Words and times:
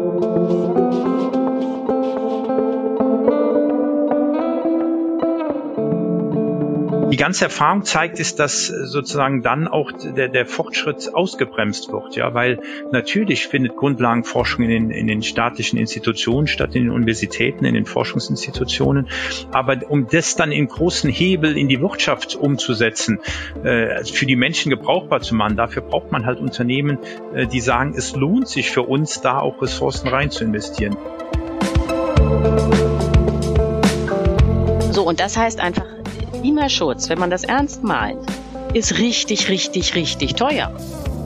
Thank 0.00 1.24
you. 1.24 1.29
Ganze 7.20 7.44
Erfahrung 7.44 7.84
zeigt, 7.84 8.18
ist, 8.18 8.38
dass 8.38 8.66
sozusagen 8.66 9.42
dann 9.42 9.68
auch 9.68 9.92
der, 9.92 10.28
der 10.28 10.46
Fortschritt 10.46 11.14
ausgebremst 11.14 11.92
wird, 11.92 12.16
ja, 12.16 12.32
weil 12.32 12.60
natürlich 12.92 13.46
findet 13.46 13.76
Grundlagenforschung 13.76 14.64
in 14.64 14.70
den, 14.70 14.90
in 14.90 15.06
den 15.06 15.22
staatlichen 15.22 15.78
Institutionen 15.78 16.46
statt, 16.46 16.74
in 16.74 16.84
den 16.84 16.90
Universitäten, 16.90 17.66
in 17.66 17.74
den 17.74 17.84
Forschungsinstitutionen, 17.84 19.08
aber 19.52 19.80
um 19.88 20.06
das 20.08 20.34
dann 20.34 20.50
in 20.50 20.66
großen 20.66 21.10
Hebel 21.10 21.58
in 21.58 21.68
die 21.68 21.82
Wirtschaft 21.82 22.36
umzusetzen, 22.36 23.20
äh, 23.64 24.02
für 24.02 24.24
die 24.24 24.36
Menschen 24.36 24.70
gebrauchbar 24.70 25.20
zu 25.20 25.34
machen, 25.34 25.58
dafür 25.58 25.82
braucht 25.82 26.10
man 26.12 26.24
halt 26.24 26.40
Unternehmen, 26.40 26.96
äh, 27.34 27.46
die 27.46 27.60
sagen, 27.60 27.92
es 27.94 28.16
lohnt 28.16 28.48
sich 28.48 28.70
für 28.70 28.82
uns, 28.82 29.20
da 29.20 29.40
auch 29.40 29.60
Ressourcen 29.60 30.08
rein 30.08 30.30
zu 30.30 30.42
investieren. 30.42 30.96
So, 34.90 35.06
und 35.06 35.20
das 35.20 35.36
heißt 35.36 35.60
einfach, 35.60 35.99
Klimaschutz, 36.40 37.10
wenn 37.10 37.18
man 37.18 37.28
das 37.28 37.44
ernst 37.44 37.84
meint, 37.84 38.18
ist 38.72 38.98
richtig, 38.98 39.50
richtig, 39.50 39.94
richtig 39.94 40.36
teuer. 40.36 40.72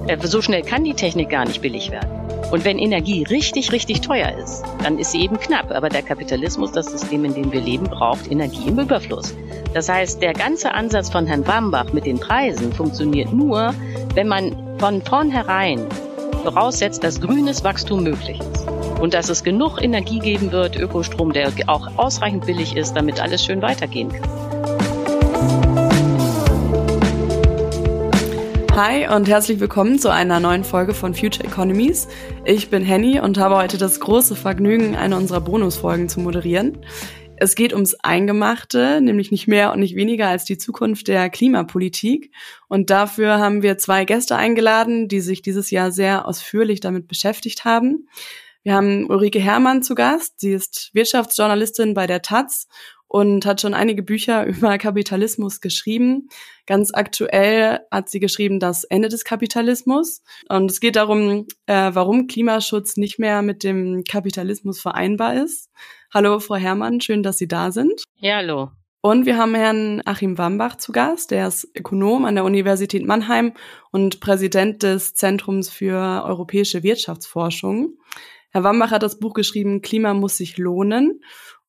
Äh, 0.08 0.18
so 0.26 0.42
schnell 0.42 0.62
kann 0.62 0.82
die 0.82 0.94
Technik 0.94 1.30
gar 1.30 1.44
nicht 1.44 1.62
billig 1.62 1.92
werden. 1.92 2.10
Und 2.50 2.64
wenn 2.64 2.78
Energie 2.78 3.22
richtig, 3.22 3.70
richtig 3.70 4.00
teuer 4.00 4.32
ist, 4.36 4.64
dann 4.82 4.98
ist 4.98 5.12
sie 5.12 5.22
eben 5.22 5.38
knapp. 5.38 5.70
Aber 5.70 5.88
der 5.88 6.02
Kapitalismus, 6.02 6.72
das 6.72 6.86
System, 6.86 7.24
in 7.24 7.34
dem 7.34 7.52
wir 7.52 7.60
leben, 7.60 7.86
braucht 7.86 8.30
Energie 8.30 8.68
im 8.68 8.78
Überfluss. 8.78 9.34
Das 9.72 9.88
heißt, 9.88 10.20
der 10.20 10.32
ganze 10.32 10.74
Ansatz 10.74 11.10
von 11.10 11.26
Herrn 11.26 11.46
Wambach 11.46 11.92
mit 11.92 12.06
den 12.06 12.18
Preisen 12.18 12.72
funktioniert 12.72 13.32
nur, 13.32 13.72
wenn 14.14 14.26
man 14.26 14.56
von 14.78 15.00
vornherein 15.00 15.86
voraussetzt, 16.42 17.04
dass 17.04 17.20
grünes 17.20 17.62
Wachstum 17.62 18.02
möglich 18.02 18.40
ist. 18.40 18.66
Und 19.00 19.14
dass 19.14 19.28
es 19.28 19.44
genug 19.44 19.82
Energie 19.82 20.18
geben 20.18 20.50
wird, 20.50 20.76
Ökostrom, 20.76 21.32
der 21.32 21.52
auch 21.68 21.88
ausreichend 21.98 22.46
billig 22.46 22.76
ist, 22.76 22.94
damit 22.94 23.20
alles 23.20 23.44
schön 23.44 23.62
weitergehen 23.62 24.10
kann. 24.12 24.43
Hi 28.76 29.06
und 29.06 29.28
herzlich 29.28 29.60
willkommen 29.60 30.00
zu 30.00 30.12
einer 30.12 30.40
neuen 30.40 30.64
Folge 30.64 30.94
von 30.94 31.14
Future 31.14 31.46
Economies. 31.46 32.08
Ich 32.44 32.70
bin 32.70 32.82
Henny 32.82 33.20
und 33.20 33.38
habe 33.38 33.54
heute 33.54 33.78
das 33.78 34.00
große 34.00 34.34
Vergnügen, 34.34 34.96
eine 34.96 35.16
unserer 35.16 35.40
Bonusfolgen 35.40 36.08
zu 36.08 36.18
moderieren. 36.18 36.84
Es 37.36 37.54
geht 37.54 37.72
ums 37.72 37.94
Eingemachte, 37.94 39.00
nämlich 39.00 39.30
nicht 39.30 39.46
mehr 39.46 39.72
und 39.72 39.78
nicht 39.78 39.94
weniger 39.94 40.26
als 40.26 40.44
die 40.44 40.58
Zukunft 40.58 41.06
der 41.06 41.30
Klimapolitik. 41.30 42.32
Und 42.66 42.90
dafür 42.90 43.38
haben 43.38 43.62
wir 43.62 43.78
zwei 43.78 44.04
Gäste 44.04 44.34
eingeladen, 44.34 45.06
die 45.06 45.20
sich 45.20 45.40
dieses 45.40 45.70
Jahr 45.70 45.92
sehr 45.92 46.26
ausführlich 46.26 46.80
damit 46.80 47.06
beschäftigt 47.06 47.64
haben. 47.64 48.08
Wir 48.64 48.74
haben 48.74 49.08
Ulrike 49.08 49.38
Herrmann 49.38 49.84
zu 49.84 49.94
Gast. 49.94 50.40
Sie 50.40 50.52
ist 50.52 50.90
Wirtschaftsjournalistin 50.94 51.94
bei 51.94 52.08
der 52.08 52.22
Taz 52.22 52.66
und 53.14 53.46
hat 53.46 53.60
schon 53.60 53.74
einige 53.74 54.02
Bücher 54.02 54.44
über 54.46 54.76
Kapitalismus 54.76 55.60
geschrieben. 55.60 56.28
Ganz 56.66 56.90
aktuell 56.92 57.78
hat 57.88 58.08
sie 58.08 58.18
geschrieben 58.18 58.58
Das 58.58 58.82
Ende 58.82 59.08
des 59.08 59.24
Kapitalismus. 59.24 60.24
Und 60.48 60.68
es 60.68 60.80
geht 60.80 60.96
darum, 60.96 61.46
äh, 61.66 61.90
warum 61.94 62.26
Klimaschutz 62.26 62.96
nicht 62.96 63.20
mehr 63.20 63.42
mit 63.42 63.62
dem 63.62 64.02
Kapitalismus 64.02 64.80
vereinbar 64.80 65.36
ist. 65.36 65.70
Hallo, 66.12 66.40
Frau 66.40 66.56
Herrmann, 66.56 67.00
schön, 67.00 67.22
dass 67.22 67.38
Sie 67.38 67.46
da 67.46 67.70
sind. 67.70 68.02
Ja, 68.16 68.38
hallo. 68.38 68.72
Und 69.00 69.26
wir 69.26 69.38
haben 69.38 69.54
Herrn 69.54 70.02
Achim 70.04 70.36
Wambach 70.36 70.74
zu 70.74 70.90
Gast. 70.90 71.30
Der 71.30 71.46
ist 71.46 71.68
Ökonom 71.76 72.24
an 72.24 72.34
der 72.34 72.44
Universität 72.44 73.06
Mannheim 73.06 73.52
und 73.92 74.18
Präsident 74.18 74.82
des 74.82 75.14
Zentrums 75.14 75.70
für 75.70 76.24
europäische 76.24 76.82
Wirtschaftsforschung. 76.82 77.96
Herr 78.50 78.64
Wambach 78.64 78.90
hat 78.90 79.04
das 79.04 79.20
Buch 79.20 79.34
geschrieben, 79.34 79.82
Klima 79.82 80.14
muss 80.14 80.36
sich 80.36 80.58
lohnen 80.58 81.20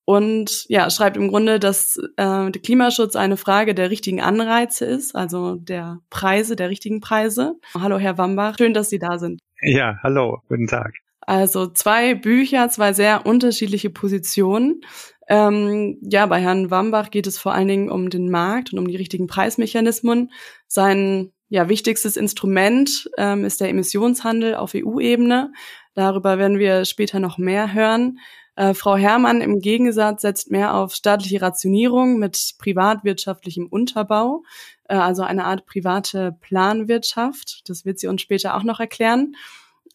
und 0.06 0.66
ja, 0.70 0.90
schreibt 0.90 1.18
im 1.18 1.30
Grunde, 1.30 1.60
dass 1.60 1.98
äh, 2.18 2.52
der 2.52 2.62
Klimaschutz 2.62 3.16
eine 3.16 3.38
Frage 3.38 3.74
der 3.74 3.90
richtigen 3.90 4.22
Anreize 4.22 4.86
ist, 4.86 5.16
also 5.16 5.56
der 5.56 6.00
Preise, 6.12 6.56
der 6.56 6.70
richtigen 6.70 7.02
Preise. 7.02 7.56
Hallo, 7.74 7.98
Herr 7.98 8.18
Wambach, 8.18 8.58
schön, 8.58 8.74
dass 8.74 8.90
Sie 8.90 9.00
da 9.00 9.18
sind. 9.18 9.42
Ja, 9.62 9.98
hallo, 10.04 10.42
guten 10.48 10.68
Tag. 10.68 10.94
Also 11.22 11.66
zwei 11.68 12.14
Bücher, 12.14 12.70
zwei 12.70 12.94
sehr 12.94 13.26
unterschiedliche 13.26 13.90
Positionen. 13.90 14.82
Ähm, 15.28 15.98
ja, 16.02 16.28
bei 16.28 16.40
Herrn 16.40 16.70
Wambach 16.70 17.10
geht 17.10 17.26
es 17.26 17.40
vor 17.40 17.54
allen 17.54 17.68
Dingen 17.68 17.90
um 17.90 18.12
den 18.12 18.30
Markt 18.30 18.72
und 18.72 18.80
um 18.80 18.88
die 18.88 18.96
richtigen 18.96 19.26
Preismechanismen. 19.26 20.32
Sein 20.68 21.32
ja, 21.50 21.68
wichtigstes 21.68 22.16
Instrument 22.16 23.10
ähm, 23.18 23.44
ist 23.44 23.60
der 23.60 23.70
Emissionshandel 23.70 24.54
auf 24.54 24.74
EU-Ebene. 24.76 25.52
Darüber 25.96 26.38
werden 26.38 26.60
wir 26.60 26.86
später 26.86 27.20
noch 27.20 27.40
mehr 27.40 27.74
hören. 27.74 28.20
Äh, 28.56 28.74
Frau 28.74 28.96
Herrmann 28.96 29.42
im 29.42 29.60
Gegensatz 29.60 30.22
setzt 30.22 30.52
mehr 30.52 30.76
auf 30.76 30.94
staatliche 30.96 31.42
Rationierung 31.42 32.20
mit 32.20 32.56
privatwirtschaftlichem 32.58 33.68
Unterbau, 33.68 34.44
äh, 34.88 34.96
also 34.96 35.24
eine 35.24 35.46
Art 35.46 35.66
private 35.66 36.36
Planwirtschaft. 36.40 37.70
Das 37.70 37.86
wird 37.86 38.00
sie 38.00 38.08
uns 38.08 38.22
später 38.22 38.56
auch 38.56 38.64
noch 38.64 38.80
erklären. 38.80 39.36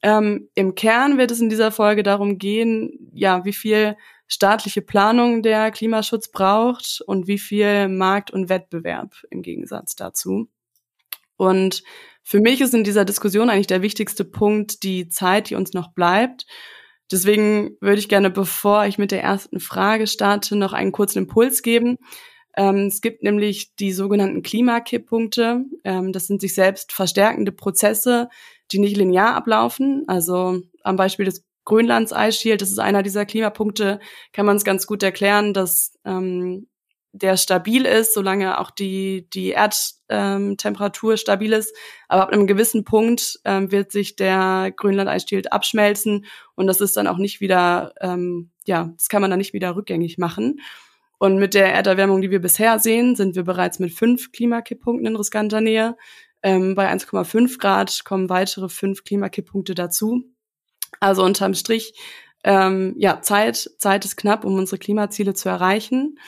Ähm, 0.02 0.48
Im 0.54 0.74
Kern 0.74 1.18
wird 1.18 1.30
es 1.30 1.40
in 1.40 1.50
dieser 1.50 1.70
Folge 1.72 2.02
darum 2.02 2.38
gehen, 2.38 3.10
ja, 3.12 3.44
wie 3.44 3.52
viel 3.52 3.96
staatliche 4.28 4.80
Planung 4.80 5.42
der 5.42 5.70
Klimaschutz 5.70 6.30
braucht 6.30 7.02
und 7.06 7.26
wie 7.26 7.38
viel 7.38 7.88
Markt 7.88 8.30
und 8.30 8.48
Wettbewerb 8.48 9.14
im 9.30 9.42
Gegensatz 9.42 9.96
dazu. 9.96 10.48
Und 11.36 11.82
für 12.22 12.40
mich 12.40 12.60
ist 12.60 12.74
in 12.74 12.84
dieser 12.84 13.04
Diskussion 13.04 13.50
eigentlich 13.50 13.66
der 13.66 13.82
wichtigste 13.82 14.24
Punkt 14.24 14.82
die 14.82 15.08
Zeit, 15.08 15.50
die 15.50 15.54
uns 15.54 15.72
noch 15.72 15.88
bleibt. 15.92 16.46
Deswegen 17.10 17.76
würde 17.80 17.98
ich 17.98 18.08
gerne, 18.08 18.30
bevor 18.30 18.86
ich 18.86 18.98
mit 18.98 19.10
der 19.10 19.22
ersten 19.22 19.60
Frage 19.60 20.06
starte, 20.06 20.56
noch 20.56 20.72
einen 20.72 20.92
kurzen 20.92 21.18
Impuls 21.18 21.62
geben. 21.62 21.96
Ähm, 22.56 22.86
es 22.86 23.00
gibt 23.00 23.22
nämlich 23.22 23.74
die 23.76 23.92
sogenannten 23.92 24.42
Klimakipppunkte. 24.42 25.64
Ähm, 25.84 26.12
das 26.12 26.26
sind 26.26 26.40
sich 26.40 26.54
selbst 26.54 26.92
verstärkende 26.92 27.52
Prozesse, 27.52 28.28
die 28.72 28.78
nicht 28.78 28.96
linear 28.96 29.34
ablaufen. 29.34 30.04
Also 30.06 30.60
am 30.82 30.96
Beispiel 30.96 31.24
des 31.24 31.44
Grönlands 31.64 32.12
Eisschild, 32.12 32.62
das 32.62 32.70
ist 32.70 32.78
einer 32.80 33.02
dieser 33.02 33.26
Klimapunkte, 33.26 34.00
kann 34.32 34.46
man 34.46 34.56
es 34.56 34.64
ganz 34.64 34.86
gut 34.86 35.02
erklären, 35.02 35.52
dass 35.52 35.92
ähm, 36.04 36.66
der 37.12 37.36
stabil 37.36 37.86
ist, 37.86 38.14
solange 38.14 38.60
auch 38.60 38.70
die, 38.70 39.28
die 39.30 39.50
Erdtemperatur 39.50 41.12
ähm, 41.12 41.16
stabil 41.16 41.52
ist. 41.52 41.74
Aber 42.08 42.22
ab 42.22 42.30
einem 42.30 42.46
gewissen 42.46 42.84
Punkt 42.84 43.40
ähm, 43.44 43.72
wird 43.72 43.90
sich 43.90 44.16
der 44.16 44.72
Grönland-Eisschild 44.76 45.52
abschmelzen 45.52 46.26
und 46.54 46.66
das 46.66 46.80
ist 46.80 46.96
dann 46.96 47.06
auch 47.06 47.18
nicht 47.18 47.40
wieder, 47.40 47.92
ähm, 48.00 48.50
ja, 48.64 48.92
das 48.96 49.08
kann 49.08 49.22
man 49.22 49.30
dann 49.30 49.38
nicht 49.38 49.52
wieder 49.52 49.74
rückgängig 49.74 50.18
machen. 50.18 50.60
Und 51.18 51.38
mit 51.38 51.54
der 51.54 51.74
Erderwärmung, 51.74 52.22
die 52.22 52.30
wir 52.30 52.40
bisher 52.40 52.78
sehen, 52.78 53.14
sind 53.14 53.36
wir 53.36 53.42
bereits 53.42 53.78
mit 53.78 53.92
fünf 53.92 54.32
Klimakipppunkten 54.32 55.06
in 55.06 55.16
riskanter 55.16 55.60
Nähe. 55.60 55.96
Ähm, 56.42 56.74
bei 56.74 56.90
1,5 56.90 57.58
Grad 57.58 58.04
kommen 58.04 58.30
weitere 58.30 58.68
fünf 58.70 59.04
Klimakipppunkte 59.04 59.74
dazu. 59.74 60.24
Also 60.98 61.22
unterm 61.22 61.54
Strich, 61.54 61.92
ähm, 62.42 62.94
ja, 62.96 63.20
Zeit, 63.20 63.70
Zeit 63.78 64.04
ist 64.06 64.16
knapp, 64.16 64.44
um 64.44 64.54
unsere 64.54 64.78
Klimaziele 64.78 65.34
zu 65.34 65.48
erreichen. 65.48 66.18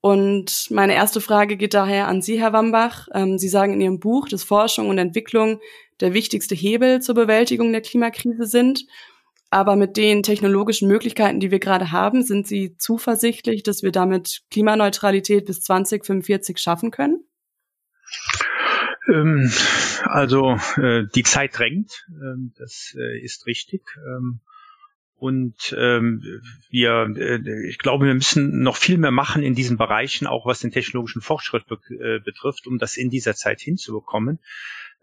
Und 0.00 0.68
meine 0.70 0.94
erste 0.94 1.20
Frage 1.20 1.56
geht 1.56 1.74
daher 1.74 2.06
an 2.06 2.22
Sie, 2.22 2.40
Herr 2.40 2.52
Wambach. 2.52 3.08
Ähm, 3.12 3.38
Sie 3.38 3.48
sagen 3.48 3.72
in 3.72 3.80
Ihrem 3.80 3.98
Buch, 3.98 4.28
dass 4.28 4.44
Forschung 4.44 4.88
und 4.88 4.98
Entwicklung 4.98 5.60
der 6.00 6.14
wichtigste 6.14 6.54
Hebel 6.54 7.02
zur 7.02 7.16
Bewältigung 7.16 7.72
der 7.72 7.80
Klimakrise 7.80 8.46
sind. 8.46 8.86
Aber 9.50 9.76
mit 9.76 9.96
den 9.96 10.22
technologischen 10.22 10.88
Möglichkeiten, 10.88 11.40
die 11.40 11.50
wir 11.50 11.58
gerade 11.58 11.90
haben, 11.90 12.22
sind 12.22 12.46
Sie 12.46 12.76
zuversichtlich, 12.76 13.62
dass 13.62 13.82
wir 13.82 13.92
damit 13.92 14.42
Klimaneutralität 14.50 15.46
bis 15.46 15.62
2045 15.62 16.58
schaffen 16.58 16.90
können? 16.90 17.24
Ähm, 19.12 19.50
also 20.04 20.58
äh, 20.76 21.04
die 21.14 21.22
Zeit 21.22 21.58
drängt, 21.58 22.06
ähm, 22.10 22.52
das 22.58 22.94
äh, 22.96 23.24
ist 23.24 23.46
richtig. 23.46 23.82
Und 25.18 25.74
ähm, 25.76 26.22
wir, 26.70 27.12
äh, 27.16 27.68
ich 27.68 27.78
glaube, 27.78 28.06
wir 28.06 28.14
müssen 28.14 28.62
noch 28.62 28.76
viel 28.76 28.98
mehr 28.98 29.10
machen 29.10 29.42
in 29.42 29.54
diesen 29.54 29.76
Bereichen, 29.76 30.28
auch 30.28 30.46
was 30.46 30.60
den 30.60 30.70
technologischen 30.70 31.22
Fortschritt 31.22 31.66
be 31.66 31.78
äh, 31.90 32.20
betrifft, 32.20 32.68
um 32.68 32.78
das 32.78 32.96
in 32.96 33.10
dieser 33.10 33.34
Zeit 33.34 33.60
hinzubekommen. 33.60 34.38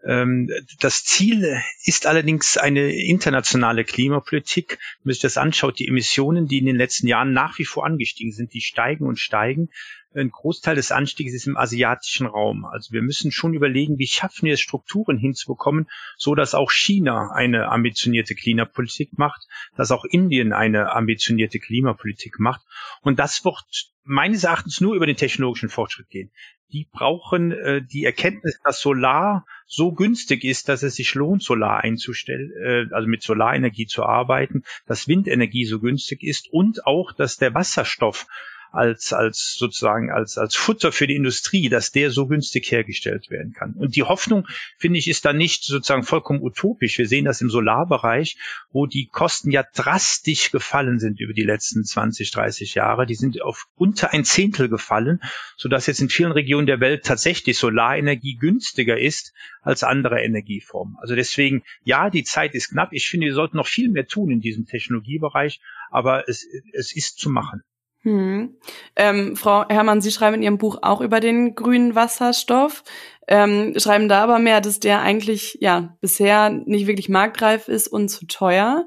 Ähm, 0.04 0.50
das 0.80 1.04
Ziel 1.04 1.60
ist 1.84 2.06
allerdings 2.06 2.56
eine 2.56 2.94
internationale 2.94 3.84
Klimapolitik. 3.84 4.78
Wenn 4.78 5.08
man 5.08 5.12
sich 5.14 5.22
das 5.22 5.36
anschaut, 5.36 5.78
die 5.78 5.88
Emissionen, 5.88 6.48
die 6.48 6.58
in 6.58 6.66
den 6.66 6.76
letzten 6.76 7.08
Jahren 7.08 7.32
nach 7.32 7.58
wie 7.58 7.64
vor 7.64 7.84
angestiegen 7.84 8.32
sind, 8.32 8.54
die 8.54 8.60
steigen 8.60 9.06
und 9.06 9.18
steigen. 9.18 9.70
Ein 10.16 10.30
Großteil 10.30 10.74
des 10.74 10.92
Anstiegs 10.92 11.34
ist 11.34 11.46
im 11.46 11.56
asiatischen 11.56 12.26
Raum. 12.26 12.64
Also 12.64 12.92
wir 12.92 13.02
müssen 13.02 13.30
schon 13.30 13.54
überlegen, 13.54 13.98
wie 13.98 14.06
schaffen 14.06 14.46
wir 14.46 14.54
es, 14.54 14.60
Strukturen 14.60 15.18
hinzubekommen, 15.18 15.88
so 16.16 16.34
dass 16.34 16.54
auch 16.54 16.72
China 16.72 17.30
eine 17.32 17.68
ambitionierte 17.68 18.34
Klimapolitik 18.34 19.18
macht, 19.18 19.46
dass 19.76 19.90
auch 19.90 20.04
Indien 20.04 20.52
eine 20.52 20.92
ambitionierte 20.92 21.58
Klimapolitik 21.58 22.38
macht. 22.38 22.62
Und 23.02 23.18
das 23.18 23.44
wird 23.44 23.64
meines 24.04 24.44
Erachtens 24.44 24.80
nur 24.80 24.94
über 24.94 25.06
den 25.06 25.16
technologischen 25.16 25.68
Fortschritt 25.68 26.08
gehen. 26.08 26.30
Die 26.72 26.88
brauchen 26.90 27.52
äh, 27.52 27.82
die 27.82 28.04
Erkenntnis, 28.04 28.58
dass 28.64 28.80
Solar 28.80 29.46
so 29.66 29.92
günstig 29.92 30.42
ist, 30.42 30.68
dass 30.68 30.82
es 30.82 30.96
sich 30.96 31.14
lohnt, 31.14 31.42
Solar 31.42 31.80
einzustellen, 31.80 32.50
äh, 32.60 32.92
also 32.92 33.06
mit 33.06 33.22
Solarenergie 33.22 33.86
zu 33.86 34.04
arbeiten, 34.04 34.64
dass 34.86 35.06
Windenergie 35.06 35.64
so 35.64 35.78
günstig 35.78 36.22
ist 36.22 36.48
und 36.50 36.84
auch, 36.86 37.12
dass 37.12 37.36
der 37.36 37.54
Wasserstoff 37.54 38.26
als, 38.72 39.12
als 39.12 39.56
sozusagen 39.58 40.10
als, 40.10 40.38
als 40.38 40.54
Futter 40.54 40.92
für 40.92 41.06
die 41.06 41.16
Industrie, 41.16 41.68
dass 41.68 41.92
der 41.92 42.10
so 42.10 42.26
günstig 42.26 42.70
hergestellt 42.70 43.30
werden 43.30 43.52
kann. 43.52 43.74
Und 43.74 43.96
die 43.96 44.02
Hoffnung, 44.02 44.46
finde 44.78 44.98
ich, 44.98 45.08
ist 45.08 45.24
da 45.24 45.32
nicht 45.32 45.64
sozusagen 45.64 46.02
vollkommen 46.02 46.42
utopisch. 46.42 46.98
Wir 46.98 47.08
sehen 47.08 47.24
das 47.24 47.40
im 47.40 47.50
Solarbereich, 47.50 48.36
wo 48.70 48.86
die 48.86 49.06
Kosten 49.06 49.50
ja 49.50 49.64
drastisch 49.74 50.50
gefallen 50.50 50.98
sind 50.98 51.20
über 51.20 51.32
die 51.32 51.42
letzten 51.42 51.84
20, 51.84 52.30
30 52.30 52.74
Jahre. 52.74 53.06
Die 53.06 53.14
sind 53.14 53.40
auf 53.42 53.66
unter 53.74 54.12
ein 54.12 54.24
Zehntel 54.24 54.68
gefallen, 54.68 55.20
sodass 55.56 55.86
jetzt 55.86 56.00
in 56.00 56.08
vielen 56.08 56.32
Regionen 56.32 56.66
der 56.66 56.80
Welt 56.80 57.04
tatsächlich 57.04 57.58
Solarenergie 57.58 58.36
günstiger 58.36 58.98
ist 58.98 59.32
als 59.62 59.82
andere 59.82 60.20
Energieformen. 60.20 60.96
Also 61.00 61.14
deswegen, 61.14 61.62
ja, 61.82 62.10
die 62.10 62.24
Zeit 62.24 62.54
ist 62.54 62.70
knapp. 62.70 62.92
Ich 62.92 63.08
finde, 63.08 63.26
wir 63.26 63.34
sollten 63.34 63.56
noch 63.56 63.66
viel 63.66 63.90
mehr 63.90 64.06
tun 64.06 64.30
in 64.30 64.40
diesem 64.40 64.66
Technologiebereich, 64.66 65.60
aber 65.90 66.28
es, 66.28 66.46
es 66.72 66.94
ist 66.94 67.18
zu 67.18 67.30
machen. 67.30 67.62
Hm. 68.06 68.56
Ähm, 68.94 69.34
Frau 69.34 69.68
Herrmann, 69.68 70.00
Sie 70.00 70.12
schreiben 70.12 70.36
in 70.36 70.42
Ihrem 70.44 70.58
Buch 70.58 70.78
auch 70.82 71.00
über 71.00 71.18
den 71.18 71.56
grünen 71.56 71.96
Wasserstoff, 71.96 72.84
ähm, 73.26 73.74
schreiben 73.78 74.08
da 74.08 74.22
aber 74.22 74.38
mehr, 74.38 74.60
dass 74.60 74.78
der 74.78 75.00
eigentlich 75.00 75.58
ja 75.60 75.96
bisher 76.00 76.50
nicht 76.50 76.86
wirklich 76.86 77.08
marktreif 77.08 77.66
ist 77.66 77.88
und 77.88 78.08
zu 78.08 78.28
teuer. 78.28 78.86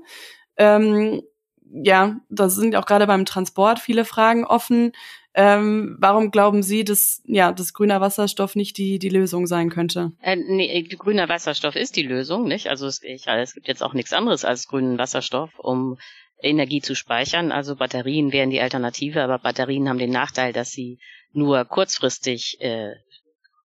Ähm, 0.56 1.22
ja, 1.70 2.22
da 2.30 2.48
sind 2.48 2.78
auch 2.78 2.86
gerade 2.86 3.08
beim 3.08 3.26
Transport 3.26 3.80
viele 3.80 4.06
Fragen 4.06 4.46
offen. 4.46 4.94
Ähm, 5.34 5.98
warum 6.00 6.32
glauben 6.32 6.64
Sie, 6.64 6.86
dass 6.86 7.22
ja, 7.26 7.52
dass 7.52 7.74
grüner 7.74 8.00
Wasserstoff 8.00 8.56
nicht 8.56 8.78
die 8.78 9.00
die 9.00 9.10
Lösung 9.10 9.48
sein 9.48 9.70
könnte? 9.70 10.14
Äh, 10.22 10.38
nee, 10.38 10.82
grüner 10.84 11.28
Wasserstoff 11.28 11.76
ist 11.76 11.98
die 11.98 12.04
Lösung, 12.04 12.46
nicht? 12.46 12.68
Also 12.70 12.88
es, 12.88 13.04
ich, 13.04 13.28
es 13.28 13.54
gibt 13.54 13.68
jetzt 13.68 13.84
auch 13.84 13.94
nichts 13.94 14.14
anderes 14.14 14.46
als 14.46 14.70
grünen 14.70 14.98
Wasserstoff, 14.98 15.60
um 15.60 15.98
Energie 16.42 16.82
zu 16.82 16.96
speichern. 16.96 17.52
Also 17.52 17.76
Batterien 17.76 18.32
wären 18.32 18.50
die 18.50 18.62
Alternative, 18.62 19.24
aber 19.24 19.40
Batterien 19.40 19.90
haben 19.90 20.00
den 20.00 20.12
Nachteil, 20.12 20.54
dass 20.54 20.72
sie 20.72 21.00
nur 21.34 21.66
kurzfristig 21.66 22.58
äh, 22.62 22.94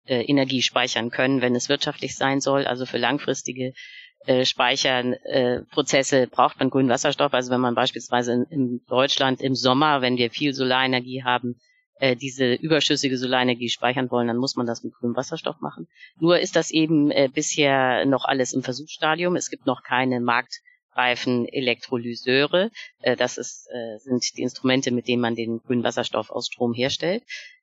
äh, 0.06 0.22
Energie 0.22 0.62
speichern 0.62 1.10
können, 1.10 1.40
wenn 1.40 1.54
es 1.54 1.68
wirtschaftlich 1.68 2.16
sein 2.16 2.40
soll. 2.40 2.66
Also 2.66 2.86
für 2.86 2.98
langfristige 2.98 3.72
äh, 4.26 4.44
Speicherprozesse 4.44 6.22
äh, 6.22 6.26
braucht 6.26 6.58
man 6.58 6.70
grünen 6.70 6.88
Wasserstoff. 6.88 7.32
Also 7.32 7.50
wenn 7.50 7.60
man 7.60 7.74
beispielsweise 7.74 8.32
in, 8.32 8.44
in 8.50 8.80
Deutschland 8.88 9.40
im 9.40 9.54
Sommer, 9.54 10.02
wenn 10.02 10.16
wir 10.16 10.30
viel 10.30 10.52
Solarenergie 10.52 11.24
haben, 11.24 11.56
äh, 12.00 12.16
diese 12.16 12.54
überschüssige 12.54 13.16
Solarenergie 13.16 13.68
speichern 13.68 14.10
wollen, 14.10 14.28
dann 14.28 14.36
muss 14.36 14.56
man 14.56 14.66
das 14.66 14.82
mit 14.82 14.94
grünem 14.94 15.16
Wasserstoff 15.16 15.60
machen. 15.60 15.86
Nur 16.18 16.38
ist 16.40 16.56
das 16.56 16.70
eben 16.70 17.10
äh, 17.10 17.28
bisher 17.32 18.04
noch 18.04 18.24
alles 18.24 18.52
im 18.52 18.62
Versuchsstadium. 18.62 19.36
Es 19.36 19.48
gibt 19.48 19.66
noch 19.66 19.82
keine 19.82 20.20
Markt 20.20 20.60
Reifen 20.96 21.46
Elektrolyseure. 21.46 22.70
Äh, 23.00 23.16
das 23.16 23.38
ist, 23.38 23.68
äh, 23.72 23.98
sind 23.98 24.24
die 24.36 24.42
Instrumente, 24.42 24.90
mit 24.90 25.08
denen 25.08 25.22
man 25.22 25.34
den 25.34 25.58
grünen 25.58 25.84
Wasserstoff 25.84 26.30
aus 26.30 26.46
Strom 26.46 26.72
herstellt. 26.74 27.22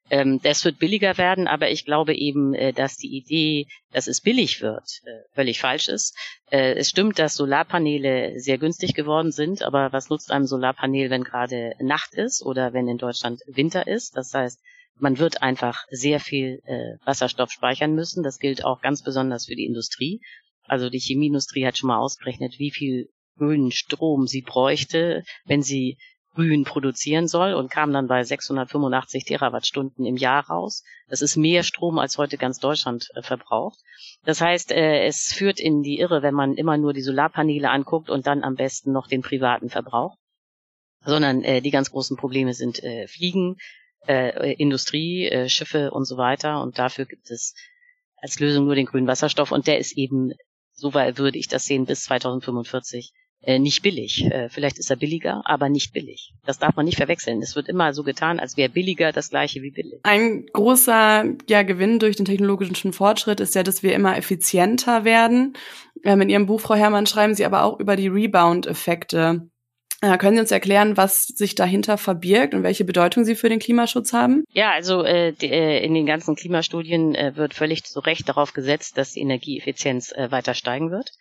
Ähm, 0.10 0.42
das 0.44 0.66
wird 0.66 0.80
billiger 0.80 1.18
werden, 1.18 1.48
aber 1.48 1.72
ich 1.72 1.86
glaube 1.86 2.13
eben, 2.13 2.54
äh, 2.54 2.74
dass 2.74 2.98
die 2.98 3.16
Idee, 3.16 3.68
dass 3.94 4.07
es 4.07 4.19
billig 4.19 4.62
wird, 4.62 5.01
völlig 5.33 5.60
falsch 5.60 5.88
ist. 5.88 6.18
Es 6.48 6.89
stimmt, 6.89 7.18
dass 7.18 7.36
Solarpaneele 7.36 8.39
sehr 8.39 8.57
günstig 8.57 8.94
geworden 8.94 9.31
sind, 9.31 9.62
aber 9.62 9.94
was 9.94 10.10
nutzt 10.10 10.31
einem 10.31 10.45
Solarpanel, 10.45 11.10
wenn 11.10 11.24
gerade 11.24 11.75
Nacht 11.80 12.13
ist 12.13 12.42
oder 12.42 12.74
wenn 12.74 12.89
in 12.89 12.98
Deutschland 12.98 13.39
Winter 13.48 13.88
ist? 13.88 14.18
Das 14.18 14.34
heißt, 14.34 14.60
man 14.95 15.18
wird 15.18 15.42
einfach 15.42 15.86
sehr 15.89 16.19
viel 16.19 16.62
Wasserstoff 17.06 17.51
speichern 17.51 17.95
müssen. 17.95 18.24
Das 18.24 18.39
gilt 18.39 18.66
auch 18.66 18.81
ganz 18.81 19.01
besonders 19.01 19.45
für 19.45 19.56
die 19.56 19.66
Industrie. 19.66 20.22
Also 20.68 20.89
die 20.89 21.00
Chemieindustrie 21.00 21.66
hat 21.66 21.77
schon 21.77 21.88
mal 21.88 22.00
ausgerechnet, 22.00 22.60
wie 22.60 22.72
viel 22.72 23.10
grünen 23.41 23.71
Strom 23.71 24.27
sie 24.27 24.41
bräuchte, 24.41 25.23
wenn 25.45 25.63
sie 25.63 25.97
grün 26.33 26.63
produzieren 26.63 27.27
soll 27.27 27.53
und 27.53 27.71
kam 27.71 27.91
dann 27.91 28.07
bei 28.07 28.23
685 28.23 29.25
Terawattstunden 29.25 30.05
im 30.05 30.15
Jahr 30.15 30.47
raus. 30.47 30.83
Das 31.09 31.21
ist 31.21 31.35
mehr 31.35 31.63
Strom, 31.63 31.99
als 31.99 32.17
heute 32.17 32.38
ganz 32.38 32.59
Deutschland 32.59 33.09
äh, 33.15 33.21
verbraucht. 33.21 33.79
Das 34.23 34.39
heißt, 34.39 34.71
äh, 34.71 35.05
es 35.05 35.33
führt 35.33 35.59
in 35.59 35.81
die 35.81 35.99
Irre, 35.99 36.21
wenn 36.21 36.35
man 36.35 36.55
immer 36.55 36.77
nur 36.77 36.93
die 36.93 37.01
Solarpaneele 37.01 37.69
anguckt 37.69 38.09
und 38.09 38.27
dann 38.27 38.43
am 38.43 38.55
besten 38.55 38.91
noch 38.91 39.07
den 39.07 39.21
privaten 39.21 39.69
Verbrauch. 39.69 40.15
Sondern 41.03 41.43
äh, 41.43 41.61
die 41.61 41.71
ganz 41.71 41.91
großen 41.91 42.15
Probleme 42.15 42.53
sind 42.53 42.81
Fliegen, 43.07 43.57
Industrie, 44.07 45.47
Schiffe 45.47 45.91
und 45.91 46.05
so 46.05 46.17
weiter. 46.17 46.59
Und 46.63 46.79
dafür 46.79 47.05
gibt 47.05 47.29
es 47.29 47.53
als 48.17 48.39
Lösung 48.39 48.65
nur 48.65 48.73
den 48.73 48.88
grünen 48.88 49.05
Wasserstoff 49.05 49.51
und 49.51 49.67
der 49.67 49.77
ist 49.77 49.95
eben, 49.95 50.31
so 50.73 50.95
würde 50.95 51.38
ich 51.38 51.47
das 51.47 51.65
sehen, 51.65 51.85
bis 51.85 52.05
2045 52.05 53.13
äh, 53.43 53.59
nicht 53.59 53.81
billig. 53.81 54.25
Äh, 54.25 54.49
vielleicht 54.49 54.77
ist 54.77 54.89
er 54.89 54.97
billiger, 54.97 55.41
aber 55.45 55.69
nicht 55.69 55.93
billig. 55.93 56.33
Das 56.45 56.59
darf 56.59 56.75
man 56.75 56.85
nicht 56.85 56.97
verwechseln. 56.97 57.41
Es 57.41 57.55
wird 57.55 57.69
immer 57.69 57.93
so 57.93 58.03
getan, 58.03 58.39
als 58.39 58.55
wäre 58.55 58.69
billiger 58.69 59.11
das 59.11 59.29
gleiche 59.29 59.61
wie 59.61 59.71
billig. 59.71 59.99
Ein 60.03 60.45
großer 60.53 61.25
ja, 61.49 61.63
Gewinn 61.63 61.99
durch 61.99 62.15
den 62.15 62.25
technologischen 62.25 62.93
Fortschritt 62.93 63.39
ist 63.39 63.55
ja, 63.55 63.63
dass 63.63 63.83
wir 63.83 63.93
immer 63.93 64.17
effizienter 64.17 65.05
werden. 65.05 65.53
Ähm, 66.03 66.21
in 66.21 66.29
Ihrem 66.29 66.45
Buch, 66.45 66.61
Frau 66.61 66.75
Herrmann, 66.75 67.07
schreiben 67.07 67.33
Sie 67.33 67.45
aber 67.45 67.63
auch 67.63 67.79
über 67.79 67.95
die 67.95 68.07
Rebound-Effekte. 68.07 69.49
Äh, 70.01 70.17
können 70.17 70.35
Sie 70.35 70.41
uns 70.41 70.51
erklären, 70.51 70.97
was 70.97 71.25
sich 71.25 71.55
dahinter 71.55 71.97
verbirgt 71.97 72.53
und 72.53 72.63
welche 72.63 72.85
Bedeutung 72.85 73.23
sie 73.23 73.35
für 73.35 73.49
den 73.49 73.59
Klimaschutz 73.59 74.13
haben? 74.13 74.43
Ja, 74.51 74.71
also 74.71 75.03
äh, 75.03 75.31
die, 75.33 75.51
äh, 75.51 75.83
in 75.83 75.93
den 75.93 76.07
ganzen 76.07 76.35
Klimastudien 76.35 77.13
äh, 77.15 77.35
wird 77.35 77.53
völlig 77.53 77.83
zu 77.83 77.99
Recht 77.99 78.27
darauf 78.27 78.53
gesetzt, 78.53 78.97
dass 78.97 79.13
die 79.13 79.21
Energieeffizienz 79.21 80.13
weiter 80.29 80.53
steigen 80.53 80.91
wird 80.91 81.11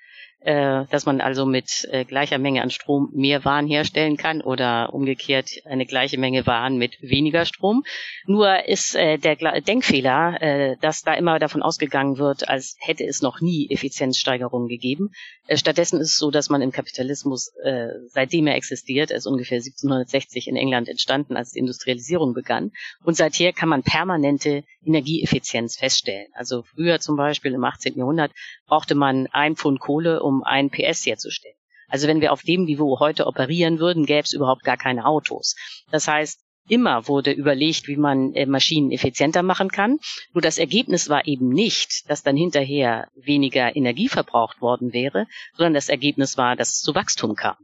äh, 0.40 0.86
dass 0.90 1.06
man 1.06 1.20
also 1.20 1.44
mit 1.44 1.86
äh, 1.90 2.04
gleicher 2.04 2.38
Menge 2.38 2.62
an 2.62 2.70
Strom 2.70 3.10
mehr 3.12 3.44
Waren 3.44 3.66
herstellen 3.66 4.16
kann 4.16 4.40
oder 4.40 4.94
umgekehrt 4.94 5.50
eine 5.64 5.86
gleiche 5.86 6.18
Menge 6.18 6.46
Waren 6.46 6.78
mit 6.78 6.96
weniger 7.02 7.44
Strom. 7.44 7.84
Nur 8.26 8.66
ist 8.66 8.94
äh, 8.94 9.18
der 9.18 9.36
Denkfehler, 9.60 10.40
äh, 10.40 10.76
dass 10.80 11.02
da 11.02 11.14
immer 11.14 11.38
davon 11.38 11.62
ausgegangen 11.62 12.18
wird, 12.18 12.48
als 12.48 12.76
hätte 12.80 13.04
es 13.04 13.20
noch 13.22 13.40
nie 13.40 13.68
Effizienzsteigerungen 13.70 14.68
gegeben. 14.68 15.10
Äh, 15.46 15.56
stattdessen 15.56 16.00
ist 16.00 16.12
es 16.12 16.16
so, 16.16 16.30
dass 16.30 16.48
man 16.48 16.62
im 16.62 16.72
Kapitalismus, 16.72 17.52
äh, 17.62 17.88
seitdem 18.08 18.46
er 18.46 18.54
existiert, 18.54 19.10
er 19.10 19.18
ist 19.18 19.26
ungefähr 19.26 19.58
1760 19.58 20.48
in 20.48 20.56
England 20.56 20.88
entstanden, 20.88 21.36
als 21.36 21.50
die 21.52 21.58
Industrialisierung 21.58 22.32
begann. 22.34 22.70
Und 23.04 23.16
seither 23.16 23.52
kann 23.52 23.68
man 23.68 23.82
permanente 23.82 24.64
Energieeffizienz 24.84 25.76
feststellen. 25.76 26.28
Also 26.34 26.62
früher 26.62 27.00
zum 27.00 27.16
Beispiel 27.16 27.52
im 27.52 27.64
18. 27.64 27.98
Jahrhundert 27.98 28.32
brauchte 28.66 28.94
man 28.94 29.26
ein 29.32 29.56
Pfund 29.56 29.80
Kohle, 29.80 30.22
um 30.22 30.29
ein 30.44 30.70
PS 30.70 31.06
herzustellen. 31.06 31.56
Also 31.88 32.06
wenn 32.06 32.20
wir 32.20 32.32
auf 32.32 32.42
dem 32.42 32.64
Niveau 32.64 33.00
heute 33.00 33.26
operieren 33.26 33.80
würden, 33.80 34.06
gäbe 34.06 34.22
es 34.22 34.32
überhaupt 34.32 34.62
gar 34.62 34.76
keine 34.76 35.06
Autos. 35.06 35.56
Das 35.90 36.06
heißt, 36.06 36.40
immer 36.68 37.08
wurde 37.08 37.32
überlegt, 37.32 37.88
wie 37.88 37.96
man 37.96 38.32
äh, 38.34 38.46
Maschinen 38.46 38.92
effizienter 38.92 39.42
machen 39.42 39.70
kann. 39.70 39.98
Nur 40.32 40.42
das 40.42 40.58
Ergebnis 40.58 41.08
war 41.08 41.26
eben 41.26 41.48
nicht, 41.48 42.08
dass 42.08 42.22
dann 42.22 42.36
hinterher 42.36 43.08
weniger 43.14 43.74
Energie 43.74 44.08
verbraucht 44.08 44.60
worden 44.60 44.92
wäre, 44.92 45.26
sondern 45.56 45.74
das 45.74 45.88
Ergebnis 45.88 46.38
war, 46.38 46.54
dass 46.56 46.74
es 46.74 46.80
zu 46.80 46.94
Wachstum 46.94 47.34
kam. 47.34 47.56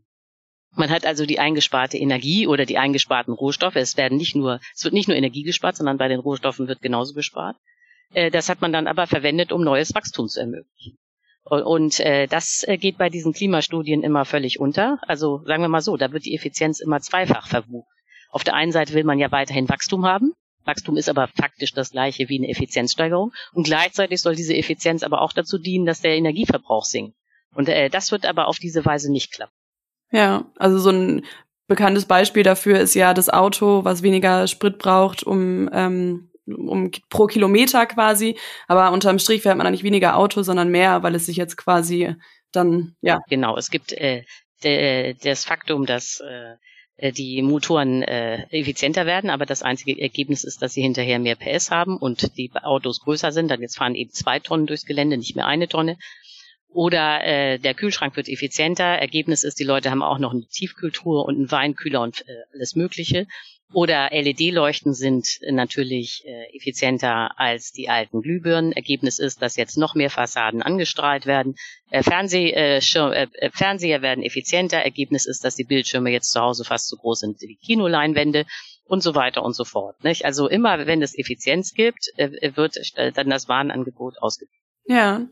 Man 0.73 0.91
hat 0.91 1.07
also 1.07 1.25
die 1.25 1.39
eingesparte 1.39 1.97
Energie 1.97 2.47
oder 2.47 2.67
die 2.67 2.79
eingesparten 2.79 3.33
Rohstoffe. 3.33 3.77
Es 3.77 3.97
werden 3.97 4.19
nicht 4.19 4.37
nur, 4.37 4.61
es 4.75 4.85
wird 4.85 4.93
nicht 4.93 5.09
nur 5.09 5.17
Energie 5.17 5.43
gespart, 5.43 5.77
sondern 5.77 5.97
bei 5.97 6.09
den 6.09 6.21
Rohstoffen 6.21 6.69
wird 6.69 6.83
genauso 6.83 7.15
gespart. 7.15 7.57
Äh, 8.13 8.31
das 8.31 8.49
hat 8.49 8.61
man 8.61 8.73
dann 8.73 8.87
aber 8.87 9.07
verwendet, 9.07 9.53
um 9.53 9.63
neues 9.63 9.95
Wachstum 9.95 10.29
zu 10.29 10.41
ermöglichen. 10.41 10.99
Und 11.49 12.01
äh, 12.01 12.27
das 12.27 12.65
äh, 12.67 12.77
geht 12.77 12.99
bei 12.99 13.09
diesen 13.09 13.33
Klimastudien 13.33 14.03
immer 14.03 14.25
völlig 14.25 14.59
unter. 14.59 14.99
Also 15.07 15.43
sagen 15.45 15.63
wir 15.63 15.69
mal 15.69 15.81
so, 15.81 15.97
da 15.97 16.13
wird 16.13 16.25
die 16.25 16.35
Effizienz 16.35 16.81
immer 16.81 17.01
zweifach 17.01 17.47
verbucht. 17.47 17.89
Auf 18.31 18.43
der 18.43 18.55
einen 18.55 18.73
Seite 18.73 18.95
will 18.95 19.05
man 19.05 19.21
ja 19.21 19.31
weiterhin 19.31 19.69
Wachstum 19.69 20.05
haben. 20.05 20.33
Wachstum 20.65 20.97
ist 20.97 21.09
aber 21.09 21.29
faktisch 21.29 21.73
das 21.73 21.93
gleiche 21.93 22.29
wie 22.29 22.39
eine 22.39 22.49
Effizienzsteigerung. 22.49 23.33
Und 23.53 23.63
gleichzeitig 23.63 24.21
soll 24.21 24.35
diese 24.35 24.57
Effizienz 24.57 25.05
aber 25.05 25.23
auch 25.23 25.33
dazu 25.33 25.59
dienen, 25.59 25.87
dass 25.87 26.01
der 26.01 26.17
Energieverbrauch 26.17 26.85
sinkt. 26.85 27.17
Und 27.55 27.69
äh, 27.69 27.91
das 27.91 28.11
wird 28.11 28.27
aber 28.27 28.49
auf 28.49 28.59
diese 28.59 28.85
Weise 28.85 29.13
nicht 29.13 29.33
klappen. 29.33 29.55
Ja, 30.11 30.47
also 30.57 30.79
so 30.79 30.91
ein 30.91 31.25
bekanntes 31.69 32.07
Beispiel 32.07 32.43
dafür 32.43 32.81
ist 32.81 32.95
ja 32.95 33.15
das 33.15 33.29
Auto, 33.29 33.85
was 33.85 34.03
weniger 34.03 34.49
Sprit 34.49 34.79
braucht, 34.79 35.23
um 35.23 35.69
ähm, 35.73 36.26
um 36.47 36.91
pro 37.09 37.27
Kilometer 37.27 37.87
quasi. 37.87 38.39
Aber 38.69 38.93
unterm 38.93 39.19
Strich 39.19 39.43
fährt 39.43 39.57
man 39.57 39.65
dann 39.65 39.73
nicht 39.73 39.85
weniger 39.85 40.17
Auto, 40.17 40.43
sondern 40.43 40.71
mehr, 40.71 41.03
weil 41.03 41.15
es 41.15 41.27
sich 41.27 41.37
jetzt 41.37 41.57
quasi 41.57 42.15
dann, 42.53 42.97
ja. 43.01 43.21
Genau, 43.29 43.57
es 43.57 43.71
gibt 43.71 43.93
äh, 43.93 44.25
de, 44.63 45.15
das 45.15 45.45
Faktum, 45.45 45.87
dass 45.87 46.21
äh, 46.21 46.55
äh, 46.97 47.13
die 47.13 47.43
Motoren 47.43 48.03
äh, 48.03 48.47
effizienter 48.51 49.07
werden, 49.07 49.31
aber 49.31 49.47
das 49.47 49.63
einzige 49.63 50.01
Ergebnis 50.01 50.45
ist, 50.45 50.63
dass 50.63 50.73
sie 50.73 50.83
hinterher 50.83 51.19
mehr 51.19 51.37
PS 51.37 51.71
haben 51.71 51.99
und 51.99 52.37
die 52.37 52.51
Autos 52.55 53.01
größer 53.01 53.33
sind. 53.33 53.51
Dann 53.51 53.61
jetzt 53.61 53.77
fahren 53.77 53.95
eben 53.95 54.11
zwei 54.11 54.39
Tonnen 54.39 54.67
durchs 54.67 54.87
Gelände, 54.87 55.17
nicht 55.19 55.37
mehr 55.37 55.47
eine 55.47 55.69
Tonne. 55.69 55.99
Oder 56.69 57.25
äh, 57.25 57.59
der 57.59 57.75
Kühlschrank 57.75 58.17
wird 58.17 58.29
effizienter. 58.29 58.85
Ergebnis 58.85 59.45
ist, 59.45 59.59
die 59.59 59.65
Leute 59.65 59.91
haben 59.91 60.03
auch 60.03 60.19
noch 60.19 60.33
eine 60.33 60.47
Tiefkühltruhe 60.47 61.23
und 61.23 61.37
einen 61.37 61.51
Weinkühler 61.51 62.03
und 62.03 62.23
äh, 62.29 62.43
alles 62.53 62.75
Mögliche. 62.75 63.27
Oder 63.73 64.11
LED-Leuchten 64.13 64.95
sind 64.95 65.41
natürlich 65.51 66.23
äh, 66.25 66.57
effizienter 66.57 67.39
als 67.39 67.73
die 67.73 67.89
alten 67.89 68.23
Glühbirnen. 68.23 68.73
Ergebnis 68.73 69.19
ist, 69.19 69.43
dass 69.43 69.57
jetzt 69.57 69.77
noch 69.77 69.97
mehr 69.97 70.09
Fassaden 70.09 70.63
angestrahlt 70.63 71.27
werden. 71.27 71.57
Äh, 71.91 72.05
Fernseh, 72.05 72.51
äh, 72.51 72.79
äh, 72.79 73.27
äh, 73.33 73.51
Fernseher 73.51 74.03
werden 74.03 74.23
effizienter. 74.23 74.79
Ergebnis 74.79 75.27
ist, 75.27 75.45
dass 75.45 75.57
die 75.57 75.65
Bildschirme 75.65 76.11
jetzt 76.11 76.31
zu 76.31 76.41
Hause 76.41 76.65
fast 76.65 76.89
so 76.89 76.97
groß 76.97 77.21
sind 77.21 77.41
wie 77.41 77.57
Kinoleinwände 77.57 78.47
und 78.85 79.03
so 79.03 79.17
weiter 79.17 79.43
und 79.43 79.55
so 79.55 79.65
fort. 79.65 80.03
Nicht? 80.05 80.25
Also 80.25 80.49
immer, 80.49 80.87
wenn 80.87 81.03
es 81.03 81.19
Effizienz 81.19 81.75
gibt, 81.75 82.09
äh, 82.17 82.57
wird 82.57 82.77
dann 82.95 83.31
das 83.31 83.49
Warenangebot 83.49 84.23
ausgegeben. 84.23 84.63
Ja, 84.89 85.27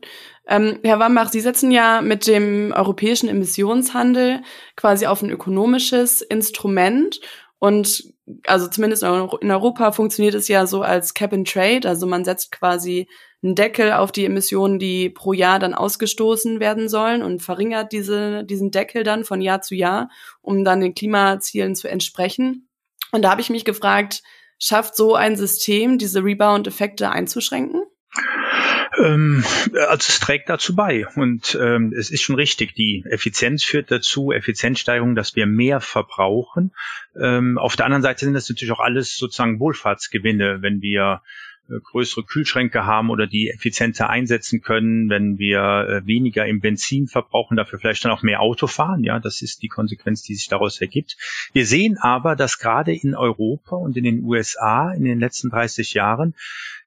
ähm, 0.47 0.79
Herr 0.83 0.99
Wambach, 0.99 1.29
Sie 1.29 1.39
setzen 1.39 1.71
ja 1.71 2.01
mit 2.01 2.27
dem 2.27 2.73
europäischen 2.75 3.29
Emissionshandel 3.29 4.41
quasi 4.75 5.05
auf 5.05 5.21
ein 5.21 5.29
ökonomisches 5.29 6.21
Instrument 6.21 7.21
und 7.57 8.14
also 8.45 8.67
zumindest 8.67 9.03
in 9.03 9.51
Europa 9.51 9.91
funktioniert 9.91 10.33
es 10.33 10.47
ja 10.47 10.65
so 10.65 10.81
als 10.81 11.13
Cap 11.13 11.33
and 11.33 11.51
Trade, 11.51 11.87
also 11.87 12.07
man 12.07 12.25
setzt 12.25 12.51
quasi 12.51 13.07
einen 13.43 13.55
Deckel 13.55 13.93
auf 13.93 14.11
die 14.11 14.25
Emissionen, 14.25 14.79
die 14.79 15.09
pro 15.09 15.33
Jahr 15.33 15.59
dann 15.59 15.75
ausgestoßen 15.75 16.59
werden 16.59 16.89
sollen 16.89 17.21
und 17.21 17.43
verringert 17.43 17.91
diese, 17.91 18.43
diesen 18.43 18.71
Deckel 18.71 19.03
dann 19.03 19.23
von 19.23 19.41
Jahr 19.41 19.61
zu 19.61 19.75
Jahr, 19.75 20.09
um 20.41 20.63
dann 20.63 20.81
den 20.81 20.95
Klimazielen 20.95 21.75
zu 21.75 21.87
entsprechen. 21.87 22.67
Und 23.11 23.21
da 23.21 23.29
habe 23.29 23.41
ich 23.41 23.51
mich 23.51 23.65
gefragt, 23.65 24.23
schafft 24.57 24.95
so 24.95 25.13
ein 25.13 25.35
System, 25.35 25.99
diese 25.99 26.23
Rebound-Effekte 26.23 27.11
einzuschränken? 27.11 27.83
Ähm, 28.97 29.43
also 29.73 29.95
es 29.95 30.19
trägt 30.19 30.49
dazu 30.49 30.75
bei 30.75 31.07
und 31.15 31.57
ähm, 31.61 31.93
es 31.97 32.11
ist 32.11 32.21
schon 32.21 32.35
richtig, 32.35 32.73
die 32.75 33.03
Effizienz 33.09 33.63
führt 33.63 33.91
dazu, 33.91 34.31
Effizienzsteigerung, 34.31 35.15
dass 35.15 35.35
wir 35.35 35.45
mehr 35.45 35.81
verbrauchen. 35.81 36.71
Ähm, 37.19 37.57
auf 37.57 37.75
der 37.75 37.85
anderen 37.85 38.03
Seite 38.03 38.25
sind 38.25 38.33
das 38.33 38.49
natürlich 38.49 38.73
auch 38.73 38.79
alles 38.79 39.15
sozusagen 39.17 39.59
Wohlfahrtsgewinne, 39.59 40.61
wenn 40.61 40.81
wir 40.81 41.21
äh, 41.67 41.79
größere 41.79 42.23
Kühlschränke 42.23 42.85
haben 42.85 43.09
oder 43.09 43.25
die 43.25 43.49
effizienter 43.49 44.09
einsetzen 44.09 44.61
können, 44.61 45.09
wenn 45.09 45.39
wir 45.39 45.61
äh, 45.61 46.05
weniger 46.05 46.45
im 46.45 46.59
Benzin 46.59 47.07
verbrauchen, 47.07 47.57
dafür 47.57 47.79
vielleicht 47.79 48.05
dann 48.05 48.11
auch 48.11 48.21
mehr 48.21 48.41
Auto 48.41 48.67
fahren. 48.67 49.03
Ja, 49.03 49.19
das 49.19 49.41
ist 49.41 49.63
die 49.63 49.67
Konsequenz, 49.67 50.21
die 50.21 50.35
sich 50.35 50.47
daraus 50.47 50.79
ergibt. 50.79 51.17
Wir 51.53 51.65
sehen 51.65 51.97
aber, 51.97 52.35
dass 52.35 52.59
gerade 52.59 52.93
in 52.93 53.15
Europa 53.15 53.75
und 53.75 53.97
in 53.97 54.03
den 54.03 54.23
USA 54.23 54.91
in 54.91 55.05
den 55.05 55.19
letzten 55.19 55.49
30 55.49 55.93
Jahren 55.93 56.35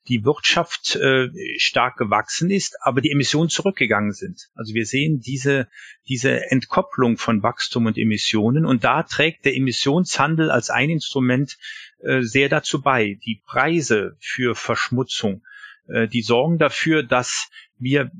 die 0.08 0.24
Wirtschaft 0.24 0.96
äh, 0.96 1.28
stark 1.58 1.96
gewachsen 1.96 2.50
ist, 2.50 2.76
aber 2.80 3.00
die 3.00 3.10
Emissionen 3.10 3.50
zurückgegangen 3.50 4.12
sind. 4.12 4.48
Also 4.54 4.74
wir 4.74 4.86
sehen 4.86 5.20
diese, 5.20 5.68
diese 6.08 6.50
Entkopplung 6.50 7.18
von 7.18 7.42
Wachstum 7.42 7.86
und 7.86 7.98
Emissionen 7.98 8.64
und 8.64 8.84
da 8.84 9.02
trägt 9.02 9.44
der 9.44 9.54
Emissionshandel 9.54 10.50
als 10.50 10.70
ein 10.70 10.90
Instrument 10.90 11.58
äh, 12.00 12.22
sehr 12.22 12.48
dazu 12.48 12.80
bei. 12.80 13.18
Die 13.24 13.42
Preise 13.46 14.16
für 14.20 14.54
Verschmutzung, 14.54 15.42
äh, 15.88 16.08
die 16.08 16.22
sorgen 16.22 16.58
dafür, 16.58 17.02
dass 17.02 17.50
wir 17.78 18.10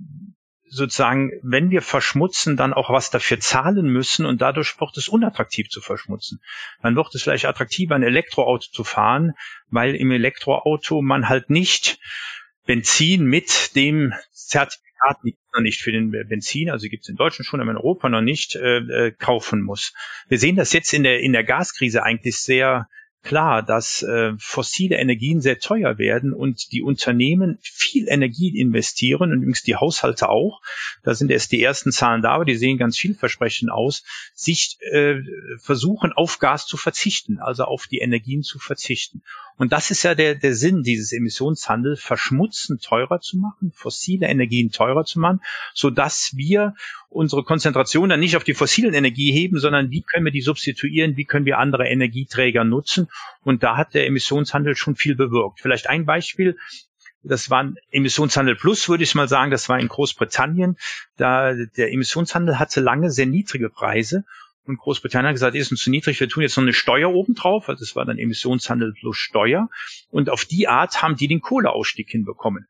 sozusagen, 0.69 1.33
wenn 1.43 1.71
wir 1.71 1.83
verschmutzen, 1.83 2.57
dann 2.57 2.73
auch 2.73 2.91
was 2.91 3.11
dafür 3.11 3.41
zahlen 3.41 3.87
müssen 3.89 4.27
und 4.27 4.41
dadurch 4.41 4.81
wird 4.81 4.97
es 4.97 5.09
unattraktiv 5.09 5.69
zu 5.69 5.81
verschmutzen. 5.81 6.41
Dann 6.83 6.97
wird 6.97 7.15
es 7.15 7.23
vielleicht 7.23 7.47
attraktiver, 7.47 7.95
ein 7.95 8.03
Elektroauto 8.03 8.69
zu 8.71 8.85
fahren, 8.85 9.35
weil 9.71 9.95
im 9.95 10.11
Elektroauto 10.11 11.03
man 11.03 11.29
halt 11.29 11.51
nicht 11.51 11.99
Benzin 12.67 13.25
mit 13.25 13.75
dem 13.77 14.13
Zertifikat 14.33 14.89
noch 15.55 15.61
nicht 15.63 15.81
für 15.81 15.93
den 15.93 16.11
Benzin, 16.11 16.71
also 16.71 16.89
gibt 16.89 17.05
es 17.05 17.09
in 17.09 17.17
Deutschland 17.17 17.47
schon, 17.47 17.61
aber 17.61 17.71
in 17.71 17.77
Europa 17.77 18.09
noch 18.09 18.21
nicht, 18.21 18.57
äh, 18.57 18.79
äh, 18.79 19.13
kaufen 19.13 19.63
muss. 19.63 19.95
Wir 20.29 20.39
sehen 20.39 20.57
das 20.57 20.73
jetzt 20.73 20.93
in 20.93 21.03
der, 21.03 21.21
in 21.21 21.33
der 21.33 21.45
Gaskrise 21.45 22.03
eigentlich 22.03 22.39
sehr 22.39 22.89
klar, 23.29 23.63
dass 23.63 24.03
äh, 24.03 24.33
fossile 24.39 24.97
Energien 24.97 25.43
sehr 25.43 25.59
teuer 25.59 25.99
werden 25.99 26.33
und 26.33 26.73
die 26.73 26.83
Unternehmen 26.83 27.59
viel 27.61 28.09
Energie 28.09 28.59
investieren 28.59 29.33
und 29.33 29.43
übrigens 29.43 29.63
die 29.63 29.77
Haushalte 29.77 30.31
auch. 30.31 30.63
Da 31.03 31.15
sind 31.15 31.31
erst 31.31 31.53
die 31.53 31.63
ersten 31.63 31.93
Zahlen 31.93 32.23
da, 32.23 32.31
aber 32.31 32.47
die 32.47 32.57
sehen 32.57 32.79
ganz 32.79 32.97
vielversprechend 32.97 33.71
aus, 33.71 34.03
sich 34.35 34.79
äh, 34.81 35.17
versuchen 35.59 36.13
auf 36.15 36.39
Gas 36.39 36.67
zu 36.67 36.79
verzichten, 36.79 37.39
also 37.39 37.65
auf 37.65 37.87
die 37.87 37.99
Energien 37.99 38.43
zu 38.43 38.59
verzichten. 38.59 39.23
Und 39.59 39.73
das 39.73 39.91
ist 39.91 40.05
ja 40.05 40.15
der, 40.15 40.37
der 40.37 40.55
Sinn 40.55 40.83
dieses 40.83 41.13
Emissionshandels, 41.13 42.01
Verschmutzen 42.01 42.79
teurer 42.79 43.21
zu 43.21 43.37
machen, 43.37 43.73
fossile 43.75 44.29
Energien 44.29 44.71
teurer 44.71 45.05
zu 45.05 45.19
machen, 45.19 45.41
so 45.75 45.91
dass 45.91 46.33
wir 46.37 46.75
unsere 47.11 47.43
Konzentration 47.43 48.09
dann 48.09 48.21
nicht 48.21 48.37
auf 48.37 48.45
die 48.45 48.55
fossilen 48.55 48.95
Energie 48.95 49.33
heben, 49.33 49.59
sondern 49.59 49.91
wie 49.91 50.03
können 50.03 50.25
wir 50.25 50.33
die 50.33 50.43
substituieren, 50.43 51.17
wie 51.17 51.25
können 51.25 51.45
wir 51.45 51.59
andere 51.59 51.89
Energieträger 51.89 52.65
nutzen. 52.65 53.09
Und 53.43 53.63
da 53.63 53.77
hat 53.77 53.95
der 53.95 54.07
Emissionshandel 54.07 54.77
schon 54.77 54.97
viel 54.97 55.15
bewirkt. 55.15 55.61
Vielleicht 55.61 55.89
ein 55.89 56.05
Beispiel. 56.05 56.57
Das 57.23 57.51
war 57.51 57.65
ein 57.65 57.77
Emissionshandel 57.91 58.57
Plus, 58.57 58.89
würde 58.89 59.05
ich 59.05 59.15
mal 59.15 59.29
sagen. 59.29 59.51
Das 59.51 59.69
war 59.69 59.79
in 59.79 59.89
Großbritannien. 59.89 60.77
Da 61.17 61.55
der 61.55 61.93
Emissionshandel 61.93 62.59
hatte 62.59 62.81
lange 62.81 63.11
sehr 63.11 63.27
niedrige 63.27 63.71
Preise 63.71 64.25
und 64.69 64.79
Großbritannien 64.79 65.29
hat 65.29 65.35
gesagt, 65.35 65.57
ist 65.57 65.71
uns 65.71 65.81
zu 65.81 65.91
niedrig, 65.91 66.21
wir 66.21 66.29
tun 66.29 66.43
jetzt 66.43 66.57
noch 66.57 66.63
eine 66.63 66.75
Steuer 66.75 67.11
obendrauf. 67.11 67.69
Also 67.69 67.81
das 67.81 67.97
war 67.97 68.05
dann 68.05 68.19
Emissionshandel 68.19 68.93
plus 68.93 69.17
Steuer. 69.17 69.71
Und 70.11 70.29
auf 70.29 70.45
die 70.45 70.69
Art 70.69 71.03
haben 71.03 71.17
die 71.17 71.27
den 71.27 71.41
Kohleausstieg 71.41 72.11
hinbekommen. 72.11 72.67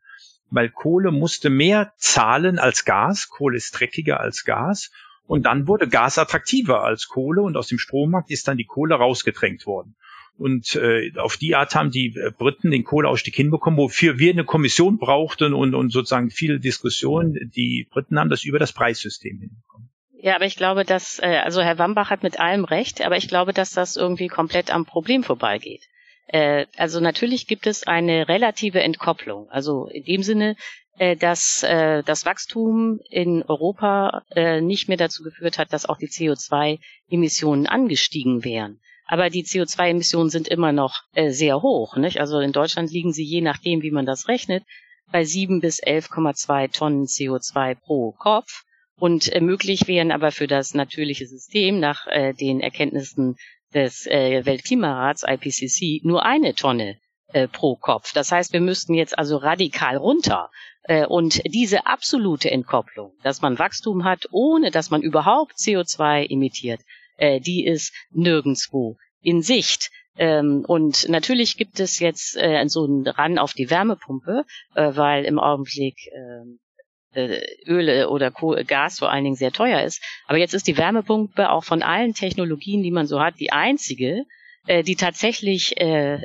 Weil 0.51 0.71
Kohle 0.71 1.11
musste 1.11 1.51
mehr 1.51 1.93
zahlen 1.97 2.59
als 2.59 2.85
Gas. 2.85 3.29
Kohle 3.29 3.57
ist 3.57 3.73
dreckiger 3.73 4.21
als 4.21 4.45
Gas. 4.45 4.91
Und 5.27 5.43
dann 5.43 5.67
wurde 5.67 5.89
Gas 5.89 6.19
attraktiver 6.19 6.85
als 6.85 7.09
Kohle 7.09 7.43
und 7.43 7.57
aus 7.57 7.67
dem 7.67 7.79
Strommarkt 7.79 8.31
ist 8.31 8.49
dann 8.49 8.57
die 8.57 8.65
Kohle 8.65 8.95
rausgedrängt 8.95 9.67
worden. 9.67 9.97
Und 10.39 10.77
äh, 10.77 11.11
auf 11.17 11.37
die 11.37 11.57
Art 11.57 11.75
haben 11.75 11.91
die 11.91 12.15
äh, 12.17 12.31
Briten 12.31 12.71
den 12.71 12.85
Kohleausstieg 12.85 13.35
hinbekommen, 13.35 13.79
wofür 13.79 14.19
wir 14.19 14.33
eine 14.33 14.45
Kommission 14.45 14.99
brauchten 14.99 15.53
und, 15.53 15.75
und 15.75 15.91
sozusagen 15.91 16.31
viel 16.31 16.61
Diskussion. 16.61 17.37
Die 17.57 17.89
Briten 17.91 18.19
haben 18.19 18.31
das 18.31 18.45
über 18.45 18.61
das 18.61 18.73
Preissystem 18.73 19.39
hinbekommen. 19.41 19.91
Ja, 20.21 20.37
aber 20.37 20.47
ich 20.47 20.57
glaube, 20.57 20.85
dass, 20.85 21.19
äh, 21.19 21.41
also 21.45 21.61
Herr 21.61 21.79
Wambach 21.79 22.11
hat 22.11 22.23
mit 22.23 22.39
allem 22.39 22.65
recht, 22.65 23.03
aber 23.03 23.17
ich 23.17 23.29
glaube, 23.29 23.53
dass 23.53 23.71
das 23.71 23.97
irgendwie 23.97 24.29
komplett 24.29 24.73
am 24.73 24.85
Problem 24.85 25.25
vorbeigeht. 25.25 25.83
Äh, 26.29 26.67
also 26.77 27.01
natürlich 27.01 27.47
gibt 27.47 27.67
es 27.67 27.87
eine 27.87 28.29
relative 28.29 28.81
Entkopplung. 28.81 29.49
Also 29.51 29.87
in 29.87 30.05
dem 30.05 30.23
Sinne, 30.23 30.57
äh, 30.99 31.17
dass 31.17 31.63
äh, 31.63 32.03
das 32.03 32.27
Wachstum 32.27 33.01
in 33.11 33.43
Europa 33.45 34.23
äh, 34.31 34.61
nicht 34.61 34.89
mehr 34.89 34.97
dazu 34.97 35.23
geführt 35.23 35.59
hat, 35.59 35.73
dass 35.73 35.87
auch 35.87 35.97
die 35.97 36.09
CO2-Emissionen 36.09 37.67
angestiegen 37.67 38.45
wären. 38.45 38.81
Aber 39.09 39.31
die 39.31 39.43
CO2-Emissionen 39.43 40.29
sind 40.29 40.49
immer 40.49 40.71
noch 40.71 41.03
äh, 41.15 41.31
sehr 41.31 41.63
hoch. 41.63 41.97
Nicht? 41.97 42.21
Also 42.21 42.39
in 42.41 42.53
Deutschland 42.53 42.93
liegen 42.93 43.13
sie 43.13 43.25
je 43.25 43.41
nachdem, 43.41 43.83
wie 43.83 43.91
man 43.91 44.07
das 44.07 44.29
rechnet, 44.29 44.65
bei 45.11 45.25
7 45.25 45.61
bis 45.61 45.83
11,2 45.83 46.71
Tonnen 46.73 47.07
CO2 47.07 47.75
pro 47.75 48.13
Kopf. 48.13 48.65
Und 49.01 49.33
äh, 49.33 49.41
möglich 49.41 49.89
wären 49.89 50.13
aber 50.13 50.31
für 50.31 50.47
das 50.47 50.75
natürliche 50.75 51.27
System 51.27 51.81
nach 51.81 52.07
äh, 52.07 52.35
den 52.35 52.61
Erkenntnissen 52.61 53.37
des 53.73 54.07
äh, 54.07 54.45
Weltklimarats 54.45 55.25
IPCC 55.27 56.05
nur 56.05 56.25
eine 56.25 56.55
Tonne 56.55 56.99
äh, 57.33 57.49
pro 57.49 57.77
Kopf. 57.77 58.13
Das 58.13 58.31
heißt, 58.31 58.53
wir 58.53 58.61
müssten 58.61 58.95
jetzt 58.95 59.19
also 59.19 59.39
radikal 59.39 59.97
runter. 59.97 60.51
Äh, 60.83 61.07
und 61.07 61.41
diese 61.47 61.87
absolute 61.87 62.51
Entkopplung, 62.51 63.13
dass 63.23 63.41
man 63.41 63.59
Wachstum 63.59 64.05
hat, 64.05 64.27
ohne 64.33 64.71
dass 64.71 64.91
man 64.91 65.01
überhaupt 65.01 65.57
CO2 65.57 66.31
emittiert, 66.31 66.81
äh, 67.19 67.41
die 67.41 67.67
ist 67.67 67.93
nirgendswo 68.11 68.97
in 69.21 69.43
Sicht. 69.43 69.91
Ähm, 70.17 70.65
und 70.67 71.09
natürlich 71.09 71.57
gibt 71.57 71.79
es 71.79 72.01
jetzt 72.01 72.37
äh, 72.37 72.65
so 72.67 72.85
einen 72.85 73.07
Ran 73.07 73.39
auf 73.39 73.53
die 73.53 73.71
Wärmepumpe, 73.71 74.45
äh, 74.75 74.97
weil 74.97 75.25
im 75.25 75.39
Augenblick 75.39 75.97
äh, 76.09 77.19
äh, 77.19 77.41
Öle 77.67 78.09
oder 78.11 78.31
Gas 78.31 78.99
vor 78.99 79.11
allen 79.11 79.25
Dingen 79.25 79.37
sehr 79.37 79.53
teuer 79.53 79.83
ist. 79.83 80.03
Aber 80.27 80.39
jetzt 80.39 80.55
ist 80.55 80.67
die 80.67 80.77
Wärmepumpe 80.77 81.51
auch 81.51 81.65
von 81.65 81.83
allen 81.83 82.15
Technologien, 82.15 82.83
die 82.83 82.91
man 82.91 83.07
so 83.07 83.21
hat, 83.21 83.39
die 83.39 83.53
einzige, 83.53 84.25
äh, 84.67 84.83
die 84.83 84.97
tatsächlich 84.97 85.81
äh, 85.81 86.21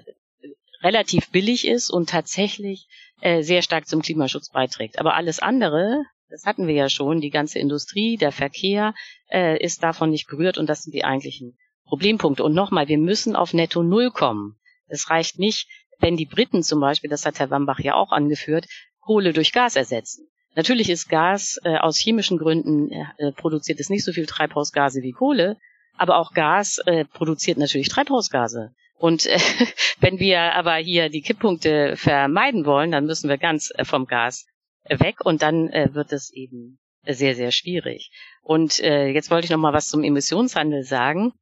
relativ 0.81 1.29
billig 1.29 1.67
ist 1.67 1.89
und 1.89 2.09
tatsächlich 2.09 2.87
äh, 3.21 3.41
sehr 3.41 3.61
stark 3.61 3.87
zum 3.87 4.01
Klimaschutz 4.01 4.49
beiträgt. 4.49 4.99
Aber 4.99 5.15
alles 5.15 5.39
andere, 5.39 6.03
das 6.33 6.45
hatten 6.47 6.65
wir 6.65 6.73
ja 6.73 6.89
schon, 6.89 7.21
die 7.21 7.29
ganze 7.29 7.59
Industrie, 7.59 8.17
der 8.17 8.31
Verkehr 8.31 8.95
äh, 9.31 9.63
ist 9.63 9.83
davon 9.83 10.09
nicht 10.09 10.27
berührt 10.27 10.57
und 10.57 10.67
das 10.67 10.81
sind 10.81 10.91
die 10.95 11.05
eigentlichen 11.05 11.55
Problempunkte. 11.85 12.43
Und 12.43 12.55
nochmal, 12.55 12.87
wir 12.87 12.97
müssen 12.97 13.35
auf 13.35 13.53
Netto 13.53 13.83
Null 13.83 14.09
kommen. 14.09 14.55
Es 14.87 15.11
reicht 15.11 15.37
nicht, 15.37 15.67
wenn 15.99 16.17
die 16.17 16.25
Briten 16.25 16.63
zum 16.63 16.79
Beispiel, 16.79 17.11
das 17.11 17.27
hat 17.27 17.37
Herr 17.37 17.51
Wambach 17.51 17.79
ja 17.79 17.93
auch 17.93 18.11
angeführt, 18.11 18.65
Kohle 18.99 19.31
durch 19.31 19.51
Gas 19.51 19.75
ersetzen. 19.75 20.27
Natürlich 20.55 20.89
ist 20.89 21.07
Gas 21.07 21.59
äh, 21.65 21.77
aus 21.77 21.99
chemischen 21.99 22.39
Gründen 22.39 22.91
äh, 22.91 23.31
produziert 23.33 23.79
es 23.79 23.91
nicht 23.91 24.03
so 24.03 24.11
viel 24.11 24.25
Treibhausgase 24.25 25.03
wie 25.03 25.11
Kohle, 25.11 25.57
Aber 25.97 26.17
auch 26.17 26.33
Gas 26.33 26.79
äh, 26.87 27.05
produziert 27.05 27.59
natürlich 27.59 27.89
Treibhausgase. 27.89 28.73
Und 28.97 29.27
äh, 29.27 29.37
wenn 29.99 30.17
wir 30.17 30.53
aber 30.55 30.73
hier 30.77 31.09
die 31.09 31.21
Kipppunkte 31.21 31.95
vermeiden 31.95 32.65
wollen, 32.65 32.89
dann 32.89 33.05
müssen 33.05 33.29
wir 33.29 33.37
ganz 33.37 33.71
äh, 33.75 33.85
vom 33.85 34.07
Gas 34.07 34.47
weg 34.89 35.25
und 35.25 35.41
dann 35.41 35.69
äh, 35.69 35.93
wird 35.93 36.11
es 36.11 36.31
eben 36.31 36.79
sehr, 37.05 37.35
sehr 37.35 37.51
schwierig. 37.51 38.11
Und 38.41 38.79
äh, 38.79 39.07
jetzt 39.07 39.29
wollte 39.31 39.45
ich 39.45 39.51
noch 39.51 39.57
mal 39.57 39.73
was 39.73 39.87
zum 39.87 40.03
Emissionshandel 40.03 40.83
sagen. 40.83 41.33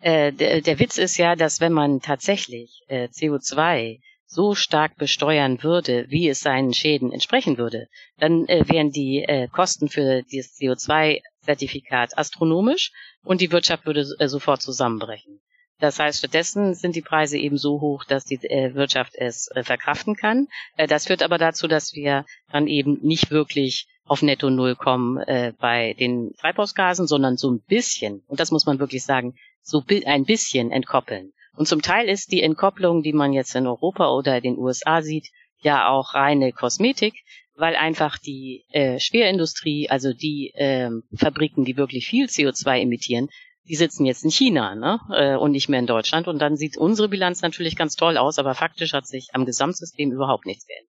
Äh, 0.00 0.32
der, 0.32 0.60
der 0.60 0.78
Witz 0.78 0.98
ist 0.98 1.16
ja, 1.16 1.36
dass 1.36 1.60
wenn 1.60 1.72
man 1.72 2.00
tatsächlich 2.00 2.82
äh, 2.88 3.08
CO2 3.08 4.00
so 4.26 4.54
stark 4.54 4.96
besteuern 4.96 5.62
würde, 5.62 6.06
wie 6.08 6.28
es 6.28 6.40
seinen 6.40 6.72
Schäden 6.72 7.12
entsprechen 7.12 7.58
würde, 7.58 7.88
dann 8.18 8.46
äh, 8.48 8.64
wären 8.66 8.90
die 8.90 9.22
äh, 9.22 9.46
Kosten 9.48 9.88
für 9.88 10.22
dieses 10.22 10.56
CO2-Zertifikat 10.56 12.16
astronomisch 12.16 12.92
und 13.22 13.40
die 13.40 13.52
Wirtschaft 13.52 13.84
würde 13.84 14.06
äh, 14.18 14.28
sofort 14.28 14.62
zusammenbrechen. 14.62 15.40
Das 15.82 15.98
heißt, 15.98 16.20
stattdessen 16.20 16.74
sind 16.74 16.94
die 16.94 17.02
Preise 17.02 17.36
eben 17.38 17.58
so 17.58 17.80
hoch, 17.80 18.04
dass 18.04 18.24
die 18.24 18.36
äh, 18.36 18.72
Wirtschaft 18.76 19.16
es 19.16 19.48
äh, 19.48 19.64
verkraften 19.64 20.14
kann. 20.14 20.46
Äh, 20.76 20.86
das 20.86 21.08
führt 21.08 21.24
aber 21.24 21.38
dazu, 21.38 21.66
dass 21.66 21.92
wir 21.92 22.24
dann 22.52 22.68
eben 22.68 23.00
nicht 23.02 23.32
wirklich 23.32 23.88
auf 24.04 24.22
Netto 24.22 24.48
Null 24.48 24.76
kommen 24.76 25.18
äh, 25.18 25.52
bei 25.58 25.94
den 25.94 26.34
Treibhausgasen, 26.38 27.08
sondern 27.08 27.36
so 27.36 27.50
ein 27.50 27.62
bisschen, 27.66 28.22
und 28.28 28.38
das 28.38 28.52
muss 28.52 28.64
man 28.64 28.78
wirklich 28.78 29.02
sagen, 29.02 29.34
so 29.60 29.82
ein 30.06 30.24
bisschen 30.24 30.70
entkoppeln. 30.70 31.32
Und 31.56 31.66
zum 31.66 31.82
Teil 31.82 32.08
ist 32.08 32.30
die 32.30 32.42
Entkopplung, 32.42 33.02
die 33.02 33.12
man 33.12 33.32
jetzt 33.32 33.56
in 33.56 33.66
Europa 33.66 34.08
oder 34.12 34.40
den 34.40 34.58
USA 34.58 35.02
sieht, 35.02 35.30
ja 35.62 35.88
auch 35.88 36.14
reine 36.14 36.52
Kosmetik, 36.52 37.14
weil 37.56 37.74
einfach 37.74 38.18
die 38.18 38.64
äh, 38.70 39.00
Schwerindustrie, 39.00 39.90
also 39.90 40.12
die 40.12 40.52
äh, 40.54 40.90
Fabriken, 41.16 41.64
die 41.64 41.76
wirklich 41.76 42.06
viel 42.06 42.26
CO2 42.26 42.82
emittieren, 42.82 43.30
die 43.68 43.76
sitzen 43.76 44.04
jetzt 44.04 44.24
in 44.24 44.30
China 44.30 44.74
ne? 44.74 45.00
äh, 45.12 45.36
und 45.36 45.52
nicht 45.52 45.68
mehr 45.68 45.80
in 45.80 45.86
Deutschland. 45.86 46.28
Und 46.28 46.40
dann 46.40 46.56
sieht 46.56 46.76
unsere 46.76 47.08
Bilanz 47.08 47.42
natürlich 47.42 47.76
ganz 47.76 47.96
toll 47.96 48.16
aus, 48.16 48.38
aber 48.38 48.54
faktisch 48.54 48.92
hat 48.92 49.06
sich 49.06 49.28
am 49.32 49.46
Gesamtsystem 49.46 50.10
überhaupt 50.10 50.46
nichts 50.46 50.66
geändert. 50.66 50.88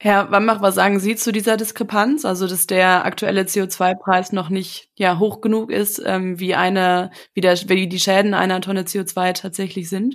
Herr 0.00 0.30
Wambach, 0.30 0.62
was 0.62 0.76
sagen 0.76 1.00
Sie 1.00 1.16
zu 1.16 1.32
dieser 1.32 1.56
Diskrepanz? 1.56 2.24
Also, 2.24 2.46
dass 2.46 2.68
der 2.68 3.04
aktuelle 3.04 3.42
CO2-Preis 3.42 4.30
noch 4.30 4.48
nicht 4.48 4.90
ja, 4.94 5.18
hoch 5.18 5.40
genug 5.40 5.72
ist, 5.72 6.00
ähm, 6.04 6.38
wie, 6.38 6.54
eine, 6.54 7.10
wie, 7.34 7.40
der, 7.40 7.56
wie 7.68 7.88
die 7.88 7.98
Schäden 7.98 8.32
einer 8.32 8.60
Tonne 8.60 8.82
CO2 8.82 9.32
tatsächlich 9.32 9.88
sind? 9.88 10.14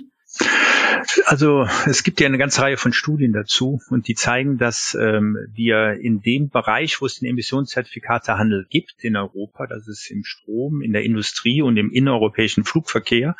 Also 1.26 1.68
es 1.86 2.02
gibt 2.02 2.20
ja 2.20 2.26
eine 2.26 2.38
ganze 2.38 2.62
Reihe 2.62 2.76
von 2.76 2.92
Studien 2.92 3.32
dazu 3.32 3.80
und 3.90 4.08
die 4.08 4.14
zeigen, 4.14 4.58
dass 4.58 4.96
ähm, 5.00 5.36
wir 5.52 5.98
in 6.00 6.20
dem 6.20 6.48
Bereich, 6.48 7.00
wo 7.00 7.06
es 7.06 7.18
den 7.18 7.28
Emissionszertifikatehandel 7.28 8.66
gibt 8.68 8.94
in 9.04 9.16
Europa, 9.16 9.66
das 9.66 9.88
ist 9.88 10.10
im 10.10 10.24
Strom, 10.24 10.82
in 10.82 10.92
der 10.92 11.02
Industrie 11.02 11.62
und 11.62 11.76
im 11.76 11.90
innereuropäischen 11.90 12.64
Flugverkehr, 12.64 13.36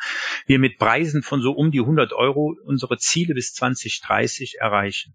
wir 0.47 0.59
mit 0.59 0.77
Preisen 0.77 1.23
von 1.23 1.41
so 1.41 1.51
um 1.51 1.71
die 1.71 1.79
100 1.79 2.13
Euro 2.13 2.55
unsere 2.65 2.97
Ziele 2.97 3.33
bis 3.33 3.53
2030 3.53 4.59
erreichen. 4.59 5.13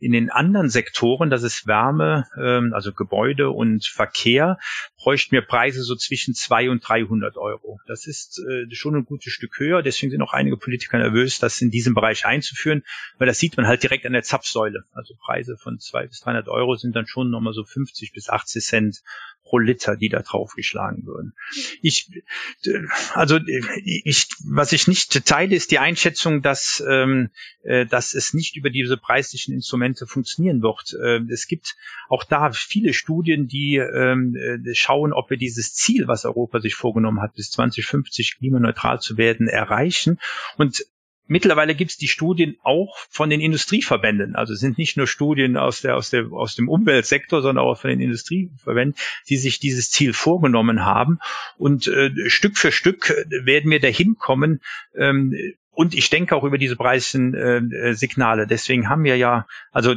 In 0.00 0.12
den 0.12 0.30
anderen 0.30 0.68
Sektoren, 0.68 1.30
das 1.30 1.42
ist 1.44 1.66
Wärme, 1.66 2.26
ähm, 2.38 2.72
also 2.74 2.92
Gebäude 2.92 3.50
und 3.50 3.86
Verkehr, 3.86 4.58
bräuchten 4.98 5.32
wir 5.32 5.42
Preise 5.42 5.82
so 5.82 5.94
zwischen 5.94 6.34
200 6.34 6.72
und 6.72 6.88
300 6.88 7.36
Euro. 7.36 7.78
Das 7.86 8.06
ist 8.06 8.38
äh, 8.40 8.66
schon 8.74 8.96
ein 8.96 9.04
gutes 9.04 9.32
Stück 9.32 9.58
höher. 9.58 9.82
Deswegen 9.82 10.10
sind 10.10 10.22
auch 10.22 10.32
einige 10.32 10.56
Politiker 10.56 10.98
nervös, 10.98 11.38
das 11.38 11.60
in 11.60 11.70
diesem 11.74 11.94
Bereich 11.94 12.24
einzuführen, 12.24 12.84
weil 13.18 13.26
das 13.26 13.38
sieht 13.38 13.56
man 13.56 13.66
halt 13.66 13.82
direkt 13.82 14.06
an 14.06 14.12
der 14.12 14.22
Zapfsäule. 14.22 14.84
Also 14.92 15.14
Preise 15.16 15.56
von 15.56 15.78
200 15.78 16.10
bis 16.10 16.20
300 16.20 16.48
Euro 16.48 16.76
sind 16.76 16.94
dann 16.94 17.06
schon 17.06 17.30
nochmal 17.30 17.52
so 17.52 17.64
50 17.64 18.12
bis 18.12 18.28
80 18.28 18.64
Cent 18.64 19.02
pro 19.44 19.58
Liter, 19.58 19.96
die 19.96 20.08
da 20.08 20.20
draufgeschlagen 20.20 21.06
würden. 21.06 21.34
Ich, 21.82 22.10
also 23.12 23.38
ich, 23.84 24.28
was 24.46 24.72
ich 24.72 24.88
nicht 24.88 25.24
teile, 25.26 25.54
ist 25.54 25.70
die 25.70 25.78
Einschätzung, 25.78 26.42
dass, 26.42 26.82
ähm, 26.88 27.30
äh, 27.62 27.86
dass 27.86 28.14
es 28.14 28.32
nicht 28.32 28.56
über 28.56 28.70
diese 28.70 28.96
preislichen 28.96 29.54
Instrumente 29.54 30.06
funktionieren 30.06 30.62
wird. 30.62 30.96
Äh, 31.00 31.20
es 31.30 31.46
gibt 31.46 31.76
auch 32.08 32.24
da 32.24 32.52
viele 32.52 32.94
Studien, 32.94 33.46
die 33.46 33.76
ähm, 33.76 34.34
äh, 34.34 34.74
schauen, 34.74 35.12
ob 35.12 35.30
wir 35.30 35.36
dieses 35.36 35.74
Ziel, 35.74 36.08
was 36.08 36.24
Europa 36.24 36.60
sich 36.60 36.74
vorgenommen 36.74 37.20
hat, 37.20 37.34
bis 37.34 37.50
2050 37.50 38.38
klimaneutral 38.38 39.00
zu 39.00 39.18
werden, 39.18 39.46
erreichen. 39.46 40.18
Und 40.56 40.84
Mittlerweile 41.26 41.74
gibt 41.74 41.92
es 41.92 41.96
die 41.96 42.08
Studien 42.08 42.56
auch 42.62 42.96
von 43.08 43.30
den 43.30 43.40
Industrieverbänden. 43.40 44.36
Also 44.36 44.52
es 44.52 44.60
sind 44.60 44.76
nicht 44.76 44.96
nur 44.96 45.06
Studien 45.06 45.56
aus, 45.56 45.80
der, 45.80 45.96
aus, 45.96 46.10
der, 46.10 46.30
aus 46.32 46.54
dem 46.54 46.68
Umweltsektor, 46.68 47.40
sondern 47.40 47.64
auch 47.64 47.80
von 47.80 47.90
den 47.90 48.00
Industrieverbänden, 48.00 48.98
die 49.28 49.36
sich 49.36 49.58
dieses 49.58 49.90
Ziel 49.90 50.12
vorgenommen 50.12 50.84
haben. 50.84 51.18
Und 51.56 51.86
äh, 51.86 52.10
Stück 52.28 52.58
für 52.58 52.72
Stück 52.72 53.08
werden 53.30 53.70
wir 53.70 53.80
dahin 53.80 54.16
kommen. 54.16 54.60
Ähm, 54.94 55.34
und 55.70 55.94
ich 55.94 56.10
denke 56.10 56.36
auch 56.36 56.44
über 56.44 56.58
diese 56.58 56.76
preislichen 56.76 57.34
äh, 57.34 57.94
Signale. 57.94 58.46
Deswegen 58.46 58.88
haben 58.88 59.04
wir 59.04 59.16
ja, 59.16 59.46
also 59.72 59.94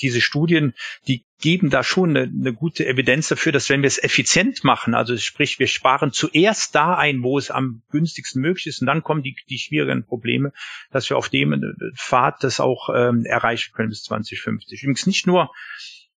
diese 0.00 0.20
Studien, 0.20 0.74
die 1.08 1.24
geben 1.40 1.70
da 1.70 1.82
schon 1.82 2.10
eine, 2.10 2.22
eine, 2.22 2.52
gute 2.52 2.86
Evidenz 2.86 3.28
dafür, 3.28 3.52
dass 3.52 3.68
wenn 3.68 3.82
wir 3.82 3.88
es 3.88 4.02
effizient 4.02 4.62
machen, 4.62 4.94
also 4.94 5.16
sprich, 5.16 5.58
wir 5.58 5.66
sparen 5.66 6.12
zuerst 6.12 6.74
da 6.74 6.96
ein, 6.96 7.22
wo 7.22 7.38
es 7.38 7.50
am 7.50 7.82
günstigsten 7.90 8.42
möglich 8.42 8.66
ist, 8.66 8.80
und 8.80 8.86
dann 8.86 9.02
kommen 9.02 9.22
die, 9.22 9.36
die 9.48 9.58
schwierigen 9.58 10.04
Probleme, 10.04 10.52
dass 10.90 11.08
wir 11.08 11.16
auf 11.16 11.28
dem 11.28 11.52
äh, 11.52 11.58
Pfad 11.96 12.44
das 12.44 12.60
auch 12.60 12.90
ähm, 12.94 13.24
erreichen 13.24 13.72
können 13.74 13.88
bis 13.88 14.02
2050. 14.04 14.82
Übrigens 14.82 15.06
nicht 15.06 15.26
nur 15.26 15.50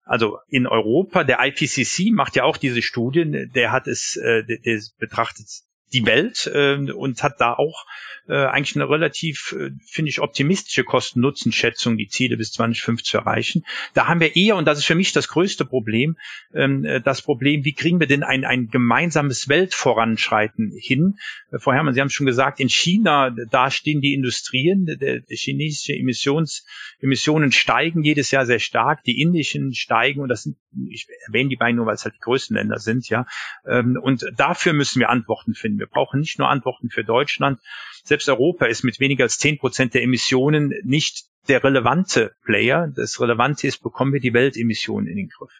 also 0.03 0.39
in 0.49 0.67
Europa, 0.67 1.23
der 1.23 1.39
IPCC 1.39 2.11
macht 2.11 2.35
ja 2.35 2.43
auch 2.43 2.57
diese 2.57 2.81
Studien, 2.81 3.51
der 3.53 3.71
hat 3.71 3.87
es, 3.87 4.17
äh, 4.17 4.43
der, 4.43 4.57
der 4.57 4.81
betrachtet 4.97 5.47
die 5.93 6.05
Welt 6.05 6.49
äh, 6.53 6.75
und 6.91 7.23
hat 7.23 7.39
da 7.39 7.53
auch 7.53 7.85
äh, 8.27 8.45
eigentlich 8.45 8.75
eine 8.75 8.89
relativ, 8.89 9.55
äh, 9.57 9.71
finde 9.85 10.09
ich, 10.09 10.19
optimistische 10.19 10.83
Kosten-Nutzen-Schätzung, 10.83 11.97
die 11.97 12.07
Ziele 12.07 12.37
bis 12.37 12.51
2050 12.53 13.11
zu 13.11 13.17
erreichen. 13.17 13.65
Da 13.93 14.07
haben 14.07 14.19
wir 14.19 14.35
eher, 14.35 14.55
und 14.55 14.65
das 14.65 14.77
ist 14.77 14.85
für 14.85 14.95
mich 14.95 15.11
das 15.11 15.27
größte 15.27 15.65
Problem, 15.65 16.17
ähm, 16.53 16.85
äh, 16.85 17.01
das 17.01 17.21
Problem, 17.21 17.65
wie 17.65 17.73
kriegen 17.73 17.99
wir 17.99 18.07
denn 18.07 18.23
ein, 18.23 18.45
ein 18.45 18.67
gemeinsames 18.67 19.49
Weltvoranschreiten 19.49 20.71
hin? 20.77 21.17
Äh, 21.51 21.59
Frau 21.59 21.73
Herrmann, 21.73 21.93
Sie 21.93 21.99
haben 21.99 22.07
es 22.07 22.13
schon 22.13 22.25
gesagt, 22.25 22.59
in 22.59 22.69
China, 22.69 23.35
da 23.49 23.71
stehen 23.71 24.01
die 24.01 24.13
Industrien, 24.13 24.85
der, 24.85 24.97
der 24.97 25.37
chinesische 25.37 25.93
Emissions, 25.93 26.65
Emissionen 26.99 27.51
steigen 27.51 28.03
jedes 28.03 28.31
Jahr 28.31 28.45
sehr 28.45 28.59
stark, 28.59 29.03
die 29.03 29.19
indischen 29.19 29.73
steigen 29.73 30.21
und 30.21 30.29
das 30.29 30.43
sind, 30.43 30.57
ich 30.89 31.07
erwähne 31.27 31.49
die 31.49 31.55
beiden 31.55 31.77
nur, 31.77 31.85
weil 31.85 31.95
es 31.95 32.05
halt 32.05 32.15
die 32.15 32.19
größten 32.19 32.55
Länder 32.55 32.79
sind, 32.79 33.09
ja. 33.09 33.25
Ähm, 33.65 33.99
und 34.01 34.25
dafür 34.35 34.73
müssen 34.73 34.99
wir 34.99 35.09
Antworten 35.09 35.53
finden. 35.53 35.79
Wir 35.79 35.87
brauchen 35.87 36.19
nicht 36.19 36.39
nur 36.39 36.49
Antworten 36.49 36.89
für 36.89 37.03
Deutschland. 37.03 37.59
Selbst 38.03 38.29
Europa 38.29 38.65
ist 38.65 38.83
mit 38.83 38.99
weniger 38.99 39.23
als 39.23 39.37
zehn 39.37 39.57
Prozent 39.57 39.93
der 39.93 40.03
Emissionen 40.03 40.73
nicht 40.83 41.25
der 41.47 41.63
relevante 41.63 42.35
Player. 42.43 42.87
Das 42.95 43.19
Relevante 43.19 43.67
ist, 43.67 43.83
bekommen 43.83 44.13
wir 44.13 44.19
die 44.19 44.33
Weltemissionen 44.33 45.07
in 45.07 45.17
den 45.17 45.29
Griff. 45.29 45.51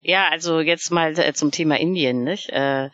Ja, 0.00 0.28
also 0.28 0.60
jetzt 0.60 0.90
mal 0.90 1.18
äh, 1.18 1.32
zum 1.34 1.50
Thema 1.50 1.78
Indien. 1.78 2.24
Nicht? 2.24 2.48
Äh, 2.50 2.90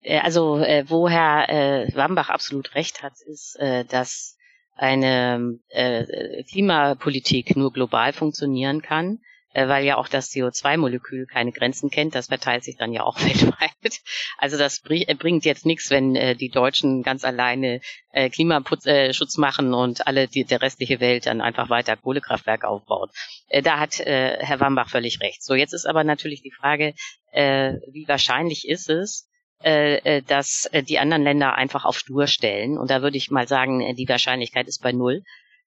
äh 0.00 0.20
also 0.20 0.56
wo 0.86 1.08
Herr 1.08 1.88
Wambach 1.94 2.30
absolut 2.30 2.74
recht 2.74 3.02
hat, 3.02 3.14
ist, 3.26 3.58
dass 3.88 4.36
eine 4.74 5.58
Klimapolitik 6.50 7.56
nur 7.56 7.72
global 7.72 8.12
funktionieren 8.12 8.82
kann 8.82 9.20
äh, 9.56 9.68
weil 9.68 9.86
ja 9.86 9.96
auch 9.96 10.08
das 10.08 10.30
CO2-Molekül 10.32 11.24
keine 11.24 11.50
Grenzen 11.50 11.88
kennt. 11.90 12.14
Das 12.14 12.26
verteilt 12.26 12.62
sich 12.62 12.76
dann 12.76 12.92
ja 12.92 13.04
auch 13.04 13.18
weltweit. 13.24 14.00
Also 14.36 14.58
das 14.58 14.82
äh, 14.90 15.14
bringt 15.14 15.46
jetzt 15.46 15.64
nichts, 15.64 15.88
wenn 15.88 16.14
äh, 16.14 16.36
die 16.36 16.50
Deutschen 16.50 17.02
ganz 17.02 17.24
alleine 17.24 17.80
äh, 18.12 18.28
Klimaschutz 18.28 19.38
machen 19.38 19.72
und 19.72 20.06
alle 20.06 20.28
die, 20.28 20.44
der 20.44 20.60
restliche 20.60 21.00
Welt 21.00 21.24
dann 21.24 21.40
einfach 21.40 21.70
weiter 21.70 21.96
Kohlekraftwerke 21.96 22.68
aufbaut. 22.68 23.10
Da 23.62 23.78
hat 23.78 23.98
Herr 23.98 24.60
Wambach 24.60 24.90
völlig 24.90 25.20
recht. 25.20 25.42
So, 25.42 25.54
jetzt 25.54 25.72
ist 25.72 25.86
aber 25.86 26.04
natürlich 26.04 26.42
die 26.42 26.50
Frage, 26.50 26.94
wie 27.32 28.04
wahrscheinlich 28.08 28.66
ist 28.66 28.90
es, 28.90 29.28
dass 29.62 30.68
die 30.88 30.98
anderen 30.98 31.22
Länder 31.22 31.54
einfach 31.54 31.84
auf 31.84 31.98
Stur 31.98 32.26
stellen. 32.26 32.76
Und 32.76 32.90
da 32.90 33.02
würde 33.02 33.16
ich 33.16 33.30
mal 33.30 33.46
sagen, 33.46 33.94
die 33.94 34.08
Wahrscheinlichkeit 34.08 34.66
ist 34.66 34.82
bei 34.82 34.92
null 34.92 35.22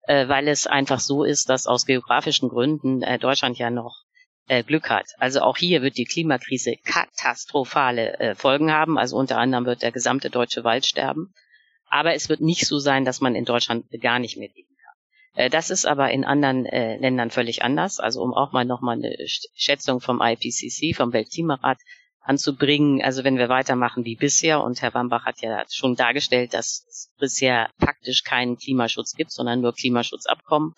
äh, 0.09 0.27
weil 0.27 0.47
es 0.47 0.65
einfach 0.65 0.99
so 0.99 1.23
ist, 1.23 1.49
dass 1.49 1.67
aus 1.67 1.85
geografischen 1.85 2.49
Gründen 2.49 3.03
äh, 3.03 3.19
Deutschland 3.19 3.59
ja 3.59 3.69
noch 3.69 4.05
äh, 4.47 4.63
Glück 4.63 4.89
hat. 4.89 5.05
Also 5.19 5.41
auch 5.41 5.55
hier 5.55 5.83
wird 5.83 5.97
die 5.97 6.05
Klimakrise 6.05 6.77
katastrophale 6.83 8.19
äh, 8.19 8.35
Folgen 8.35 8.71
haben. 8.71 8.97
Also 8.97 9.17
unter 9.17 9.37
anderem 9.37 9.65
wird 9.65 9.83
der 9.83 9.91
gesamte 9.91 10.31
deutsche 10.31 10.63
Wald 10.63 10.87
sterben. 10.87 11.31
Aber 11.91 12.15
es 12.15 12.27
wird 12.27 12.41
nicht 12.41 12.65
so 12.65 12.79
sein, 12.79 13.05
dass 13.05 13.21
man 13.21 13.35
in 13.35 13.45
Deutschland 13.45 13.85
gar 14.01 14.17
nicht 14.17 14.35
mehr 14.35 14.49
leben 14.49 14.75
kann. 14.83 15.45
Äh, 15.45 15.49
das 15.51 15.69
ist 15.69 15.85
aber 15.85 16.09
in 16.09 16.25
anderen 16.25 16.65
äh, 16.65 16.97
Ländern 16.97 17.29
völlig 17.29 17.61
anders. 17.61 17.99
Also 17.99 18.23
um 18.23 18.33
auch 18.33 18.51
mal 18.51 18.65
nochmal 18.65 18.95
eine 18.97 19.15
Schätzung 19.27 20.01
vom 20.01 20.21
IPCC, 20.23 20.95
vom 20.95 21.13
Weltklimarat 21.13 21.77
anzubringen. 22.29 23.01
Also 23.01 23.23
wenn 23.23 23.39
wir 23.39 23.49
weitermachen 23.49 24.05
wie 24.05 24.15
bisher, 24.15 24.63
und 24.63 24.83
Herr 24.83 24.93
Wambach 24.93 25.25
hat 25.25 25.41
ja 25.41 25.63
schon 25.67 25.95
dargestellt, 25.95 26.53
dass 26.53 26.85
es 26.87 27.11
bisher 27.17 27.71
faktisch 27.79 28.23
keinen 28.23 28.55
Klimaschutz 28.55 29.15
gibt, 29.15 29.31
sondern 29.31 29.61
nur 29.61 29.73
Klimaschutzabkommen. 29.73 30.75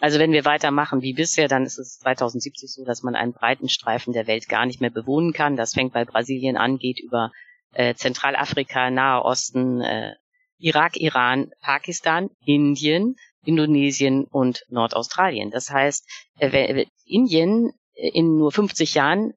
Also 0.00 0.20
wenn 0.20 0.30
wir 0.30 0.44
weitermachen 0.44 1.02
wie 1.02 1.12
bisher, 1.12 1.48
dann 1.48 1.64
ist 1.64 1.78
es 1.78 1.98
2070 1.98 2.72
so, 2.72 2.84
dass 2.84 3.02
man 3.02 3.16
einen 3.16 3.32
breiten 3.32 3.68
Streifen 3.68 4.12
der 4.12 4.28
Welt 4.28 4.48
gar 4.48 4.66
nicht 4.66 4.80
mehr 4.80 4.90
bewohnen 4.90 5.32
kann. 5.32 5.56
Das 5.56 5.74
fängt 5.74 5.92
bei 5.92 6.04
Brasilien 6.04 6.56
an, 6.56 6.78
geht 6.78 7.00
über 7.00 7.32
äh, 7.72 7.94
Zentralafrika, 7.94 8.90
Nahe 8.90 9.24
Osten, 9.24 9.80
äh, 9.80 10.14
Irak, 10.58 10.96
Iran, 10.96 11.50
Pakistan, 11.60 12.30
Indien, 12.44 13.16
Indonesien 13.44 14.24
und 14.24 14.64
Nordaustralien. 14.68 15.50
Das 15.50 15.70
heißt, 15.70 16.08
äh, 16.38 16.86
Indien 17.04 17.72
äh, 17.94 18.10
in 18.10 18.36
nur 18.36 18.52
50 18.52 18.94
Jahren 18.94 19.34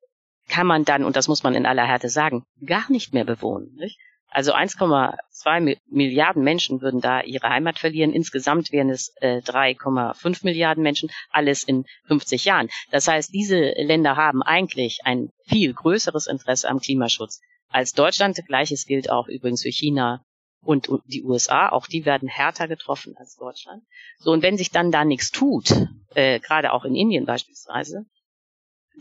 kann 0.48 0.68
man 0.68 0.86
dann, 0.86 1.04
und 1.04 1.16
das 1.16 1.28
muss 1.28 1.44
man 1.44 1.56
in 1.56 1.66
aller 1.66 1.86
Härte 1.86 2.10
sagen, 2.10 2.44
gar 2.66 2.90
nicht 2.92 3.14
mehr 3.14 3.26
bewohnen. 3.26 3.74
Nicht? 3.76 4.00
Also 4.30 4.54
1,2 4.54 5.78
Milliarden 5.90 6.44
Menschen 6.44 6.82
würden 6.82 7.02
da 7.02 7.22
ihre 7.22 7.50
Heimat 7.50 7.80
verlieren. 7.80 8.12
Insgesamt 8.12 8.72
wären 8.72 8.90
es 8.90 9.14
äh, 9.22 9.38
3,5 9.38 10.44
Milliarden 10.44 10.84
Menschen, 10.84 11.10
alles 11.32 11.64
in 11.64 11.86
50 12.08 12.46
Jahren. 12.46 12.70
Das 12.92 13.08
heißt, 13.08 13.34
diese 13.34 13.72
Länder 13.78 14.16
haben 14.16 14.44
eigentlich 14.44 15.00
ein 15.06 15.30
viel 15.46 15.74
größeres 15.74 16.28
Interesse 16.28 16.70
am 16.70 16.80
Klimaschutz 16.80 17.42
als 17.70 17.94
Deutschland. 17.94 18.38
Gleiches 18.46 18.86
gilt 18.86 19.10
auch 19.10 19.28
übrigens 19.28 19.64
für 19.64 19.72
China 19.72 20.24
und 20.62 20.90
die 21.06 21.24
USA. 21.24 21.70
Auch 21.70 21.88
die 21.88 22.06
werden 22.06 22.28
härter 22.28 22.68
getroffen 22.68 23.16
als 23.18 23.38
Deutschland. 23.38 23.84
So, 24.20 24.32
und 24.32 24.44
wenn 24.44 24.58
sich 24.58 24.72
dann 24.72 24.92
da 24.92 25.06
nichts 25.06 25.32
tut, 25.32 25.72
äh, 26.16 26.40
gerade 26.40 26.74
auch 26.74 26.84
in 26.84 26.96
Indien 26.96 27.26
beispielsweise, 27.26 28.06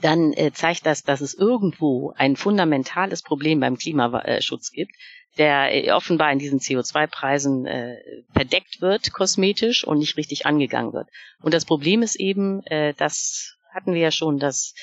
dann 0.00 0.32
äh, 0.32 0.52
zeigt 0.52 0.86
das, 0.86 1.02
dass 1.02 1.20
es 1.20 1.34
irgendwo 1.34 2.12
ein 2.16 2.36
fundamentales 2.36 3.22
Problem 3.22 3.60
beim 3.60 3.76
Klimaschutz 3.76 4.70
gibt, 4.70 4.92
der 5.38 5.74
äh, 5.74 5.90
offenbar 5.92 6.32
in 6.32 6.38
diesen 6.38 6.60
CO2-Preisen 6.60 7.66
äh, 7.66 7.96
verdeckt 8.32 8.80
wird, 8.80 9.12
kosmetisch 9.12 9.86
und 9.86 9.98
nicht 9.98 10.16
richtig 10.16 10.46
angegangen 10.46 10.92
wird. 10.92 11.08
Und 11.40 11.54
das 11.54 11.64
Problem 11.64 12.02
ist 12.02 12.16
eben, 12.16 12.62
äh, 12.66 12.94
das 12.94 13.56
hatten 13.72 13.94
wir 13.94 14.00
ja 14.00 14.10
schon, 14.10 14.38
dass 14.38 14.74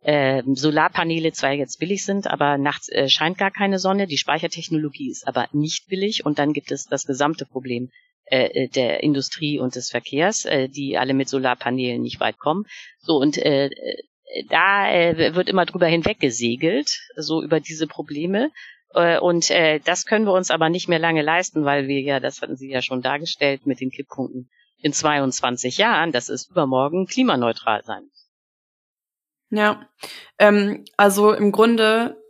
äh, 0.00 0.42
Solarpaneele 0.46 1.32
zwar 1.32 1.52
jetzt 1.52 1.78
billig 1.78 2.04
sind, 2.04 2.26
aber 2.26 2.58
nachts 2.58 2.88
äh, 2.90 3.08
scheint 3.08 3.38
gar 3.38 3.50
keine 3.50 3.78
Sonne. 3.78 4.06
Die 4.06 4.18
Speichertechnologie 4.18 5.10
ist 5.10 5.26
aber 5.26 5.48
nicht 5.52 5.88
billig 5.88 6.26
und 6.26 6.38
dann 6.38 6.52
gibt 6.52 6.70
es 6.72 6.84
das 6.86 7.06
gesamte 7.06 7.46
Problem 7.46 7.90
äh, 8.26 8.64
äh 8.64 8.68
der 8.68 9.02
Industrie 9.02 9.58
und 9.58 9.76
des 9.76 9.90
Verkehrs, 9.90 10.44
äh, 10.44 10.68
die 10.68 10.98
alle 10.98 11.14
mit 11.14 11.28
Solarpanelen 11.28 12.02
nicht 12.02 12.20
weit 12.20 12.38
kommen. 12.38 12.64
So 12.98 13.16
und 13.16 13.38
äh, 13.38 13.70
da 14.48 14.90
äh, 14.90 15.34
wird 15.34 15.48
immer 15.48 15.66
drüber 15.66 15.86
hinweggesegelt, 15.86 17.00
so 17.16 17.42
über 17.42 17.60
diese 17.60 17.86
Probleme. 17.86 18.50
Äh, 18.94 19.18
und 19.18 19.50
äh, 19.50 19.80
das 19.80 20.06
können 20.06 20.26
wir 20.26 20.32
uns 20.32 20.50
aber 20.50 20.68
nicht 20.68 20.88
mehr 20.88 20.98
lange 20.98 21.22
leisten, 21.22 21.64
weil 21.64 21.88
wir 21.88 22.00
ja, 22.00 22.20
das 22.20 22.42
hatten 22.42 22.56
Sie 22.56 22.70
ja 22.70 22.82
schon 22.82 23.02
dargestellt 23.02 23.66
mit 23.66 23.80
den 23.80 23.90
Kipppunkten, 23.90 24.48
in 24.78 24.92
22 24.92 25.78
Jahren, 25.78 26.12
das 26.12 26.28
ist 26.28 26.50
übermorgen, 26.50 27.06
klimaneutral 27.06 27.82
sein. 27.84 28.10
Ja, 29.50 29.88
ähm, 30.38 30.84
also 30.96 31.32
im 31.32 31.52
Grunde, 31.52 32.20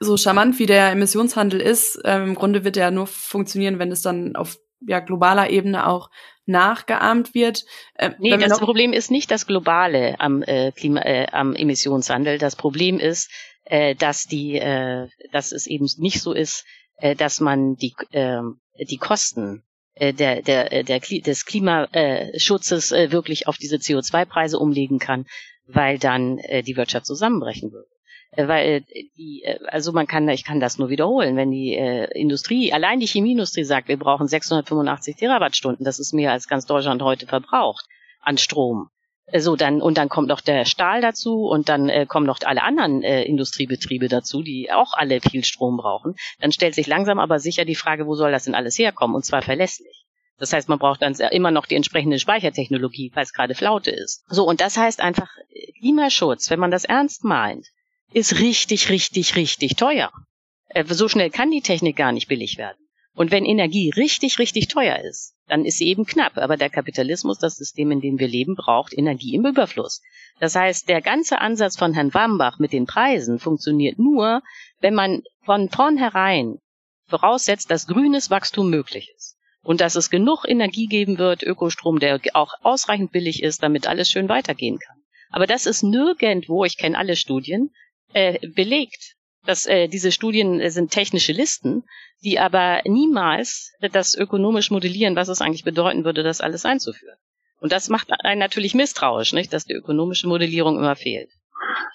so 0.00 0.16
charmant 0.16 0.58
wie 0.58 0.66
der 0.66 0.90
Emissionshandel 0.90 1.60
ist, 1.60 2.00
ähm, 2.04 2.30
im 2.30 2.34
Grunde 2.34 2.64
wird 2.64 2.76
er 2.76 2.90
nur 2.90 3.06
funktionieren, 3.06 3.78
wenn 3.78 3.92
es 3.92 4.02
dann 4.02 4.34
auf 4.36 4.58
ja, 4.86 5.00
globaler 5.00 5.50
Ebene 5.50 5.86
auch 5.86 6.10
nachgeahmt 6.46 7.34
wird. 7.34 7.64
Äh, 7.94 8.10
nee, 8.18 8.36
das 8.36 8.58
Problem 8.58 8.92
ist 8.92 9.10
nicht 9.10 9.30
das 9.30 9.46
Globale 9.46 10.18
am, 10.18 10.42
äh, 10.42 10.72
Klima, 10.72 11.00
äh, 11.02 11.26
am 11.30 11.54
Emissionshandel. 11.54 12.38
Das 12.38 12.56
Problem 12.56 12.98
ist, 12.98 13.30
äh, 13.64 13.94
dass 13.94 14.24
die, 14.24 14.56
äh, 14.56 15.08
dass 15.30 15.52
es 15.52 15.66
eben 15.66 15.88
nicht 15.98 16.20
so 16.20 16.32
ist, 16.32 16.64
äh, 16.96 17.14
dass 17.14 17.40
man 17.40 17.76
die, 17.76 17.94
äh, 18.10 18.40
die 18.88 18.98
Kosten 18.98 19.62
äh, 19.94 20.12
der, 20.12 20.42
der, 20.42 20.72
äh, 20.72 20.84
der, 20.84 21.00
des 21.00 21.44
Klimaschutzes 21.44 22.92
äh, 22.92 23.12
wirklich 23.12 23.46
auf 23.46 23.58
diese 23.58 23.76
CO2-Preise 23.76 24.58
umlegen 24.58 24.98
kann, 24.98 25.26
weil 25.66 25.98
dann 25.98 26.38
die 26.66 26.76
Wirtschaft 26.76 27.06
zusammenbrechen 27.06 27.70
würde. 27.70 27.88
Äh, 28.32 28.48
weil 28.48 28.68
äh, 28.68 28.80
die, 29.16 29.42
äh, 29.44 29.58
also 29.68 29.92
man 29.92 30.06
kann, 30.06 30.28
ich 30.28 30.44
kann 30.44 30.60
das 30.60 30.78
nur 30.78 30.88
wiederholen, 30.88 31.36
wenn 31.36 31.50
die 31.50 31.74
äh, 31.74 32.06
Industrie, 32.18 32.72
allein 32.72 33.00
die 33.00 33.06
Chemieindustrie 33.06 33.64
sagt, 33.64 33.88
wir 33.88 33.98
brauchen 33.98 34.26
685 34.26 35.16
Terawattstunden, 35.16 35.84
das 35.84 35.98
ist 35.98 36.12
mehr 36.12 36.32
als 36.32 36.48
ganz 36.48 36.66
Deutschland 36.66 37.02
heute 37.02 37.26
verbraucht 37.26 37.86
an 38.20 38.38
Strom. 38.38 38.88
So, 39.34 39.56
dann, 39.56 39.80
und 39.80 39.98
dann 39.98 40.08
kommt 40.08 40.28
noch 40.28 40.40
der 40.40 40.64
Stahl 40.64 41.00
dazu 41.00 41.46
und 41.46 41.68
dann 41.68 41.88
äh, 41.88 42.06
kommen 42.06 42.26
noch 42.26 42.40
alle 42.42 42.62
anderen 42.62 43.02
äh, 43.02 43.22
Industriebetriebe 43.22 44.08
dazu, 44.08 44.42
die 44.42 44.70
auch 44.72 44.94
alle 44.94 45.20
viel 45.20 45.44
Strom 45.44 45.76
brauchen. 45.76 46.16
Dann 46.40 46.52
stellt 46.52 46.74
sich 46.74 46.86
langsam 46.86 47.18
aber 47.18 47.38
sicher 47.38 47.64
die 47.64 47.76
Frage, 47.76 48.06
wo 48.06 48.14
soll 48.14 48.32
das 48.32 48.44
denn 48.44 48.54
alles 48.54 48.78
herkommen? 48.78 49.14
Und 49.14 49.24
zwar 49.24 49.40
verlässlich. 49.40 50.06
Das 50.38 50.52
heißt, 50.52 50.68
man 50.68 50.80
braucht 50.80 51.02
dann 51.02 51.14
immer 51.14 51.50
noch 51.50 51.66
die 51.66 51.76
entsprechende 51.76 52.18
Speichertechnologie, 52.18 53.12
falls 53.14 53.32
gerade 53.32 53.54
Flaute 53.54 53.92
ist. 53.92 54.24
So, 54.28 54.44
und 54.44 54.60
das 54.60 54.76
heißt 54.76 55.00
einfach 55.00 55.30
Klimaschutz, 55.78 56.50
wenn 56.50 56.58
man 56.58 56.72
das 56.72 56.84
ernst 56.84 57.22
meint, 57.24 57.68
ist 58.14 58.38
richtig, 58.40 58.88
richtig, 58.88 59.36
richtig 59.36 59.76
teuer. 59.76 60.10
Äh, 60.68 60.84
so 60.86 61.08
schnell 61.08 61.30
kann 61.30 61.50
die 61.50 61.62
Technik 61.62 61.96
gar 61.96 62.12
nicht 62.12 62.28
billig 62.28 62.58
werden. 62.58 62.78
Und 63.14 63.30
wenn 63.30 63.44
Energie 63.44 63.90
richtig, 63.90 64.38
richtig 64.38 64.68
teuer 64.68 64.98
ist, 64.98 65.34
dann 65.46 65.66
ist 65.66 65.76
sie 65.76 65.88
eben 65.88 66.06
knapp. 66.06 66.38
Aber 66.38 66.56
der 66.56 66.70
Kapitalismus, 66.70 67.38
das 67.38 67.56
System, 67.56 67.90
in 67.90 68.00
dem 68.00 68.18
wir 68.18 68.28
leben, 68.28 68.54
braucht 68.54 68.96
Energie 68.96 69.34
im 69.34 69.44
Überfluss. 69.44 70.00
Das 70.40 70.54
heißt, 70.54 70.88
der 70.88 71.02
ganze 71.02 71.40
Ansatz 71.40 71.76
von 71.76 71.92
Herrn 71.92 72.14
Wambach 72.14 72.58
mit 72.58 72.72
den 72.72 72.86
Preisen 72.86 73.38
funktioniert 73.38 73.98
nur, 73.98 74.42
wenn 74.80 74.94
man 74.94 75.22
von 75.44 75.68
vornherein 75.68 76.58
voraussetzt, 77.06 77.70
dass 77.70 77.86
grünes 77.86 78.30
Wachstum 78.30 78.70
möglich 78.70 79.12
ist. 79.14 79.36
Und 79.62 79.80
dass 79.82 79.94
es 79.94 80.10
genug 80.10 80.44
Energie 80.48 80.86
geben 80.86 81.18
wird, 81.18 81.42
Ökostrom, 81.42 82.00
der 82.00 82.18
auch 82.32 82.54
ausreichend 82.62 83.12
billig 83.12 83.42
ist, 83.42 83.62
damit 83.62 83.86
alles 83.86 84.08
schön 84.10 84.28
weitergehen 84.28 84.78
kann. 84.78 84.96
Aber 85.30 85.46
das 85.46 85.66
ist 85.66 85.82
nirgendwo, 85.82 86.64
ich 86.64 86.78
kenne 86.78 86.98
alle 86.98 87.16
Studien, 87.16 87.70
äh, 88.12 88.38
belegt. 88.48 89.14
dass 89.44 89.66
äh, 89.66 89.88
diese 89.88 90.12
Studien 90.12 90.60
äh, 90.60 90.70
sind 90.70 90.92
technische 90.92 91.32
Listen, 91.32 91.82
die 92.22 92.38
aber 92.38 92.80
niemals 92.84 93.72
das 93.80 94.14
ökonomisch 94.14 94.70
modellieren, 94.70 95.16
was 95.16 95.28
es 95.28 95.40
eigentlich 95.40 95.64
bedeuten 95.64 96.04
würde, 96.04 96.22
das 96.22 96.40
alles 96.40 96.64
einzuführen. 96.64 97.18
Und 97.58 97.72
das 97.72 97.88
macht 97.88 98.08
einen 98.12 98.38
natürlich 98.38 98.74
misstrauisch, 98.74 99.32
nicht, 99.32 99.52
dass 99.52 99.64
die 99.64 99.74
ökonomische 99.74 100.28
Modellierung 100.28 100.76
immer 100.76 100.96
fehlt. 100.96 101.30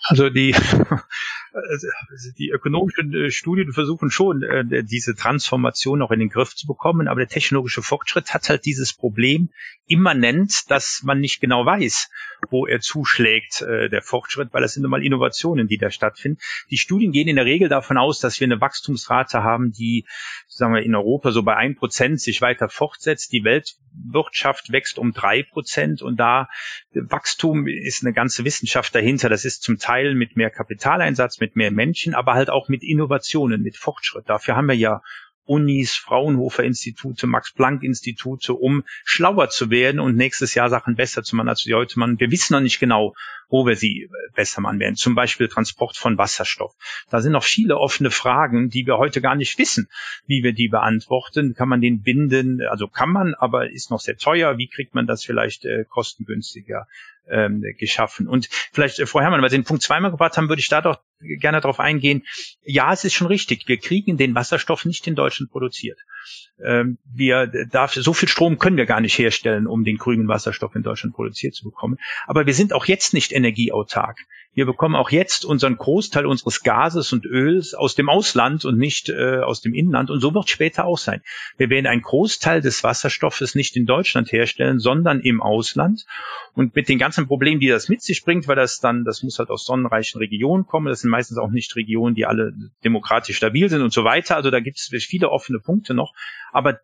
Also 0.03 0.29
die, 0.29 0.53
also 1.53 2.31
die 2.37 2.49
ökonomischen 2.49 3.13
äh, 3.13 3.31
Studien 3.31 3.73
versuchen 3.73 4.09
schon, 4.09 4.43
äh, 4.43 4.83
diese 4.83 5.15
Transformation 5.15 6.01
auch 6.01 6.11
in 6.11 6.19
den 6.19 6.29
Griff 6.29 6.55
zu 6.55 6.67
bekommen, 6.67 7.07
aber 7.07 7.19
der 7.21 7.29
technologische 7.29 7.81
Fortschritt 7.81 8.33
hat 8.33 8.49
halt 8.49 8.65
dieses 8.65 8.93
Problem 8.93 9.49
immanent, 9.87 10.69
dass 10.69 11.01
man 11.03 11.19
nicht 11.19 11.41
genau 11.41 11.65
weiß, 11.65 12.09
wo 12.49 12.67
er 12.67 12.79
zuschlägt, 12.79 13.61
äh, 13.61 13.89
der 13.89 14.01
Fortschritt, 14.01 14.49
weil 14.53 14.61
das 14.61 14.73
sind 14.73 14.83
nun 14.83 14.91
mal 14.91 15.03
Innovationen, 15.03 15.67
die 15.67 15.77
da 15.77 15.89
stattfinden. 15.89 16.39
Die 16.69 16.77
Studien 16.77 17.11
gehen 17.11 17.27
in 17.27 17.35
der 17.35 17.45
Regel 17.45 17.69
davon 17.69 17.97
aus, 17.97 18.19
dass 18.19 18.39
wir 18.39 18.45
eine 18.45 18.61
Wachstumsrate 18.61 19.43
haben, 19.43 19.71
die, 19.71 20.05
sagen 20.47 20.73
wir, 20.73 20.83
in 20.83 20.95
Europa 20.95 21.31
so 21.31 21.43
bei 21.43 21.55
ein 21.55 21.75
Prozent 21.75 22.21
sich 22.21 22.41
weiter 22.41 22.69
fortsetzt. 22.69 23.31
Die 23.31 23.43
Weltwirtschaft 23.43 24.71
wächst 24.71 24.99
um 24.99 25.13
drei 25.13 25.43
Prozent 25.43 26.01
und 26.01 26.17
da 26.17 26.49
Wachstum 26.93 27.67
ist 27.67 28.03
eine 28.03 28.13
ganze 28.13 28.45
Wissenschaft 28.45 28.93
dahinter. 28.93 29.29
Das 29.29 29.45
ist 29.45 29.56
zum 29.59 29.77
Teil 29.77 30.15
mit 30.15 30.35
mehr 30.35 30.49
Kapitaleinsatz, 30.49 31.39
mit 31.39 31.55
mehr 31.55 31.71
Menschen, 31.71 32.13
aber 32.13 32.33
halt 32.33 32.49
auch 32.49 32.69
mit 32.69 32.83
Innovationen, 32.83 33.61
mit 33.61 33.77
Fortschritt. 33.77 34.29
Dafür 34.29 34.55
haben 34.55 34.67
wir 34.67 34.75
ja 34.75 35.01
Unis, 35.47 35.95
Fraunhofer 35.95 36.63
Institute, 36.63 37.25
Max 37.25 37.51
Planck 37.51 37.83
Institute, 37.83 38.53
um 38.53 38.83
schlauer 39.03 39.49
zu 39.49 39.69
werden 39.69 39.99
und 39.99 40.15
nächstes 40.15 40.53
Jahr 40.53 40.69
Sachen 40.69 40.95
besser 40.95 41.23
zu 41.23 41.35
machen, 41.35 41.49
als 41.49 41.61
sie 41.61 41.73
heute 41.73 41.97
machen. 41.99 42.19
Wir 42.19 42.31
wissen 42.31 42.53
noch 42.53 42.61
nicht 42.61 42.79
genau, 42.79 43.15
wo 43.49 43.65
wir 43.65 43.75
sie 43.75 44.03
äh, 44.03 44.09
besser 44.35 44.61
machen 44.61 44.79
werden. 44.79 44.95
Zum 44.95 45.15
Beispiel 45.15 45.47
Transport 45.47 45.97
von 45.97 46.17
Wasserstoff. 46.17 46.73
Da 47.09 47.21
sind 47.21 47.31
noch 47.31 47.43
viele 47.43 47.77
offene 47.77 48.11
Fragen, 48.11 48.69
die 48.69 48.85
wir 48.85 48.97
heute 48.97 49.21
gar 49.21 49.35
nicht 49.35 49.57
wissen, 49.57 49.89
wie 50.25 50.43
wir 50.43 50.53
die 50.53 50.67
beantworten. 50.67 51.53
Kann 51.55 51.69
man 51.69 51.81
den 51.81 52.01
binden? 52.01 52.61
Also 52.69 52.87
kann 52.87 53.09
man, 53.09 53.33
aber 53.33 53.71
ist 53.71 53.89
noch 53.89 54.01
sehr 54.01 54.17
teuer. 54.17 54.57
Wie 54.57 54.67
kriegt 54.67 54.95
man 54.95 55.07
das 55.07 55.23
vielleicht 55.23 55.65
äh, 55.65 55.85
kostengünstiger 55.87 56.87
ähm, 57.29 57.63
geschaffen. 57.77 58.27
Und 58.27 58.47
vielleicht, 58.71 58.99
äh, 58.99 59.05
Frau 59.05 59.21
Herrmann, 59.21 59.41
weil 59.41 59.49
Sie 59.49 59.57
den 59.57 59.65
Punkt 59.65 59.83
zweimal 59.83 60.11
gebracht 60.11 60.37
haben, 60.37 60.49
würde 60.49 60.59
ich 60.59 60.69
da 60.69 60.81
doch 60.81 60.99
gerne 61.19 61.61
darauf 61.61 61.79
eingehen. 61.79 62.23
Ja, 62.63 62.93
es 62.93 63.03
ist 63.03 63.13
schon 63.13 63.27
richtig. 63.27 63.67
Wir 63.67 63.77
kriegen 63.77 64.17
den 64.17 64.35
Wasserstoff 64.35 64.85
nicht 64.85 65.07
in 65.07 65.15
Deutschland 65.15 65.51
produziert. 65.51 65.99
Ähm, 66.63 66.97
wir 67.05 67.47
darf, 67.69 67.93
so 67.93 68.13
viel 68.13 68.29
Strom 68.29 68.57
können 68.57 68.77
wir 68.77 68.85
gar 68.85 69.01
nicht 69.01 69.17
herstellen, 69.17 69.67
um 69.67 69.83
den 69.83 69.97
grünen 69.97 70.27
Wasserstoff 70.27 70.75
in 70.75 70.83
Deutschland 70.83 71.15
produziert 71.15 71.55
zu 71.55 71.63
bekommen. 71.63 71.97
Aber 72.25 72.45
wir 72.45 72.53
sind 72.53 72.73
auch 72.73 72.85
jetzt 72.85 73.13
nicht 73.13 73.31
energieautark. 73.31 74.19
Wir 74.57 74.65
bekommen 74.65 74.95
auch 74.95 75.11
jetzt 75.11 75.45
unseren 75.45 75.77
Großteil 75.77 76.25
unseres 76.25 76.63
Gases 76.63 77.13
und 77.13 77.27
Öls 77.27 77.75
aus 77.75 77.93
dem 77.93 78.09
Ausland 78.09 78.65
und 78.65 78.79
nicht 78.79 79.07
äh, 79.07 79.41
aus 79.41 79.61
dem 79.61 79.75
Inland. 79.75 80.09
Und 80.09 80.19
so 80.19 80.33
wird 80.33 80.45
es 80.45 80.49
später 80.49 80.85
auch 80.85 80.97
sein. 80.97 81.21
Wir 81.57 81.69
werden 81.69 81.85
einen 81.85 82.01
Großteil 82.01 82.61
des 82.61 82.83
Wasserstoffes 82.83 83.53
nicht 83.53 83.75
in 83.75 83.85
Deutschland 83.85 84.31
herstellen, 84.31 84.79
sondern 84.79 85.19
im 85.19 85.43
Ausland. 85.43 86.07
Und 86.55 86.75
mit 86.75 86.89
den 86.89 86.97
ganzen 86.97 87.27
Problemen, 87.27 87.59
die 87.59 87.67
das 87.67 87.87
mit 87.87 88.01
sich 88.01 88.25
bringt, 88.25 88.47
weil 88.47 88.55
das 88.55 88.79
dann, 88.79 89.03
das 89.03 89.21
muss 89.21 89.37
halt 89.37 89.51
aus 89.51 89.63
sonnenreichen 89.63 90.17
Regionen 90.17 90.65
kommen. 90.65 90.87
Das 90.87 91.01
sind 91.01 91.11
meistens 91.11 91.37
auch 91.37 91.51
nicht 91.51 91.75
Regionen, 91.75 92.15
die 92.15 92.25
alle 92.25 92.51
demokratisch 92.83 93.37
stabil 93.37 93.69
sind 93.69 93.83
und 93.83 93.93
so 93.93 94.05
weiter. 94.05 94.37
Also 94.37 94.49
da 94.49 94.59
gibt 94.59 94.77
es 94.79 94.89
viele 95.05 95.29
offene 95.29 95.59
Punkte 95.59 95.93
noch. 95.93 96.15
Aber 96.51 96.79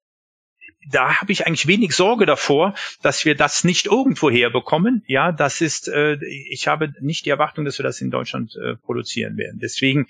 da 0.90 1.22
habe 1.22 1.32
ich 1.32 1.46
eigentlich 1.46 1.68
wenig 1.68 1.96
Sorge 1.96 2.26
davor, 2.26 2.74
dass 3.02 3.26
wir 3.26 3.36
das 3.36 3.64
nicht 3.64 3.86
irgendwo 3.86 4.30
herbekommen. 4.30 5.04
Ja, 5.08 5.32
das 5.32 5.62
ist, 5.62 5.88
äh, 5.88 6.18
ich 6.26 6.68
habe 6.68 6.94
nicht 7.00 7.26
die 7.26 7.30
Erwartung, 7.30 7.66
dass 7.66 7.80
wir 7.80 7.84
das 7.84 8.02
in 8.02 8.12
Deutschland 8.12 8.56
äh, 8.56 8.76
produzieren 8.76 9.38
werden. 9.38 9.60
Deswegen 9.62 10.08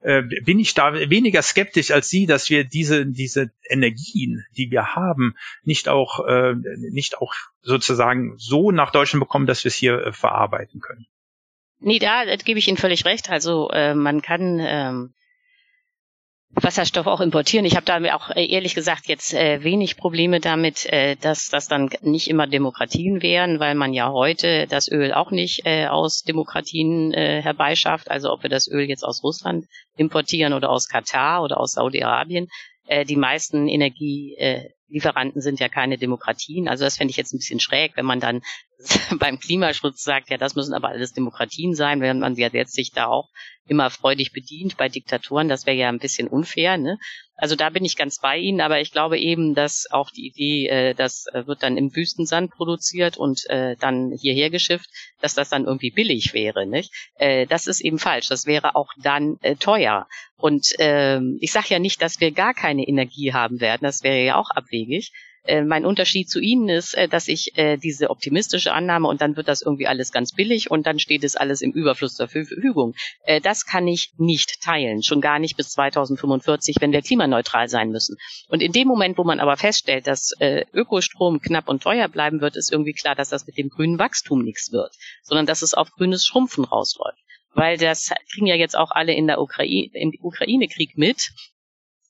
äh, 0.00 0.22
bin 0.22 0.58
ich 0.58 0.74
da 0.74 0.94
weniger 0.94 1.42
skeptisch 1.42 1.90
als 1.90 2.08
Sie, 2.08 2.26
dass 2.26 2.50
wir 2.50 2.64
diese 2.64 3.06
diese 3.06 3.50
Energien, 3.68 4.44
die 4.56 4.70
wir 4.70 4.94
haben, 4.94 5.34
nicht 5.62 5.88
auch 5.88 6.26
äh, 6.26 6.54
nicht 6.54 7.18
auch 7.18 7.34
sozusagen 7.62 8.34
so 8.38 8.70
nach 8.70 8.90
Deutschland 8.90 9.20
bekommen, 9.20 9.46
dass 9.46 9.64
wir 9.64 9.68
es 9.68 9.74
hier 9.74 10.06
äh, 10.06 10.12
verarbeiten 10.12 10.80
können. 10.80 11.06
Nee, 11.80 11.98
da, 11.98 12.24
gebe 12.36 12.58
ich 12.58 12.68
Ihnen 12.68 12.76
völlig 12.76 13.04
recht. 13.04 13.30
Also 13.30 13.68
äh, 13.70 13.94
man 13.94 14.22
kann 14.22 14.58
ähm, 14.60 15.14
Wasserstoff 16.54 17.06
auch 17.06 17.20
importieren. 17.20 17.66
Ich 17.66 17.76
habe 17.76 17.86
da 17.86 17.98
auch 18.14 18.30
äh, 18.30 18.46
ehrlich 18.46 18.74
gesagt 18.74 19.06
jetzt 19.08 19.34
äh, 19.34 19.62
wenig 19.64 19.96
Probleme 19.96 20.40
damit, 20.40 20.86
äh, 20.86 21.16
dass 21.16 21.48
das 21.48 21.68
dann 21.68 21.90
nicht 22.00 22.28
immer 22.28 22.46
Demokratien 22.46 23.22
wären, 23.22 23.58
weil 23.60 23.74
man 23.74 23.92
ja 23.92 24.12
heute 24.12 24.66
das 24.68 24.90
Öl 24.90 25.12
auch 25.12 25.30
nicht 25.30 25.62
äh, 25.64 25.86
aus 25.86 26.22
Demokratien 26.22 27.12
äh, 27.12 27.42
herbeischafft. 27.42 28.10
Also 28.10 28.32
ob 28.32 28.42
wir 28.42 28.50
das 28.50 28.68
Öl 28.68 28.88
jetzt 28.88 29.04
aus 29.04 29.22
Russland 29.24 29.66
importieren 29.96 30.52
oder 30.52 30.70
aus 30.70 30.88
Katar 30.88 31.42
oder 31.42 31.58
aus 31.58 31.72
Saudi-Arabien. 31.72 32.48
Äh, 32.86 33.04
die 33.04 33.16
meisten 33.16 33.66
Energielieferanten 33.66 35.40
sind 35.40 35.58
ja 35.58 35.68
keine 35.68 35.98
Demokratien. 35.98 36.68
Also 36.68 36.84
das 36.84 36.96
fände 36.96 37.10
ich 37.10 37.16
jetzt 37.16 37.32
ein 37.34 37.38
bisschen 37.38 37.60
schräg, 37.60 37.96
wenn 37.96 38.06
man 38.06 38.20
dann 38.20 38.42
beim 39.18 39.38
Klimaschutz 39.38 40.02
sagt, 40.02 40.30
ja, 40.30 40.36
das 40.36 40.54
müssen 40.54 40.74
aber 40.74 40.88
alles 40.88 41.12
Demokratien 41.12 41.74
sein, 41.74 42.00
wenn 42.00 42.18
man 42.18 42.34
ja 42.36 42.48
jetzt 42.48 42.74
sich 42.74 42.92
da 42.92 43.06
auch 43.06 43.28
immer 43.66 43.90
freudig 43.90 44.32
bedient 44.32 44.76
bei 44.76 44.88
Diktatoren, 44.88 45.48
das 45.48 45.66
wäre 45.66 45.76
ja 45.76 45.88
ein 45.88 45.98
bisschen 45.98 46.28
unfair. 46.28 46.76
Ne? 46.76 46.98
Also 47.36 47.56
da 47.56 47.70
bin 47.70 47.84
ich 47.84 47.96
ganz 47.96 48.20
bei 48.20 48.36
Ihnen, 48.36 48.60
aber 48.60 48.80
ich 48.80 48.92
glaube 48.92 49.18
eben, 49.18 49.54
dass 49.54 49.86
auch 49.90 50.10
die 50.10 50.26
Idee, 50.26 50.68
äh, 50.68 50.94
das 50.94 51.26
äh, 51.32 51.46
wird 51.46 51.62
dann 51.62 51.76
im 51.76 51.94
Wüstensand 51.96 52.50
produziert 52.50 53.16
und 53.16 53.48
äh, 53.48 53.76
dann 53.76 54.12
hierher 54.12 54.50
geschifft, 54.50 54.88
dass 55.20 55.34
das 55.34 55.48
dann 55.48 55.64
irgendwie 55.64 55.90
billig 55.90 56.34
wäre. 56.34 56.66
Nicht? 56.66 56.92
Äh, 57.14 57.46
das 57.46 57.66
ist 57.66 57.80
eben 57.80 57.98
falsch. 57.98 58.28
Das 58.28 58.46
wäre 58.46 58.76
auch 58.76 58.92
dann 59.02 59.38
äh, 59.40 59.56
teuer. 59.56 60.06
Und 60.36 60.78
äh, 60.78 61.20
ich 61.40 61.52
sage 61.52 61.68
ja 61.70 61.78
nicht, 61.78 62.02
dass 62.02 62.20
wir 62.20 62.32
gar 62.32 62.54
keine 62.54 62.86
Energie 62.86 63.32
haben 63.32 63.60
werden. 63.60 63.82
Das 63.82 64.02
wäre 64.02 64.22
ja 64.22 64.36
auch 64.36 64.50
abwegig. 64.50 65.10
Äh, 65.44 65.62
mein 65.62 65.84
Unterschied 65.84 66.30
zu 66.30 66.40
Ihnen 66.40 66.68
ist, 66.68 66.94
äh, 66.94 67.08
dass 67.08 67.28
ich 67.28 67.56
äh, 67.56 67.76
diese 67.76 68.10
optimistische 68.10 68.72
Annahme 68.72 69.08
und 69.08 69.20
dann 69.20 69.36
wird 69.36 69.48
das 69.48 69.62
irgendwie 69.62 69.86
alles 69.86 70.10
ganz 70.10 70.32
billig 70.32 70.70
und 70.70 70.86
dann 70.86 70.98
steht 70.98 71.22
es 71.22 71.36
alles 71.36 71.60
im 71.60 71.72
Überfluss 71.72 72.14
zur 72.14 72.28
Verfügung. 72.28 72.94
Äh, 73.24 73.40
das 73.40 73.66
kann 73.66 73.86
ich 73.86 74.12
nicht 74.16 74.62
teilen, 74.62 75.02
schon 75.02 75.20
gar 75.20 75.38
nicht 75.38 75.56
bis 75.56 75.70
2045, 75.70 76.76
wenn 76.80 76.92
wir 76.92 77.02
klimaneutral 77.02 77.68
sein 77.68 77.90
müssen. 77.90 78.16
Und 78.48 78.62
in 78.62 78.72
dem 78.72 78.88
Moment, 78.88 79.18
wo 79.18 79.24
man 79.24 79.38
aber 79.40 79.56
feststellt, 79.56 80.06
dass 80.06 80.32
äh, 80.38 80.64
Ökostrom 80.72 81.40
knapp 81.40 81.68
und 81.68 81.82
teuer 81.82 82.08
bleiben 82.08 82.40
wird, 82.40 82.56
ist 82.56 82.72
irgendwie 82.72 82.94
klar, 82.94 83.14
dass 83.14 83.28
das 83.28 83.46
mit 83.46 83.58
dem 83.58 83.68
grünen 83.68 83.98
Wachstum 83.98 84.42
nichts 84.42 84.72
wird, 84.72 84.94
sondern 85.22 85.46
dass 85.46 85.62
es 85.62 85.74
auf 85.74 85.90
grünes 85.90 86.24
Schrumpfen 86.24 86.64
rausläuft 86.64 87.18
weil 87.54 87.76
das 87.78 88.10
kriegen 88.32 88.46
ja 88.46 88.56
jetzt 88.56 88.76
auch 88.76 88.90
alle 88.90 89.14
in 89.14 89.26
der 89.26 89.40
Ukraine, 89.40 89.90
im 89.94 90.12
Ukraine-Krieg 90.20 90.98
mit, 90.98 91.30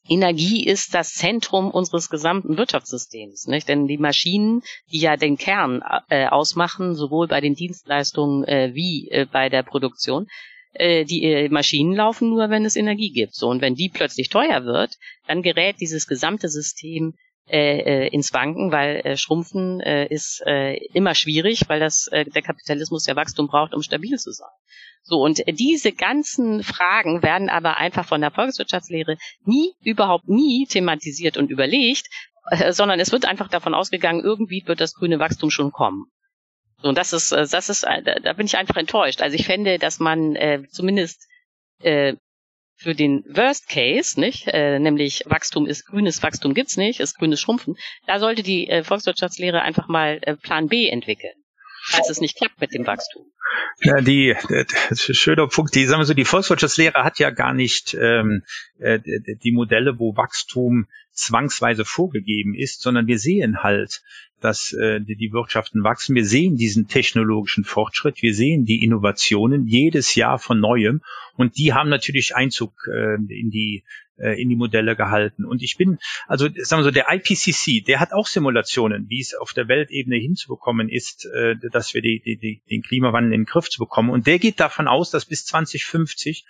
Energie 0.08 0.64
ist 0.64 0.94
das 0.94 1.14
Zentrum 1.14 1.70
unseres 1.70 2.10
gesamten 2.10 2.58
Wirtschaftssystems, 2.58 3.46
nicht? 3.46 3.68
Denn 3.68 3.86
die 3.86 3.98
Maschinen, 3.98 4.62
die 4.92 5.00
ja 5.00 5.16
den 5.16 5.38
Kern 5.38 5.82
äh, 6.10 6.26
ausmachen, 6.26 6.94
sowohl 6.94 7.26
bei 7.26 7.40
den 7.40 7.54
Dienstleistungen 7.54 8.44
äh, 8.44 8.72
wie 8.74 9.08
äh, 9.10 9.26
bei 9.30 9.48
der 9.48 9.62
Produktion, 9.62 10.26
äh, 10.74 11.04
die 11.04 11.24
äh, 11.24 11.48
Maschinen 11.48 11.94
laufen 11.94 12.28
nur, 12.30 12.50
wenn 12.50 12.66
es 12.66 12.76
Energie 12.76 13.12
gibt. 13.12 13.34
So 13.34 13.48
und 13.48 13.62
wenn 13.62 13.76
die 13.76 13.88
plötzlich 13.88 14.28
teuer 14.28 14.64
wird, 14.64 14.98
dann 15.26 15.42
gerät 15.42 15.76
dieses 15.80 16.06
gesamte 16.06 16.48
System 16.48 17.14
äh, 17.48 18.06
äh 18.06 18.08
ins 18.08 18.32
Wanken, 18.32 18.72
weil 18.72 18.96
äh, 19.04 19.16
Schrumpfen 19.16 19.80
äh, 19.80 20.06
ist 20.06 20.42
äh, 20.46 20.76
immer 20.92 21.14
schwierig, 21.14 21.68
weil 21.68 21.80
das 21.80 22.06
äh, 22.08 22.24
der 22.24 22.42
Kapitalismus 22.42 23.06
ja 23.06 23.16
Wachstum 23.16 23.48
braucht, 23.48 23.74
um 23.74 23.82
stabil 23.82 24.16
zu 24.18 24.32
sein. 24.32 24.48
So, 25.02 25.20
und 25.20 25.42
diese 25.46 25.92
ganzen 25.92 26.62
Fragen 26.62 27.22
werden 27.22 27.50
aber 27.50 27.76
einfach 27.76 28.06
von 28.06 28.22
der 28.22 28.30
Volkswirtschaftslehre 28.30 29.18
nie, 29.44 29.74
überhaupt 29.82 30.28
nie 30.28 30.66
thematisiert 30.66 31.36
und 31.36 31.50
überlegt, 31.50 32.08
äh, 32.50 32.72
sondern 32.72 33.00
es 33.00 33.12
wird 33.12 33.26
einfach 33.26 33.48
davon 33.48 33.74
ausgegangen, 33.74 34.24
irgendwie 34.24 34.62
wird 34.66 34.80
das 34.80 34.94
grüne 34.94 35.18
Wachstum 35.18 35.50
schon 35.50 35.72
kommen. 35.72 36.06
So, 36.80 36.88
und 36.88 36.98
das 36.98 37.12
ist, 37.12 37.32
äh, 37.32 37.46
das 37.46 37.68
ist, 37.68 37.84
äh, 37.84 38.20
da 38.20 38.32
bin 38.32 38.46
ich 38.46 38.56
einfach 38.56 38.76
enttäuscht. 38.76 39.20
Also 39.20 39.36
ich 39.36 39.46
fände, 39.46 39.78
dass 39.78 40.00
man 40.00 40.36
äh, 40.36 40.62
zumindest 40.70 41.28
äh, 41.82 42.14
für 42.76 42.94
den 42.94 43.24
Worst 43.28 43.68
Case, 43.68 44.18
nicht, 44.18 44.48
äh, 44.48 44.78
nämlich 44.78 45.22
Wachstum 45.26 45.66
ist 45.66 45.86
grünes 45.86 46.22
Wachstum 46.22 46.54
gibt's 46.54 46.76
nicht, 46.76 47.00
ist 47.00 47.18
grünes 47.18 47.40
Schrumpfen, 47.40 47.76
da 48.06 48.18
sollte 48.18 48.42
die 48.42 48.68
äh, 48.68 48.82
Volkswirtschaftslehre 48.82 49.62
einfach 49.62 49.88
mal 49.88 50.18
äh, 50.22 50.36
Plan 50.36 50.68
B 50.68 50.88
entwickeln, 50.88 51.34
falls 51.84 52.10
es 52.10 52.20
nicht 52.20 52.36
klappt 52.36 52.60
mit 52.60 52.74
dem 52.74 52.86
Wachstum. 52.86 53.24
Ja, 53.82 54.00
die, 54.00 54.34
ist 54.90 55.16
schöner 55.16 55.48
Punkt. 55.48 55.74
Die, 55.74 55.86
sagen 55.86 56.00
wir 56.00 56.06
so, 56.06 56.14
die 56.14 56.24
Volkswirtschaftslehre 56.24 57.04
hat 57.04 57.18
ja 57.18 57.30
gar 57.30 57.54
nicht 57.54 57.94
ähm, 57.94 58.42
äh, 58.78 58.98
die 59.00 59.52
Modelle, 59.52 59.98
wo 59.98 60.16
Wachstum 60.16 60.86
zwangsweise 61.14 61.84
vorgegeben 61.84 62.54
ist, 62.54 62.82
sondern 62.82 63.06
wir 63.06 63.18
sehen 63.18 63.62
halt, 63.62 64.02
dass 64.40 64.72
äh, 64.72 65.00
die, 65.00 65.32
Wirtschaften 65.32 65.84
wachsen. 65.84 66.14
Wir 66.14 66.26
sehen 66.26 66.56
diesen 66.56 66.86
technologischen 66.86 67.64
Fortschritt, 67.64 68.20
wir 68.20 68.34
sehen 68.34 68.64
die 68.64 68.84
Innovationen 68.84 69.66
jedes 69.66 70.14
Jahr 70.14 70.38
von 70.38 70.60
neuem 70.60 71.00
und 71.36 71.56
die 71.56 71.72
haben 71.72 71.88
natürlich 71.88 72.36
Einzug 72.36 72.74
äh, 72.92 73.14
in 73.14 73.50
die 73.50 73.84
äh, 74.16 74.40
in 74.40 74.48
die 74.48 74.56
Modelle 74.56 74.96
gehalten. 74.96 75.44
Und 75.44 75.62
ich 75.62 75.76
bin, 75.76 75.98
also 76.26 76.48
sagen 76.54 76.80
wir 76.80 76.84
so, 76.84 76.90
der 76.90 77.06
IPCC, 77.10 77.84
der 77.84 78.00
hat 78.00 78.12
auch 78.12 78.26
Simulationen, 78.26 79.06
wie 79.08 79.20
es 79.20 79.34
auf 79.34 79.52
der 79.52 79.66
Weltebene 79.68 80.16
hinzubekommen 80.16 80.88
ist, 80.88 81.26
äh, 81.26 81.56
dass 81.72 81.94
wir 81.94 82.02
die, 82.02 82.20
die, 82.24 82.36
die, 82.36 82.62
den 82.70 82.82
Klimawandel 82.82 83.32
in 83.32 83.40
den 83.40 83.46
Griff 83.46 83.68
zu 83.68 83.78
bekommen. 83.78 84.10
Und 84.10 84.26
der 84.26 84.38
geht 84.38 84.60
davon 84.60 84.88
aus, 84.88 85.10
dass 85.10 85.24
bis 85.24 85.46
2050 85.46 86.44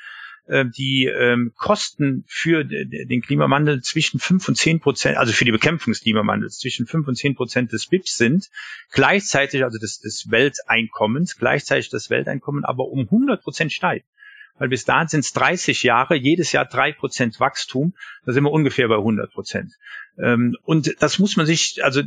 äh, 0.46 0.64
die 0.66 1.04
ähm, 1.06 1.52
Kosten 1.56 2.24
für 2.26 2.64
den 2.64 3.22
Klimawandel 3.22 3.82
zwischen 3.82 4.20
5 4.20 4.48
und 4.48 4.56
10 4.56 4.80
Prozent, 4.80 5.16
also 5.16 5.32
für 5.32 5.44
die 5.44 5.52
Bekämpfung 5.52 5.92
des 5.92 6.02
Klimawandels 6.02 6.58
zwischen 6.58 6.86
5 6.86 7.08
und 7.08 7.16
10 7.16 7.34
Prozent 7.34 7.72
des 7.72 7.86
BIPs 7.86 8.16
sind, 8.16 8.50
gleichzeitig, 8.92 9.64
also 9.64 9.78
des, 9.78 10.00
des 10.00 10.30
Welteinkommens, 10.30 11.36
gleichzeitig 11.36 11.90
das 11.90 12.10
Welteinkommen 12.10 12.64
aber 12.64 12.88
um 12.88 13.00
100 13.00 13.42
Prozent 13.42 13.72
steigt 13.72 14.06
weil 14.56 14.68
bis 14.68 14.84
dahin 14.84 15.08
sind 15.08 15.20
es 15.20 15.32
30 15.32 15.82
Jahre, 15.82 16.14
jedes 16.14 16.52
Jahr 16.52 16.64
drei 16.64 16.92
Prozent 16.92 17.40
Wachstum, 17.40 17.94
da 18.24 18.32
sind 18.32 18.44
wir 18.44 18.52
ungefähr 18.52 18.88
bei 18.88 18.96
100 18.96 19.32
Prozent. 19.32 19.72
Ähm, 20.16 20.56
und 20.62 20.94
das 21.00 21.18
muss 21.18 21.36
man 21.36 21.46
sich, 21.46 21.82
also 21.82 22.00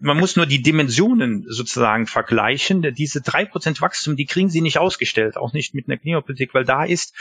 man 0.00 0.18
muss 0.18 0.36
nur 0.36 0.46
die 0.46 0.62
Dimensionen 0.62 1.44
sozusagen 1.48 2.06
vergleichen. 2.06 2.82
Diese 2.94 3.20
drei 3.20 3.44
Prozent 3.44 3.80
Wachstum, 3.80 4.16
die 4.16 4.26
kriegen 4.26 4.50
sie 4.50 4.60
nicht 4.60 4.78
ausgestellt, 4.78 5.36
auch 5.36 5.52
nicht 5.52 5.74
mit 5.74 5.88
einer 5.88 5.96
Klimapolitik, 5.96 6.54
weil 6.54 6.64
da 6.64 6.84
ist, 6.84 7.14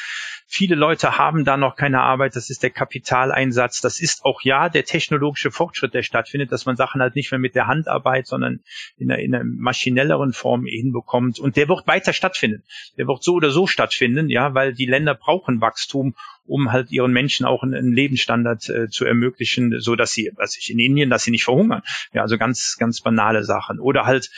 viele 0.47 0.75
Leute 0.75 1.17
haben 1.17 1.45
da 1.45 1.57
noch 1.57 1.75
keine 1.75 2.01
Arbeit, 2.01 2.35
das 2.35 2.49
ist 2.49 2.63
der 2.63 2.71
Kapitaleinsatz, 2.71 3.81
das 3.81 3.99
ist 3.99 4.25
auch 4.25 4.41
ja 4.41 4.69
der 4.69 4.85
technologische 4.85 5.51
Fortschritt, 5.51 5.93
der 5.93 6.03
stattfindet, 6.03 6.51
dass 6.51 6.65
man 6.65 6.75
Sachen 6.75 7.01
halt 7.01 7.15
nicht 7.15 7.31
mehr 7.31 7.39
mit 7.39 7.53
der 7.53 7.67
Handarbeit, 7.67 8.25
sondern 8.25 8.61
in 8.97 9.11
einer, 9.11 9.21
in 9.21 9.35
einer 9.35 9.43
maschinelleren 9.43 10.33
Form 10.33 10.65
hinbekommt. 10.65 11.39
Und 11.39 11.55
der 11.55 11.69
wird 11.69 11.85
weiter 11.85 12.13
stattfinden. 12.13 12.63
Der 12.97 13.07
wird 13.07 13.23
so 13.23 13.33
oder 13.33 13.51
so 13.51 13.67
stattfinden, 13.67 14.29
ja, 14.29 14.55
weil 14.55 14.73
die 14.73 14.87
Länder 14.87 15.13
brauchen 15.13 15.61
Wachstum, 15.61 16.15
um 16.45 16.71
halt 16.71 16.91
ihren 16.91 17.11
Menschen 17.11 17.45
auch 17.45 17.63
einen 17.63 17.93
Lebensstandard 17.93 18.69
äh, 18.69 18.89
zu 18.89 19.05
ermöglichen, 19.05 19.79
so 19.79 19.95
dass 19.95 20.11
sie, 20.11 20.31
was 20.35 20.57
ich 20.57 20.71
in 20.71 20.79
Indien, 20.79 21.09
dass 21.09 21.23
sie 21.23 21.31
nicht 21.31 21.43
verhungern. 21.43 21.81
Ja, 22.13 22.21
also 22.21 22.37
ganz, 22.37 22.77
ganz 22.79 23.01
banale 23.01 23.43
Sachen. 23.43 23.79
Oder 23.79 24.05
halt 24.05 24.29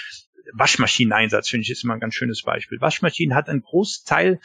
Waschmaschineneinsatz, 0.51 1.49
finde 1.49 1.63
ich, 1.63 1.71
ist 1.71 1.83
immer 1.83 1.93
ein 1.95 1.99
ganz 1.99 2.15
schönes 2.15 2.43
Beispiel. 2.43 2.79
Waschmaschinen 2.81 3.35
hat 3.35 3.49
einen 3.49 3.61
Großteil 3.61 4.39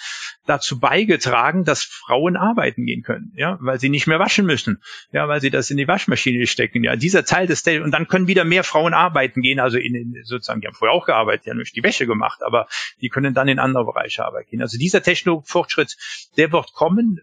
dazu 0.46 0.78
beigetragen, 0.78 1.64
dass 1.64 1.82
Frauen 1.82 2.36
arbeiten 2.36 2.86
gehen 2.86 3.02
können, 3.02 3.32
ja, 3.36 3.58
weil 3.60 3.80
sie 3.80 3.88
nicht 3.88 4.06
mehr 4.06 4.18
waschen 4.18 4.46
müssen, 4.46 4.82
ja, 5.12 5.28
weil 5.28 5.40
sie 5.40 5.50
das 5.50 5.70
in 5.70 5.76
die 5.76 5.88
Waschmaschine 5.88 6.46
stecken, 6.46 6.84
ja. 6.84 6.96
Dieser 6.96 7.24
Teil 7.24 7.46
des, 7.46 7.66
und 7.66 7.90
dann 7.90 8.08
können 8.08 8.28
wieder 8.28 8.44
mehr 8.44 8.64
Frauen 8.64 8.94
arbeiten 8.94 9.42
gehen, 9.42 9.60
also 9.60 9.76
in, 9.76 9.94
in 9.94 10.14
sozusagen, 10.24 10.60
die 10.60 10.66
haben 10.66 10.74
vorher 10.74 10.94
auch 10.94 11.06
gearbeitet, 11.06 11.46
die 11.46 11.50
haben 11.50 11.58
nicht 11.58 11.76
die 11.76 11.82
Wäsche 11.82 12.06
gemacht, 12.06 12.42
aber 12.42 12.68
die 13.00 13.08
können 13.08 13.34
dann 13.34 13.48
in 13.48 13.58
andere 13.58 13.84
Bereiche 13.84 14.24
arbeiten 14.24 14.50
gehen. 14.50 14.62
Also 14.62 14.78
dieser 14.78 15.02
Technologiefortschritt, 15.02 15.96
der 16.36 16.52
wird 16.52 16.72
kommen, 16.72 17.20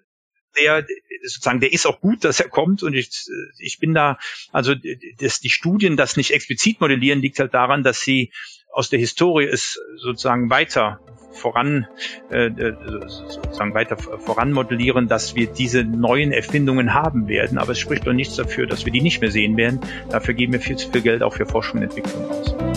der 0.57 0.85
sozusagen, 1.23 1.59
der 1.59 1.73
ist 1.73 1.85
auch 1.85 2.01
gut, 2.01 2.23
dass 2.23 2.39
er 2.39 2.49
kommt 2.49 2.83
und 2.83 2.93
ich, 2.93 3.27
ich 3.59 3.79
bin 3.79 3.93
da, 3.93 4.17
also 4.51 4.73
dass 5.19 5.39
die 5.39 5.49
Studien 5.49 5.97
das 5.97 6.17
nicht 6.17 6.31
explizit 6.31 6.81
modellieren, 6.81 7.19
liegt 7.19 7.39
halt 7.39 7.53
daran, 7.53 7.83
dass 7.83 8.01
sie 8.01 8.31
aus 8.71 8.89
der 8.89 8.99
Historie 8.99 9.45
es 9.45 9.79
sozusagen 9.95 10.49
weiter 10.49 10.99
voran 11.31 11.87
äh, 12.29 12.49
sozusagen 13.07 13.73
weiter 13.73 13.97
voran 13.97 14.51
modellieren, 14.51 15.07
dass 15.07 15.35
wir 15.35 15.47
diese 15.47 15.83
neuen 15.83 16.31
Erfindungen 16.31 16.93
haben 16.93 17.27
werden. 17.27 17.57
Aber 17.57 17.73
es 17.73 17.79
spricht 17.79 18.07
doch 18.07 18.13
nichts 18.13 18.35
dafür, 18.35 18.67
dass 18.67 18.85
wir 18.85 18.91
die 18.91 19.01
nicht 19.01 19.21
mehr 19.21 19.31
sehen 19.31 19.57
werden. 19.57 19.79
Dafür 20.09 20.33
geben 20.33 20.53
wir 20.53 20.61
viel 20.61 20.77
zu 20.77 20.89
viel 20.91 21.01
Geld 21.01 21.23
auch 21.23 21.35
für 21.35 21.45
Forschung 21.45 21.79
und 21.79 21.83
Entwicklung 21.83 22.29
aus. 22.29 22.74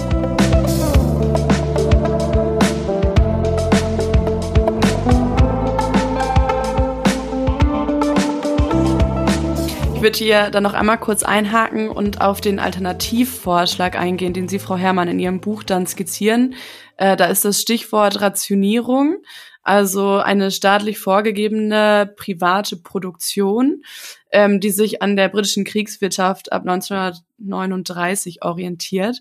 Ich 9.98 10.02
würde 10.02 10.16
hier 10.16 10.50
dann 10.50 10.62
noch 10.62 10.74
einmal 10.74 10.98
kurz 10.98 11.24
einhaken 11.24 11.88
und 11.88 12.20
auf 12.20 12.40
den 12.40 12.60
Alternativvorschlag 12.60 13.98
eingehen, 13.98 14.32
den 14.32 14.46
Sie, 14.46 14.60
Frau 14.60 14.76
Herrmann, 14.76 15.08
in 15.08 15.18
Ihrem 15.18 15.40
Buch 15.40 15.64
dann 15.64 15.88
skizzieren. 15.88 16.54
Äh, 16.98 17.16
da 17.16 17.24
ist 17.24 17.44
das 17.44 17.60
Stichwort 17.60 18.20
Rationierung, 18.20 19.16
also 19.64 20.18
eine 20.18 20.52
staatlich 20.52 21.00
vorgegebene 21.00 22.14
private 22.16 22.76
Produktion, 22.76 23.82
ähm, 24.30 24.60
die 24.60 24.70
sich 24.70 25.02
an 25.02 25.16
der 25.16 25.30
britischen 25.30 25.64
Kriegswirtschaft 25.64 26.52
ab 26.52 26.62
1939 26.62 28.44
orientiert. 28.44 29.18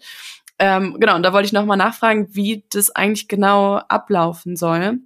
Ähm, 0.60 0.98
genau, 1.00 1.16
und 1.16 1.24
da 1.24 1.34
wollte 1.34 1.48
ich 1.48 1.54
nochmal 1.54 1.78
nachfragen, 1.78 2.28
wie 2.36 2.66
das 2.70 2.92
eigentlich 2.92 3.28
genau 3.28 3.78
ablaufen 3.78 4.56
soll. 4.56 5.00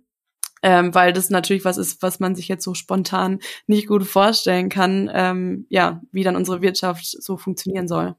Ähm, 0.63 0.93
weil 0.93 1.12
das 1.12 1.30
natürlich 1.32 1.65
was 1.65 1.78
ist, 1.78 2.04
was 2.04 2.19
man 2.19 2.36
sich 2.36 2.47
jetzt 2.47 2.63
so 2.63 2.76
spontan 2.76 3.39
nicht 3.65 3.88
gut 3.88 4.06
vorstellen 4.06 4.69
kann, 4.69 5.10
ähm, 5.12 5.65
ja, 5.69 6.02
wie 6.12 6.24
dann 6.24 6.36
unsere 6.36 6.62
Wirtschaft 6.62 7.06
so 7.06 7.38
funktionieren 7.38 7.88
soll. 7.88 8.15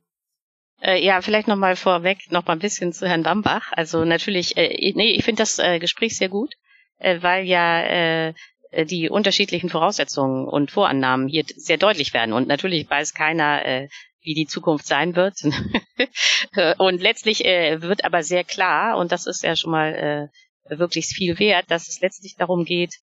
Äh, 0.83 1.05
ja, 1.05 1.21
vielleicht 1.21 1.47
noch 1.47 1.57
mal 1.57 1.77
vorweg 1.77 2.33
noch 2.33 2.45
mal 2.47 2.55
ein 2.55 2.59
bisschen 2.59 2.93
zu 2.93 3.09
Herrn 3.09 3.25
Wambach. 3.25 3.71
Also 3.73 4.05
natürlich, 4.05 4.57
äh, 4.57 4.93
nee, 4.97 5.13
ich 5.13 5.25
finde 5.25 5.43
das 5.43 5.61
äh, 5.61 5.79
Gespräch 5.79 6.17
sehr 6.17 6.29
gut, 6.29 6.55
äh, 6.99 7.23
weil 7.23 7.45
ja 7.45 7.83
äh, 7.83 8.35
die 8.87 9.09
unterschiedlichen 9.09 9.69
Voraussetzungen 9.69 10.49
und 10.49 10.73
Vorannahmen 10.73 11.29
hier 11.29 11.45
sehr 11.57 11.77
deutlich 11.77 12.13
werden. 12.15 12.33
Und 12.33 12.49
natürlich 12.49 12.89
weiß 12.89 13.13
keiner, 13.13 13.87
wie 14.23 14.33
die 14.33 14.47
Zukunft 14.47 14.87
sein 14.87 15.15
wird. 15.15 15.43
und 16.79 17.03
letztlich 17.03 17.41
wird 17.41 18.07
aber 18.07 18.23
sehr 18.23 18.45
klar, 18.45 18.97
und 18.97 19.13
das 19.13 19.27
ist 19.27 19.43
ja 19.43 19.57
schon 19.57 19.73
mal 19.73 20.31
wirklich 20.79 21.07
viel 21.07 21.39
wert, 21.39 21.67
dass 21.69 21.89
es 21.89 22.01
letztlich 22.01 22.37
darum 22.37 22.65
geht, 22.65 22.95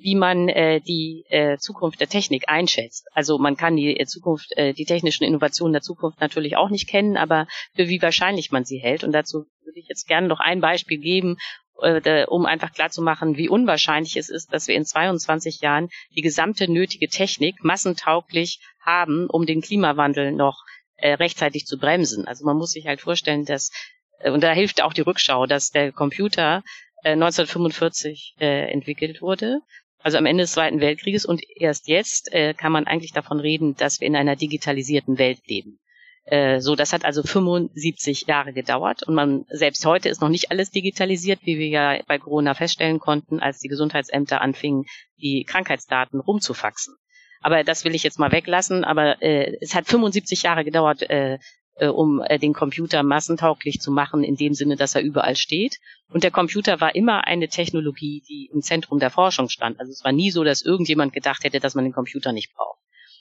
wie 0.00 0.14
man 0.14 0.48
äh, 0.48 0.80
die 0.80 1.24
äh, 1.28 1.58
Zukunft 1.58 2.00
der 2.00 2.08
Technik 2.08 2.44
einschätzt. 2.48 3.06
Also 3.12 3.38
man 3.38 3.56
kann 3.56 3.76
die 3.76 3.98
äh, 3.98 4.06
Zukunft, 4.06 4.56
äh, 4.56 4.72
die 4.72 4.84
technischen 4.84 5.24
Innovationen 5.24 5.72
der 5.72 5.82
Zukunft 5.82 6.20
natürlich 6.20 6.56
auch 6.56 6.70
nicht 6.70 6.88
kennen, 6.88 7.16
aber 7.16 7.46
für 7.74 7.88
wie 7.88 8.00
wahrscheinlich 8.02 8.50
man 8.50 8.64
sie 8.64 8.78
hält. 8.78 9.02
Und 9.02 9.12
dazu 9.12 9.46
würde 9.64 9.80
ich 9.80 9.88
jetzt 9.88 10.06
gerne 10.06 10.28
noch 10.28 10.40
ein 10.40 10.60
Beispiel 10.60 10.98
geben, 10.98 11.36
äh, 11.80 12.24
um 12.26 12.46
einfach 12.46 12.72
klarzumachen, 12.72 13.36
wie 13.36 13.48
unwahrscheinlich 13.48 14.16
es 14.16 14.28
ist, 14.28 14.52
dass 14.52 14.68
wir 14.68 14.74
in 14.74 14.84
22 14.84 15.60
Jahren 15.60 15.88
die 16.14 16.22
gesamte 16.22 16.70
nötige 16.70 17.08
Technik 17.08 17.62
massentauglich 17.62 18.60
haben, 18.84 19.28
um 19.28 19.46
den 19.46 19.62
Klimawandel 19.62 20.32
noch 20.32 20.62
äh, 20.96 21.14
rechtzeitig 21.14 21.66
zu 21.66 21.78
bremsen. 21.78 22.26
Also 22.26 22.44
man 22.44 22.56
muss 22.56 22.72
sich 22.72 22.86
halt 22.86 23.00
vorstellen, 23.00 23.44
dass 23.44 23.70
äh, 24.18 24.30
und 24.30 24.42
da 24.42 24.52
hilft 24.52 24.82
auch 24.82 24.92
die 24.92 25.02
Rückschau, 25.02 25.46
dass 25.46 25.70
der 25.70 25.92
Computer 25.92 26.62
1945 27.04 28.34
entwickelt 28.38 29.22
wurde 29.22 29.60
also 30.00 30.18
am 30.18 30.26
Ende 30.26 30.44
des 30.44 30.52
Zweiten 30.52 30.80
Weltkrieges 30.80 31.24
und 31.24 31.42
erst 31.56 31.88
jetzt 31.88 32.32
äh, 32.32 32.54
kann 32.54 32.72
man 32.72 32.86
eigentlich 32.86 33.12
davon 33.12 33.40
reden, 33.40 33.74
dass 33.76 34.00
wir 34.00 34.06
in 34.06 34.16
einer 34.16 34.36
digitalisierten 34.36 35.18
Welt 35.18 35.40
leben. 35.46 35.80
Äh, 36.24 36.60
so, 36.60 36.76
das 36.76 36.92
hat 36.92 37.04
also 37.04 37.22
75 37.22 38.26
Jahre 38.26 38.52
gedauert 38.52 39.02
und 39.02 39.14
man 39.14 39.44
selbst 39.48 39.84
heute 39.84 40.08
ist 40.08 40.20
noch 40.20 40.28
nicht 40.28 40.50
alles 40.50 40.70
digitalisiert, 40.70 41.40
wie 41.42 41.58
wir 41.58 41.68
ja 41.68 42.00
bei 42.06 42.18
Corona 42.18 42.54
feststellen 42.54 43.00
konnten, 43.00 43.40
als 43.40 43.58
die 43.58 43.68
Gesundheitsämter 43.68 44.40
anfingen, 44.40 44.84
die 45.16 45.44
Krankheitsdaten 45.44 46.20
rumzufaxen. 46.20 46.94
Aber 47.40 47.64
das 47.64 47.84
will 47.84 47.94
ich 47.94 48.02
jetzt 48.02 48.18
mal 48.18 48.32
weglassen. 48.32 48.84
Aber 48.84 49.22
äh, 49.22 49.56
es 49.60 49.74
hat 49.74 49.86
75 49.86 50.42
Jahre 50.42 50.64
gedauert, 50.64 51.02
äh, 51.08 51.38
äh, 51.78 51.88
um 51.88 52.20
äh, 52.20 52.38
den 52.38 52.52
Computer 52.52 53.02
massentauglich 53.02 53.80
zu 53.80 53.90
machen, 53.90 54.24
in 54.24 54.36
dem 54.36 54.54
Sinne, 54.54 54.76
dass 54.76 54.94
er 54.94 55.02
überall 55.02 55.36
steht. 55.36 55.78
Und 56.10 56.24
der 56.24 56.30
Computer 56.30 56.80
war 56.80 56.94
immer 56.94 57.26
eine 57.26 57.48
Technologie, 57.48 58.22
die 58.28 58.50
im 58.52 58.62
Zentrum 58.62 58.98
der 58.98 59.10
Forschung 59.10 59.48
stand. 59.48 59.78
Also 59.80 59.92
es 59.92 60.04
war 60.04 60.12
nie 60.12 60.30
so, 60.30 60.44
dass 60.44 60.62
irgendjemand 60.62 61.12
gedacht 61.12 61.44
hätte, 61.44 61.60
dass 61.60 61.74
man 61.74 61.84
den 61.84 61.92
Computer 61.92 62.32
nicht 62.32 62.54
braucht. 62.54 62.78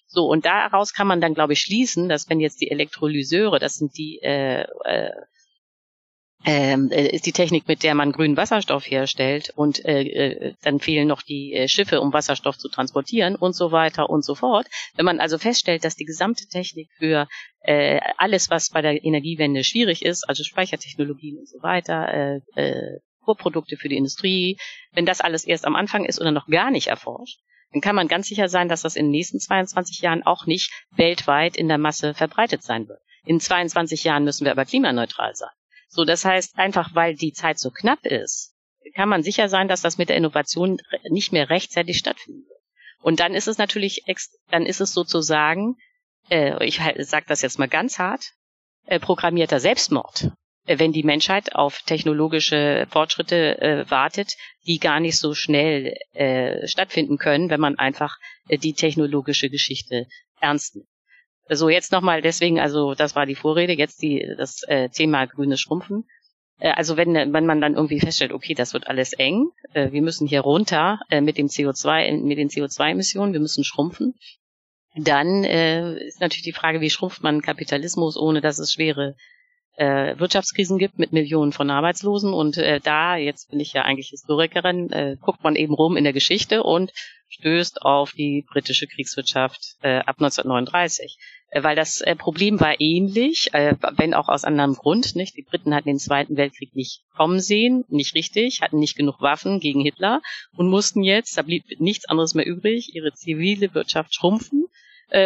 So, 0.08 0.26
und 0.26 0.46
daraus 0.46 0.93
kann 0.93 1.08
man 1.08 1.20
dann, 1.20 1.34
glaube 1.34 1.54
ich, 1.54 1.60
schließen, 1.60 2.08
dass 2.08 2.30
wenn 2.30 2.39
jetzt 2.39 2.62
die 2.62 2.72
Elektrolyseure, 2.72 3.60
das 3.60 3.76
sind 3.76 3.98
die 3.98 4.20
äh, 4.22 4.65
äh, 4.86 5.12
ähm, 6.45 6.91
äh, 6.91 7.08
ist 7.08 7.26
die 7.26 7.32
Technik, 7.32 7.67
mit 7.67 7.84
der 7.84 7.95
man 7.95 8.12
grünen 8.12 8.38
Wasserstoff 8.38 8.89
herstellt 8.89 9.52
und 9.56 9.84
äh, 9.86 10.02
äh, 10.04 10.54
dann 10.62 10.80
fehlen 10.80 11.08
noch 11.08 11.21
die 11.21 11.54
äh, 11.54 11.67
Schiffe, 11.67 12.00
um 12.00 12.13
Wasserstoff 12.13 12.58
zu 12.58 12.69
transportieren 12.69 13.36
und 13.36 13.54
so 13.54 13.71
weiter 13.71 14.10
und 14.10 14.23
so 14.23 14.36
fort. 14.36 14.67
Wenn 14.95 15.06
man 15.06 15.19
also 15.19 15.38
feststellt, 15.38 15.84
dass 15.84 15.95
die 15.95 16.06
gesamte 16.06 16.47
Technik 16.47 16.89
für 16.97 17.28
äh, 17.62 18.00
alles, 18.17 18.50
was 18.50 18.69
bei 18.69 18.82
der 18.82 19.04
Energiewende 19.04 19.63
schwierig 19.63 20.06
ist, 20.06 20.30
also 20.30 20.43
Speichertechnologien 20.43 21.38
und 21.38 21.50
so 21.50 21.62
weiter, 21.62 22.41
äh, 22.56 22.62
äh, 22.62 23.00
Vorprodukte 23.26 23.76
für 23.76 23.89
die 23.89 23.97
Industrie, 23.97 24.58
wenn 24.93 25.06
das 25.06 25.19
alles 25.19 25.43
erst 25.43 25.65
am 25.65 25.76
Anfang 25.76 26.06
ist 26.06 26.21
oder 26.21 26.32
noch 26.32 26.47
gar 26.47 26.71
nicht 26.71 26.88
erforscht, 26.88 27.39
dann 27.73 27.82
kann 27.82 27.95
man 27.95 28.08
ganz 28.08 28.28
sicher 28.28 28.47
sein, 28.47 28.69
dass 28.69 28.84
das 28.84 28.95
in 28.95 29.06
den 29.06 29.12
nächsten 29.12 29.39
22 29.39 30.00
Jahren 30.00 30.23
auch 30.23 30.45
nicht 30.45 30.71
weltweit 30.91 31.58
in 31.58 31.67
der 31.67 31.78
Masse 31.78 32.13
verbreitet 32.13 32.63
sein 32.63 32.88
wird. 32.88 33.02
In 33.26 33.41
22 33.41 34.06
Jahren 34.06 34.23
müssen 34.23 34.45
wir 34.45 34.52
aber 34.52 34.63
klimaneutral 34.63 35.36
sein. 35.36 35.50
So, 35.88 36.06
das 36.06 36.26
heißt, 36.26 36.58
einfach 36.58 36.93
weil 36.95 37.15
die 37.15 37.34
Zeit 37.34 37.60
so 37.60 37.71
knapp 37.71 38.06
ist, 38.06 38.54
kann 38.95 39.10
man 39.10 39.23
sicher 39.23 39.50
sein, 39.50 39.67
dass 39.67 39.82
das 39.82 39.97
mit 39.97 40.10
der 40.10 40.17
Innovation 40.17 40.80
nicht 41.10 41.32
mehr 41.32 41.50
rechtzeitig 41.50 41.97
stattfinden 41.97 42.47
wird. 42.47 42.62
Und 43.02 43.19
dann 43.19 43.36
ist 43.36 43.47
es 43.47 43.58
natürlich, 43.58 44.04
dann 44.50 44.65
ist 44.65 44.82
es 44.82 44.93
sozusagen, 44.93 45.76
äh, 46.30 46.65
ich 46.65 46.80
sage 47.00 47.26
das 47.28 47.41
jetzt 47.41 47.60
mal 47.60 47.67
ganz 47.67 48.00
hart, 48.00 48.34
äh, 48.86 49.00
programmierter 49.00 49.60
Selbstmord, 49.60 50.32
äh, 50.65 50.80
wenn 50.80 50.93
die 50.93 51.04
Menschheit 51.04 51.56
auf 51.56 51.82
technologische 51.84 52.88
Fortschritte 52.89 53.62
äh, 53.62 53.89
wartet, 53.89 54.34
die 54.65 54.80
gar 54.80 55.00
nicht 55.00 55.17
so 55.17 55.34
schnell 55.34 55.95
äh, 56.13 56.67
stattfinden 56.67 57.17
können, 57.17 57.50
wenn 57.50 57.62
man 57.62 57.78
einfach 57.78 58.17
äh, 58.47 58.58
die 58.58 58.73
technologische 58.73 59.50
Geschichte 59.50 60.08
ernst 60.39 60.76
nimmt. 60.76 60.88
So, 61.49 61.69
jetzt 61.69 61.91
nochmal 61.91 62.21
deswegen, 62.21 62.60
also 62.60 62.93
das 62.93 63.15
war 63.15 63.25
die 63.25 63.36
Vorrede, 63.36 63.73
jetzt 63.73 64.01
die, 64.01 64.25
das 64.38 64.63
äh, 64.63 64.89
Thema 64.89 65.25
grünes 65.25 65.60
Schrumpfen. 65.62 66.05
Äh, 66.60 66.71
also 66.71 66.97
wenn, 66.97 67.13
wenn 67.13 67.45
man 67.45 67.62
dann 67.62 67.75
irgendwie 67.75 67.99
feststellt, 67.99 68.33
okay, 68.33 68.53
das 68.53 68.73
wird 68.73 68.88
alles 68.88 69.13
eng, 69.13 69.49
äh, 69.73 69.91
wir 69.91 70.01
müssen 70.01 70.27
hier 70.27 70.41
runter 70.41 70.99
äh, 71.10 71.21
mit 71.21 71.38
dem 71.38 71.47
CO2, 71.47 72.21
mit 72.21 72.38
den 72.38 72.49
CO2-Emissionen, 72.49 73.33
wir 73.33 73.39
müssen 73.39 73.63
schrumpfen, 73.63 74.15
dann 74.95 75.43
äh, 75.43 75.97
ist 76.05 76.21
natürlich 76.21 76.43
die 76.43 76.53
Frage, 76.53 76.81
wie 76.81 76.89
schrumpft 76.89 77.21
man 77.21 77.41
Kapitalismus, 77.41 78.17
ohne 78.17 78.41
dass 78.41 78.60
es 78.60 78.73
schwere 78.73 79.15
äh, 79.77 80.17
Wirtschaftskrisen 80.17 80.79
gibt 80.79 80.97
mit 80.97 81.13
Millionen 81.13 81.51
von 81.53 81.69
Arbeitslosen. 81.69 82.33
Und 82.33 82.57
äh, 82.57 82.79
da, 82.79 83.15
jetzt 83.15 83.51
bin 83.51 83.60
ich 83.60 83.73
ja 83.73 83.83
eigentlich 83.83 84.10
Historikerin, 84.10 84.91
äh, 84.91 85.17
guckt 85.21 85.43
man 85.43 85.55
eben 85.55 85.75
rum 85.75 85.97
in 85.97 86.03
der 86.03 86.13
Geschichte 86.13 86.63
und 86.63 86.91
stößt 87.29 87.83
auf 87.83 88.12
die 88.12 88.43
britische 88.49 88.88
Kriegswirtschaft 88.88 89.75
äh, 89.81 89.97
ab 89.99 90.15
1939. 90.17 91.17
Äh, 91.49 91.63
weil 91.63 91.75
das 91.75 92.01
äh, 92.01 92.15
Problem 92.15 92.60
war 92.60 92.79
ähnlich, 92.79 93.53
äh, 93.53 93.75
wenn 93.95 94.13
auch 94.13 94.27
aus 94.27 94.43
anderem 94.43 94.73
Grund. 94.73 95.15
Nicht? 95.15 95.38
Die 95.38 95.43
Briten 95.43 95.73
hatten 95.73 95.88
den 95.88 95.99
Zweiten 95.99 96.38
Weltkrieg 96.38 96.75
nicht 96.75 97.03
kommen 97.15 97.39
sehen, 97.39 97.86
nicht 97.88 98.15
richtig, 98.15 98.62
hatten 98.62 98.79
nicht 98.79 98.97
genug 98.97 99.21
Waffen 99.21 99.60
gegen 99.60 99.81
Hitler 99.81 100.21
und 100.55 100.69
mussten 100.69 101.03
jetzt, 101.03 101.38
da 101.38 101.41
blieb 101.41 101.63
nichts 101.79 102.05
anderes 102.05 102.33
mehr 102.33 102.45
übrig, 102.45 102.93
ihre 102.93 103.13
zivile 103.13 103.73
Wirtschaft 103.73 104.13
schrumpfen 104.13 104.65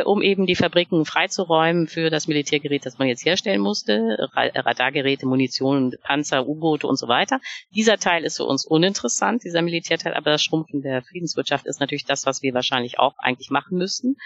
um 0.05 0.21
eben 0.21 0.45
die 0.45 0.53
Fabriken 0.53 1.05
freizuräumen 1.05 1.88
für 1.88 2.12
das 2.12 2.27
Militärgerät, 2.27 2.86
das 2.86 2.99
man 2.99 3.07
jetzt 3.07 3.25
herstellen 3.25 3.62
musste, 3.62 4.29
Radargeräte, 4.31 5.25
Munition, 5.25 5.95
Panzer, 6.03 6.47
U-Boote 6.47 6.86
und 6.86 6.97
so 6.97 7.07
weiter. 7.07 7.39
Dieser 7.73 7.97
Teil 7.97 8.23
ist 8.23 8.38
für 8.38 8.45
uns 8.45 8.63
uninteressant, 8.63 9.43
dieser 9.43 9.63
Militärteil, 9.63 10.13
aber 10.13 10.29
das 10.29 10.43
Schrumpfen 10.43 10.84
der 10.84 11.01
Friedenswirtschaft 11.01 11.65
ist 11.65 11.79
natürlich 11.79 12.05
das, 12.05 12.27
was 12.27 12.43
wir 12.43 12.53
wahrscheinlich 12.53 12.99
auch 12.99 13.15
eigentlich 13.17 13.49
machen 13.49 13.79
müssten. 13.79 14.17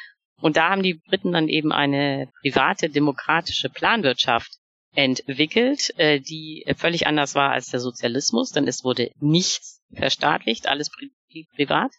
Und 0.41 0.57
da 0.57 0.69
haben 0.69 0.83
die 0.83 0.95
Briten 0.95 1.31
dann 1.31 1.47
eben 1.47 1.71
eine 1.71 2.29
private 2.41 2.89
demokratische 2.89 3.69
Planwirtschaft 3.69 4.51
entwickelt, 4.93 5.93
äh, 5.97 6.19
die 6.19 6.65
völlig 6.77 7.07
anders 7.07 7.35
war 7.35 7.51
als 7.51 7.69
der 7.69 7.79
Sozialismus, 7.79 8.51
denn 8.51 8.67
es 8.67 8.83
wurde 8.83 9.11
nichts 9.19 9.81
verstaatlicht, 9.93 10.67
alles 10.67 10.89
pri 10.89 11.11
privat. 11.55 11.91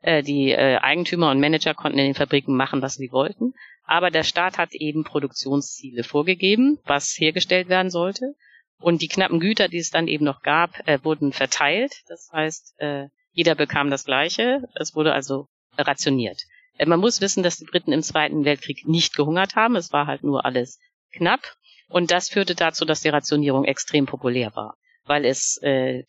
Äh, 0.00 0.22
die 0.22 0.52
äh, 0.52 0.76
Eigentümer 0.76 1.30
und 1.30 1.40
Manager 1.40 1.74
konnten 1.74 1.98
in 1.98 2.06
den 2.06 2.14
Fabriken 2.14 2.56
machen, 2.56 2.82
was 2.82 2.94
sie 2.94 3.10
wollten. 3.10 3.54
Aber 3.84 4.10
der 4.10 4.22
Staat 4.22 4.58
hat 4.58 4.74
eben 4.74 5.02
Produktionsziele 5.02 6.04
vorgegeben, 6.04 6.78
was 6.84 7.16
hergestellt 7.18 7.68
werden 7.68 7.90
sollte. 7.90 8.34
Und 8.80 9.02
die 9.02 9.08
knappen 9.08 9.40
Güter, 9.40 9.68
die 9.68 9.78
es 9.78 9.90
dann 9.90 10.06
eben 10.06 10.24
noch 10.24 10.42
gab, 10.42 10.86
äh, 10.86 11.02
wurden 11.02 11.32
verteilt. 11.32 12.02
Das 12.06 12.30
heißt, 12.32 12.74
äh, 12.78 13.08
jeder 13.32 13.56
bekam 13.56 13.90
das 13.90 14.04
Gleiche. 14.04 14.62
Es 14.74 14.94
wurde 14.94 15.12
also 15.12 15.48
rationiert. 15.76 16.42
Äh, 16.78 16.86
man 16.86 17.00
muss 17.00 17.20
wissen, 17.20 17.42
dass 17.42 17.58
die 17.58 17.66
Briten 17.66 17.92
im 17.92 18.02
Zweiten 18.02 18.44
Weltkrieg 18.44 18.88
nicht 18.88 19.14
gehungert 19.14 19.56
haben. 19.56 19.76
Es 19.76 19.92
war 19.92 20.06
halt 20.06 20.22
nur 20.24 20.44
alles 20.44 20.78
knapp. 21.12 21.40
Und 21.88 22.10
das 22.10 22.28
führte 22.28 22.54
dazu, 22.54 22.84
dass 22.84 23.00
die 23.00 23.08
Rationierung 23.08 23.64
extrem 23.64 24.06
populär 24.06 24.54
war, 24.54 24.76
weil 25.04 25.24
es 25.24 25.58
äh, 25.62 26.04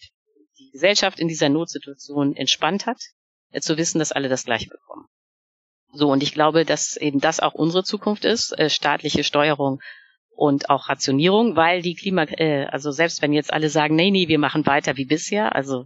die 0.60 0.71
Gesellschaft 0.71 1.19
in 1.19 1.27
dieser 1.27 1.49
Notsituation 1.49 2.36
entspannt 2.36 2.86
hat 2.86 3.01
äh, 3.51 3.62
zu 3.62 3.77
wissen, 3.77 3.99
dass 3.99 4.12
alle 4.12 4.29
das 4.29 4.45
Gleiche 4.45 4.69
bekommen. 4.69 5.08
So, 5.93 6.12
und 6.12 6.21
ich 6.21 6.34
glaube, 6.34 6.65
dass 6.65 6.97
eben 6.97 7.19
das 7.19 7.39
auch 7.39 7.53
unsere 7.53 7.84
Zukunft 7.84 8.25
ist, 8.25 8.58
äh, 8.60 8.69
staatliche 8.69 9.23
Steuerung 9.23 9.79
und 10.36 10.69
auch 10.69 10.88
Rationierung, 10.88 11.55
weil 11.55 11.82
die 11.82 11.95
Klima, 11.95 12.23
äh, 12.23 12.65
also 12.65 12.91
selbst 12.91 13.21
wenn 13.21 13.34
jetzt 13.34 13.51
alle 13.51 13.69
sagen, 13.69 13.95
nee, 13.95 14.12
nee, 14.12 14.27
wir 14.27 14.39
machen 14.39 14.65
weiter 14.65 14.97
wie 14.97 15.05
bisher, 15.05 15.56
also 15.56 15.85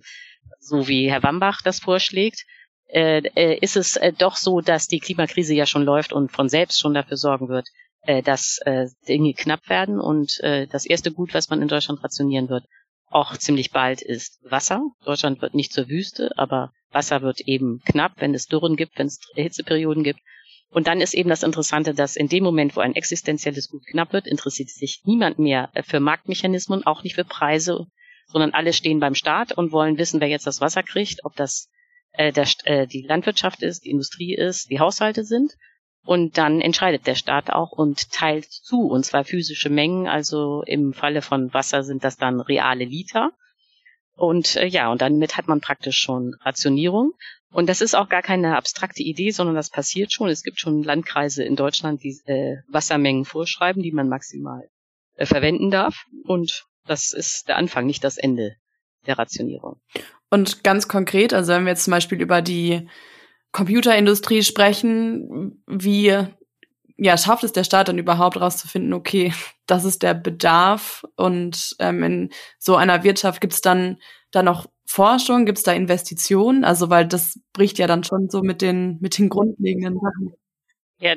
so 0.59 0.87
wie 0.87 1.09
Herr 1.09 1.23
Wambach 1.23 1.61
das 1.61 1.79
vorschlägt, 1.79 2.45
äh, 2.93 3.23
äh, 3.35 3.57
ist 3.59 3.75
es 3.75 3.95
äh, 3.95 4.13
doch 4.13 4.35
so, 4.35 4.61
dass 4.61 4.87
die 4.87 4.99
Klimakrise 4.99 5.55
ja 5.55 5.65
schon 5.65 5.83
läuft 5.83 6.13
und 6.13 6.31
von 6.31 6.47
selbst 6.47 6.79
schon 6.79 6.93
dafür 6.93 7.17
sorgen 7.17 7.49
wird, 7.49 7.67
äh, 8.03 8.21
dass 8.21 8.59
äh, 8.65 8.87
Dinge 9.07 9.33
knapp 9.33 9.67
werden. 9.67 9.99
Und 9.99 10.39
äh, 10.41 10.67
das 10.67 10.85
erste 10.85 11.11
Gut, 11.11 11.33
was 11.33 11.49
man 11.49 11.61
in 11.61 11.67
Deutschland 11.67 12.03
rationieren 12.03 12.49
wird, 12.49 12.65
auch 13.09 13.35
ziemlich 13.37 13.71
bald 13.71 14.01
ist 14.03 14.39
Wasser. 14.43 14.83
Deutschland 15.05 15.41
wird 15.41 15.55
nicht 15.55 15.73
zur 15.73 15.89
Wüste, 15.89 16.31
aber 16.37 16.71
Wasser 16.91 17.23
wird 17.23 17.41
eben 17.41 17.81
knapp, 17.85 18.13
wenn 18.17 18.35
es 18.35 18.45
Dürren 18.45 18.75
gibt, 18.75 18.99
wenn 18.99 19.07
es 19.07 19.19
Hitzeperioden 19.33 20.03
gibt. 20.03 20.19
Und 20.69 20.85
dann 20.85 21.01
ist 21.01 21.15
eben 21.15 21.29
das 21.29 21.43
Interessante, 21.43 21.95
dass 21.95 22.15
in 22.15 22.27
dem 22.27 22.43
Moment, 22.43 22.75
wo 22.75 22.81
ein 22.81 22.95
existenzielles 22.95 23.69
Gut 23.69 23.85
knapp 23.87 24.13
wird, 24.13 24.27
interessiert 24.27 24.69
sich 24.69 25.01
niemand 25.03 25.39
mehr 25.39 25.71
für 25.83 25.99
Marktmechanismen, 25.99 26.85
auch 26.85 27.03
nicht 27.03 27.15
für 27.15 27.25
Preise, 27.25 27.87
sondern 28.27 28.53
alle 28.53 28.73
stehen 28.73 28.99
beim 28.99 29.15
Staat 29.15 29.51
und 29.51 29.71
wollen 29.71 29.97
wissen, 29.97 30.21
wer 30.21 30.27
jetzt 30.27 30.47
das 30.47 30.61
Wasser 30.61 30.83
kriegt, 30.83 31.25
ob 31.25 31.35
das 31.35 31.69
äh, 32.13 32.31
der, 32.31 32.47
äh, 32.65 32.87
die 32.87 33.01
Landwirtschaft 33.01 33.61
ist, 33.61 33.85
die 33.85 33.91
Industrie 33.91 34.35
ist, 34.35 34.69
die 34.69 34.79
Haushalte 34.79 35.23
sind. 35.23 35.57
Und 36.05 36.37
dann 36.37 36.59
entscheidet 36.59 37.07
der 37.07 37.15
Staat 37.15 37.49
auch 37.49 37.71
und 37.71 38.11
teilt 38.11 38.51
zu, 38.51 38.87
und 38.87 39.05
zwar 39.05 39.23
physische 39.23 39.69
Mengen. 39.69 40.07
Also 40.07 40.63
im 40.65 40.93
Falle 40.93 41.21
von 41.21 41.53
Wasser 41.53 41.83
sind 41.83 42.03
das 42.03 42.17
dann 42.17 42.41
reale 42.41 42.83
Liter. 42.83 43.31
Und 44.15 44.57
äh, 44.57 44.67
ja, 44.67 44.91
und 44.91 45.01
damit 45.01 45.37
hat 45.37 45.47
man 45.47 45.61
praktisch 45.61 45.97
schon 45.97 46.35
Rationierung. 46.41 47.13
Und 47.51 47.69
das 47.69 47.81
ist 47.81 47.95
auch 47.95 48.09
gar 48.09 48.21
keine 48.21 48.57
abstrakte 48.57 49.03
Idee, 49.03 49.31
sondern 49.31 49.55
das 49.55 49.69
passiert 49.69 50.11
schon. 50.11 50.27
Es 50.27 50.43
gibt 50.43 50.59
schon 50.59 50.83
Landkreise 50.83 51.43
in 51.43 51.55
Deutschland, 51.55 52.03
die 52.03 52.19
äh, 52.25 52.57
Wassermengen 52.67 53.25
vorschreiben, 53.25 53.81
die 53.81 53.91
man 53.91 54.09
maximal 54.09 54.69
äh, 55.15 55.25
verwenden 55.25 55.71
darf. 55.71 56.05
Und 56.25 56.65
das 56.85 57.13
ist 57.13 57.47
der 57.47 57.57
Anfang, 57.57 57.85
nicht 57.85 58.03
das 58.03 58.17
Ende 58.17 58.55
der 59.05 59.17
Rationierung. 59.17 59.79
Und 60.33 60.63
ganz 60.63 60.87
konkret, 60.87 61.31
also 61.31 61.53
wenn 61.53 61.65
wir 61.65 61.73
jetzt 61.73 61.83
zum 61.83 61.91
Beispiel 61.91 62.19
über 62.19 62.41
die 62.41 62.89
Computerindustrie 63.51 64.41
sprechen, 64.41 65.63
wie 65.67 66.07
ja, 66.97 67.17
schafft 67.19 67.43
es 67.43 67.51
der 67.51 67.63
Staat 67.63 67.87
dann 67.87 67.99
überhaupt 67.99 68.41
rauszufinden, 68.41 68.93
okay, 68.93 69.31
das 69.67 69.85
ist 69.85 70.01
der 70.01 70.15
Bedarf 70.15 71.05
und 71.17 71.75
ähm, 71.77 72.01
in 72.01 72.29
so 72.57 72.75
einer 72.75 73.03
Wirtschaft 73.03 73.41
gibt 73.41 73.53
es 73.53 73.61
dann 73.61 73.99
da 74.31 74.41
noch 74.41 74.65
Forschung, 74.87 75.45
gibt 75.45 75.59
es 75.59 75.63
da 75.63 75.71
Investitionen? 75.71 76.63
Also 76.63 76.89
weil 76.89 77.07
das 77.07 77.39
bricht 77.53 77.77
ja 77.77 77.85
dann 77.85 78.03
schon 78.03 78.27
so 78.31 78.41
mit 78.41 78.63
den 78.63 78.97
mit 79.01 79.19
den 79.19 79.29
grundlegenden 79.29 79.99
Sachen. 79.99 80.33
Ja, 80.97 81.15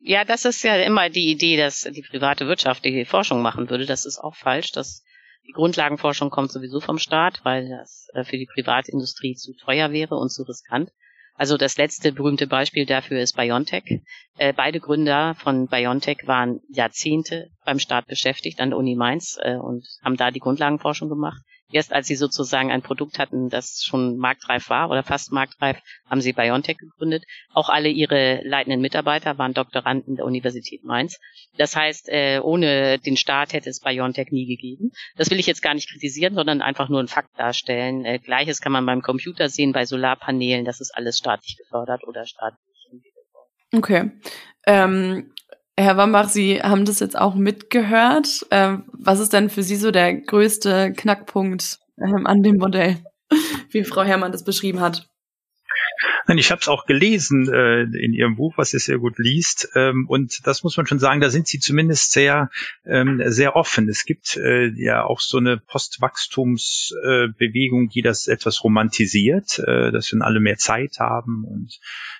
ja, 0.00 0.24
das 0.24 0.46
ist 0.46 0.62
ja 0.62 0.76
immer 0.76 1.10
die 1.10 1.30
Idee, 1.30 1.58
dass 1.58 1.82
die 1.82 2.00
private 2.00 2.46
Wirtschaft 2.46 2.86
die 2.86 3.04
Forschung 3.04 3.42
machen 3.42 3.68
würde. 3.68 3.84
Das 3.84 4.06
ist 4.06 4.18
auch 4.18 4.34
falsch. 4.34 4.72
Das, 4.72 5.04
die 5.48 5.52
Grundlagenforschung 5.52 6.30
kommt 6.30 6.52
sowieso 6.52 6.80
vom 6.80 6.98
Staat, 6.98 7.40
weil 7.42 7.68
das 7.68 8.08
äh, 8.12 8.22
für 8.22 8.36
die 8.36 8.46
Privatindustrie 8.46 9.34
zu 9.34 9.54
teuer 9.54 9.90
wäre 9.92 10.16
und 10.16 10.30
zu 10.30 10.42
riskant. 10.42 10.90
Also 11.34 11.56
das 11.56 11.78
letzte 11.78 12.12
berühmte 12.12 12.46
Beispiel 12.46 12.84
dafür 12.84 13.20
ist 13.20 13.36
BioNTech. 13.36 14.02
Äh, 14.36 14.52
beide 14.52 14.80
Gründer 14.80 15.34
von 15.36 15.68
BioNTech 15.68 16.26
waren 16.26 16.60
Jahrzehnte 16.68 17.50
beim 17.64 17.78
Staat 17.78 18.06
beschäftigt 18.06 18.60
an 18.60 18.70
der 18.70 18.78
Uni 18.78 18.94
Mainz 18.94 19.38
äh, 19.40 19.54
und 19.54 19.86
haben 20.02 20.16
da 20.16 20.30
die 20.30 20.40
Grundlagenforschung 20.40 21.08
gemacht. 21.08 21.40
Erst 21.70 21.92
als 21.92 22.06
sie 22.06 22.16
sozusagen 22.16 22.70
ein 22.70 22.80
Produkt 22.80 23.18
hatten, 23.18 23.50
das 23.50 23.82
schon 23.84 24.16
marktreif 24.16 24.70
war 24.70 24.90
oder 24.90 25.02
fast 25.02 25.32
marktreif, 25.32 25.78
haben 26.08 26.22
sie 26.22 26.32
BioNTech 26.32 26.78
gegründet. 26.78 27.24
Auch 27.52 27.68
alle 27.68 27.90
ihre 27.90 28.40
leitenden 28.42 28.80
Mitarbeiter 28.80 29.36
waren 29.36 29.52
Doktoranden 29.52 30.16
der 30.16 30.24
Universität 30.24 30.82
Mainz. 30.84 31.18
Das 31.58 31.76
heißt, 31.76 32.08
äh, 32.08 32.40
ohne 32.42 32.98
den 32.98 33.18
Staat 33.18 33.52
hätte 33.52 33.68
es 33.68 33.80
BioNTech 33.80 34.30
nie 34.30 34.46
gegeben. 34.46 34.92
Das 35.16 35.30
will 35.30 35.38
ich 35.38 35.46
jetzt 35.46 35.62
gar 35.62 35.74
nicht 35.74 35.90
kritisieren, 35.90 36.34
sondern 36.34 36.62
einfach 36.62 36.88
nur 36.88 37.00
einen 37.00 37.08
Fakt 37.08 37.38
darstellen. 37.38 38.04
Äh, 38.06 38.18
Gleiches 38.18 38.60
kann 38.60 38.72
man 38.72 38.86
beim 38.86 39.02
Computer 39.02 39.50
sehen, 39.50 39.72
bei 39.72 39.84
Solarpanelen. 39.84 40.64
Das 40.64 40.80
ist 40.80 40.92
alles 40.94 41.18
staatlich 41.18 41.58
gefördert 41.58 42.02
oder 42.06 42.24
staatlich 42.24 42.88
entwickelt 42.90 43.26
worden. 43.34 43.50
Okay. 43.76 44.10
Ähm, 44.66 45.34
Herr 45.80 45.96
Wambach, 45.96 46.28
Sie 46.28 46.60
haben 46.60 46.84
das 46.84 46.98
jetzt 46.98 47.16
auch 47.16 47.36
mitgehört. 47.36 48.44
Ähm, 48.50 48.82
was 48.92 49.20
ist 49.20 49.32
denn 49.32 49.48
für 49.48 49.62
Sie 49.62 49.76
so 49.76 49.92
der 49.92 50.12
größte 50.12 50.92
Knackpunkt 50.92 51.78
ähm, 51.98 52.26
an 52.26 52.42
dem 52.42 52.56
Modell, 52.56 52.96
wie 53.70 53.84
Frau 53.84 54.02
Herrmann 54.02 54.32
das 54.32 54.42
beschrieben 54.42 54.80
hat? 54.80 55.06
Ich 56.36 56.50
habe 56.50 56.60
es 56.60 56.68
auch 56.68 56.84
gelesen 56.84 57.50
äh, 57.50 57.80
in 57.82 58.12
Ihrem 58.12 58.36
Buch, 58.36 58.52
was 58.56 58.74
ihr 58.74 58.80
sehr 58.80 58.98
gut 58.98 59.16
liest. 59.18 59.70
Ähm, 59.74 60.04
und 60.08 60.46
das 60.46 60.62
muss 60.62 60.76
man 60.76 60.86
schon 60.86 60.98
sagen, 60.98 61.22
da 61.22 61.30
sind 61.30 61.48
Sie 61.48 61.58
zumindest 61.58 62.12
sehr, 62.12 62.50
sehr 62.84 63.56
offen. 63.56 63.88
Es 63.88 64.04
gibt 64.04 64.36
äh, 64.36 64.66
ja 64.76 65.04
auch 65.04 65.20
so 65.20 65.38
eine 65.38 65.56
Postwachstumsbewegung, 65.56 67.86
äh, 67.86 67.88
die 67.94 68.02
das 68.02 68.28
etwas 68.28 68.62
romantisiert, 68.62 69.58
äh, 69.60 69.90
dass 69.90 70.12
wir 70.12 70.22
alle 70.22 70.40
mehr 70.40 70.56
Zeit 70.56 70.98
haben 70.98 71.44
und 71.44 71.78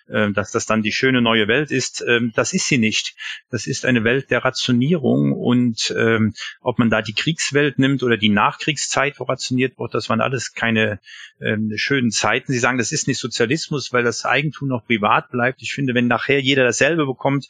äh, 0.09 0.33
dass 0.33 0.53
das 0.53 0.67
dann 0.67 0.83
die 0.83 0.93
schöne 0.93 1.21
neue 1.21 1.49
Welt 1.49 1.71
ist. 1.71 2.05
Ähm, 2.07 2.33
das 2.35 2.53
ist 2.53 2.67
sie 2.67 2.79
nicht. 2.79 3.15
Das 3.51 3.67
ist 3.67 3.85
eine 3.85 4.05
Welt 4.05 4.31
der 4.31 4.45
Rationierung 4.45 5.33
und 5.33 5.95
ähm, 5.97 6.35
ob 6.61 6.79
man 6.79 6.91
da 6.91 7.03
die 7.03 7.15
Kriegswelt 7.15 7.79
nimmt 7.79 8.03
oder 8.03 8.17
die 8.17 8.31
Nachkriegszeit, 8.31 9.21
wo 9.21 9.25
rationiert 9.25 9.79
wird, 9.79 9.95
das 9.95 10.09
waren 10.09 10.21
alles 10.21 10.55
keine 10.55 11.01
ähm, 11.41 11.73
schönen 11.77 12.11
Zeiten. 12.11 12.53
Sie 12.53 12.59
sagen, 12.59 12.79
das 12.79 12.93
ist 12.93 13.07
nicht 13.07 13.19
Sozialismus, 13.19 13.93
weil 13.99 14.05
das 14.05 14.25
Eigentum 14.25 14.69
noch 14.69 14.87
privat 14.87 15.33
bleibt. 15.33 15.61
Ich 15.61 15.73
finde, 15.73 15.93
wenn 15.93 16.07
nachher 16.07 16.41
jeder 16.41 16.63
dasselbe 16.63 17.05
bekommt, 17.05 17.49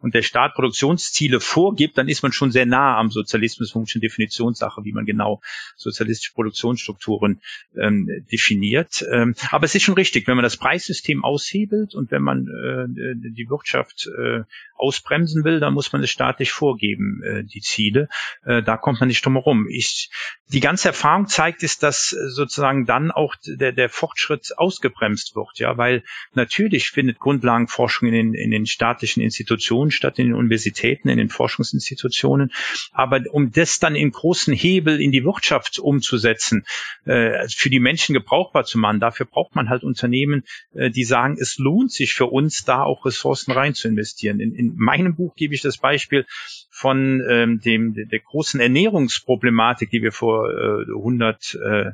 und 0.00 0.14
der 0.14 0.22
Staat 0.22 0.54
Produktionsziele 0.54 1.40
vorgibt, 1.40 1.98
dann 1.98 2.08
ist 2.08 2.22
man 2.22 2.32
schon 2.32 2.52
sehr 2.52 2.66
nah 2.66 2.96
am 2.98 3.10
Sozialismus, 3.10 3.70
schon 3.70 4.00
Definitionssache, 4.00 4.84
wie 4.84 4.92
man 4.92 5.04
genau 5.04 5.40
sozialistische 5.76 6.34
Produktionsstrukturen 6.34 7.40
ähm, 7.76 8.08
definiert. 8.30 9.04
Ähm, 9.10 9.34
aber 9.50 9.64
es 9.64 9.74
ist 9.74 9.82
schon 9.82 9.94
richtig, 9.94 10.28
wenn 10.28 10.36
man 10.36 10.44
das 10.44 10.56
Preissystem 10.56 11.24
aushebelt 11.24 11.94
und 11.94 12.10
wenn 12.10 12.22
man 12.22 12.46
äh, 12.46 12.86
die 13.16 13.48
Wirtschaft 13.48 14.08
äh, 14.18 14.42
ausbremsen 14.78 15.44
will, 15.44 15.60
dann 15.60 15.74
muss 15.74 15.92
man 15.92 16.02
es 16.02 16.10
staatlich 16.10 16.52
vorgeben, 16.52 17.22
äh, 17.22 17.44
die 17.44 17.60
Ziele. 17.60 18.08
Äh, 18.44 18.62
da 18.62 18.76
kommt 18.76 19.00
man 19.00 19.08
nicht 19.08 19.24
drum 19.24 19.34
herum. 19.34 19.66
Ich, 19.68 20.10
die 20.48 20.60
ganze 20.60 20.88
Erfahrung 20.88 21.26
zeigt, 21.26 21.62
ist, 21.62 21.82
dass 21.82 22.08
sozusagen 22.08 22.86
dann 22.86 23.10
auch 23.10 23.34
der, 23.44 23.72
der 23.72 23.88
Fortschritt 23.88 24.52
ausgebremst 24.56 25.36
wird, 25.36 25.58
ja, 25.58 25.76
weil 25.76 26.04
natürlich 26.34 26.90
findet 26.90 27.18
Grundlagenforschung 27.18 28.08
in 28.08 28.14
den, 28.14 28.34
in 28.34 28.50
den 28.50 28.66
staatlichen 28.66 29.22
Institutionen 29.22 29.90
statt, 29.90 30.18
in 30.18 30.26
den 30.26 30.34
Universitäten, 30.34 31.08
in 31.08 31.18
den 31.18 31.28
Forschungsinstitutionen. 31.28 32.52
Aber 32.92 33.20
um 33.30 33.52
das 33.52 33.78
dann 33.78 33.94
in 33.94 34.10
großen 34.10 34.54
Hebel 34.54 35.00
in 35.00 35.12
die 35.12 35.24
Wirtschaft 35.24 35.78
umzusetzen, 35.78 36.64
äh, 37.04 37.48
für 37.48 37.70
die 37.70 37.80
Menschen 37.80 38.14
gebrauchbar 38.14 38.64
zu 38.64 38.78
machen, 38.78 39.00
dafür 39.00 39.26
braucht 39.26 39.54
man 39.54 39.68
halt 39.68 39.82
Unternehmen, 39.82 40.44
äh, 40.74 40.90
die 40.90 41.04
sagen, 41.04 41.36
es 41.40 41.58
lohnt 41.58 41.92
sich 41.92 42.14
für 42.14 42.26
uns, 42.26 42.64
da 42.64 42.82
auch 42.82 43.04
Ressourcen 43.04 43.52
rein 43.52 43.74
zu 43.74 43.88
investieren. 43.88 44.40
In, 44.40 44.54
in 44.54 44.67
in 44.72 44.76
meinem 44.76 45.14
Buch 45.14 45.34
gebe 45.34 45.54
ich 45.54 45.62
das 45.62 45.78
Beispiel 45.78 46.26
von 46.70 47.22
ähm, 47.28 47.60
dem 47.60 47.94
der 47.94 48.20
großen 48.20 48.60
Ernährungsproblematik, 48.60 49.90
die 49.90 50.02
wir 50.02 50.12
vor 50.12 50.48
äh, 50.50 50.84
100 50.96 51.54
äh, 51.54 51.90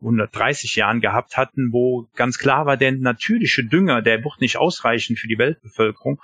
130 0.00 0.76
Jahren 0.76 1.00
gehabt 1.00 1.36
hatten, 1.36 1.72
wo 1.72 2.08
ganz 2.14 2.38
klar 2.38 2.66
war, 2.66 2.76
der 2.76 2.92
natürliche 2.92 3.64
Dünger, 3.64 4.02
der 4.02 4.22
wird 4.24 4.40
nicht 4.40 4.58
ausreichen 4.58 5.16
für 5.16 5.28
die 5.28 5.38
Weltbevölkerung. 5.38 6.20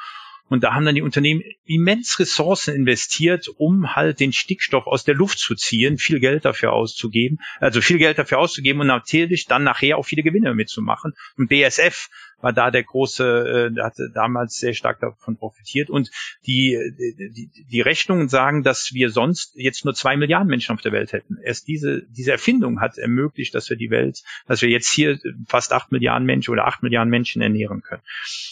Und 0.53 0.65
da 0.65 0.75
haben 0.75 0.85
dann 0.85 0.95
die 0.95 1.01
Unternehmen 1.01 1.43
immens 1.65 2.19
Ressourcen 2.19 2.75
investiert, 2.75 3.49
um 3.57 3.95
halt 3.97 4.21
den 4.21 4.35
Stickstoff 4.35 4.87
aus 4.87 5.03
der 5.03 5.15
Luft 5.15 5.39
zu 5.39 5.55
ziehen, 5.55 5.97
viel 5.97 6.21
Geld 6.21 6.45
dafür 6.45 6.75
auszugeben, 6.75 7.39
also 7.59 7.81
viel 7.81 7.97
Geld 7.97 8.19
dafür 8.19 8.39
auszugeben 8.39 8.83
und 8.83 8.89
natürlich 8.89 9.47
dann 9.47 9.65
nachher 9.65 9.97
auch 9.97 10.03
viele 10.03 10.23
Gewinne 10.23 10.55
mitzumachen. 10.55 11.15
Und 11.39 11.49
BSF 11.49 12.11
war 12.43 12.53
da 12.53 12.71
der 12.71 12.83
große, 12.83 13.73
äh, 13.75 13.81
hatte 13.81 14.11
damals 14.13 14.57
sehr 14.57 14.75
stark 14.75 15.01
davon 15.01 15.37
profitiert. 15.37 15.89
Und 15.89 16.11
die, 16.47 16.79
die, 16.99 17.51
die 17.71 17.81
Rechnungen 17.81 18.29
sagen, 18.29 18.63
dass 18.63 18.93
wir 18.93 19.11
sonst 19.11 19.53
jetzt 19.55 19.85
nur 19.85 19.95
zwei 19.95 20.17
Milliarden 20.17 20.49
Menschen 20.49 20.75
auf 20.75 20.83
der 20.83 20.93
Welt 20.93 21.13
hätten. 21.13 21.39
Erst 21.43 21.69
diese, 21.69 22.03
diese 22.11 22.33
Erfindung 22.33 22.81
hat 22.81 22.99
ermöglicht, 22.99 23.55
dass 23.55 23.71
wir 23.71 23.77
die 23.77 23.91
Welt, 23.91 24.23
dass 24.47 24.61
wir 24.61 24.69
jetzt 24.69 24.93
hier 24.93 25.19
fast 25.47 25.73
acht 25.73 25.93
Milliarden 25.93 26.27
Menschen 26.27 26.51
oder 26.53 26.67
acht 26.67 26.83
Milliarden 26.83 27.11
Menschen 27.11 27.41
ernähren 27.41 27.83
können. 27.83 28.03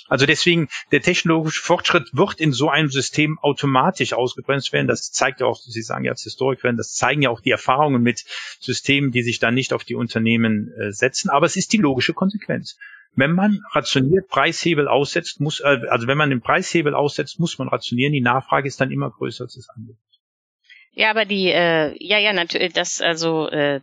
Also 0.09 0.27
deswegen, 0.27 0.69
der 0.93 1.03
technologische 1.03 1.63
Fortschritt 1.63 2.11
wird 2.13 2.41
in 2.41 2.53
so 2.53 2.71
einem 2.71 2.89
System 2.89 3.39
automatisch 3.41 4.13
ausgebremst 4.13 4.73
werden. 4.73 4.87
Das 4.87 5.13
zeigt 5.13 5.41
ja 5.41 5.47
auch, 5.47 5.61
Sie 5.61 5.83
sagen 5.83 6.05
ja 6.05 6.13
als 6.13 6.23
Historikerin, 6.23 6.77
das 6.77 6.95
zeigen 6.95 7.23
ja 7.23 7.31
auch 7.31 7.41
die 7.41 7.51
Erfahrungen 7.51 8.03
mit 8.03 8.25
Systemen, 8.61 9.11
die 9.11 9.23
sich 9.23 9.39
dann 9.39 9.55
nicht 9.55 9.73
auf 9.73 9.85
die 9.85 9.95
Unternehmen 9.95 10.73
äh, 10.73 10.93
setzen. 10.93 11.31
Aber 11.31 11.47
es 11.47 11.57
ist 11.57 11.73
die 11.73 11.79
logische 11.79 12.15
Konsequenz. 12.15 12.79
Wenn 13.17 13.33
man 13.33 13.61
rationiert 13.73 14.29
Preishebel 14.29 14.89
aussetzt, 14.89 15.41
muss, 15.41 15.61
äh, 15.61 15.81
also 15.89 16.07
wenn 16.07 16.19
man 16.19 16.31
den 16.31 16.41
Preishebel 16.41 16.95
aussetzt, 16.95 17.41
muss 17.41 17.59
man 17.59 17.69
rationieren. 17.69 18.13
Die 18.13 18.21
Nachfrage 18.21 18.69
ist 18.69 18.81
dann 18.81 18.91
immer 18.91 19.11
größer 19.11 19.45
als 19.45 19.55
das 19.55 19.69
Angebot. 19.71 19.97
Ja, 20.93 21.11
aber 21.11 21.25
die, 21.25 21.49
äh, 21.49 21.95
ja, 21.99 22.19
ja, 22.19 22.33
natürlich, 22.33 22.73
das, 22.73 23.01
also, 23.01 23.49
äh, 23.49 23.81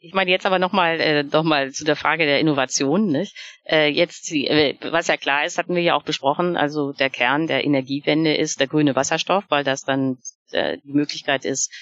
ich 0.00 0.14
meine 0.14 0.30
jetzt 0.30 0.46
aber 0.46 0.58
nochmal 0.58 1.00
äh, 1.00 1.22
noch 1.22 1.44
zu 1.72 1.84
der 1.84 1.96
Frage 1.96 2.26
der 2.26 2.40
Innovation. 2.40 3.08
Nicht? 3.08 3.34
Äh, 3.64 3.88
jetzt, 3.88 4.32
äh, 4.32 4.76
was 4.80 5.08
ja 5.08 5.16
klar 5.16 5.44
ist, 5.44 5.58
hatten 5.58 5.74
wir 5.74 5.82
ja 5.82 5.94
auch 5.94 6.04
besprochen, 6.04 6.56
also 6.56 6.92
der 6.92 7.10
Kern 7.10 7.46
der 7.46 7.64
Energiewende 7.64 8.34
ist 8.34 8.60
der 8.60 8.68
grüne 8.68 8.94
Wasserstoff, 8.94 9.44
weil 9.48 9.64
das 9.64 9.82
dann 9.84 10.18
äh, 10.52 10.78
die 10.84 10.92
Möglichkeit 10.92 11.44
ist, 11.44 11.72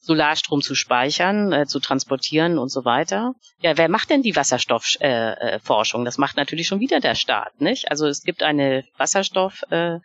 Solarstrom 0.00 0.62
zu 0.62 0.74
speichern, 0.74 1.52
äh, 1.52 1.66
zu 1.66 1.78
transportieren 1.78 2.58
und 2.58 2.70
so 2.70 2.84
weiter. 2.84 3.34
Ja, 3.60 3.76
wer 3.76 3.88
macht 3.88 4.10
denn 4.10 4.22
die 4.22 4.34
Wasserstoffforschung? 4.34 6.00
Äh, 6.00 6.02
äh, 6.02 6.04
das 6.04 6.18
macht 6.18 6.36
natürlich 6.36 6.66
schon 6.66 6.80
wieder 6.80 7.00
der 7.00 7.14
Staat, 7.14 7.60
nicht? 7.60 7.90
Also 7.90 8.06
es 8.06 8.22
gibt 8.22 8.42
eine 8.42 8.84
Wasserstoff 8.96 9.62
äh, 9.70 10.00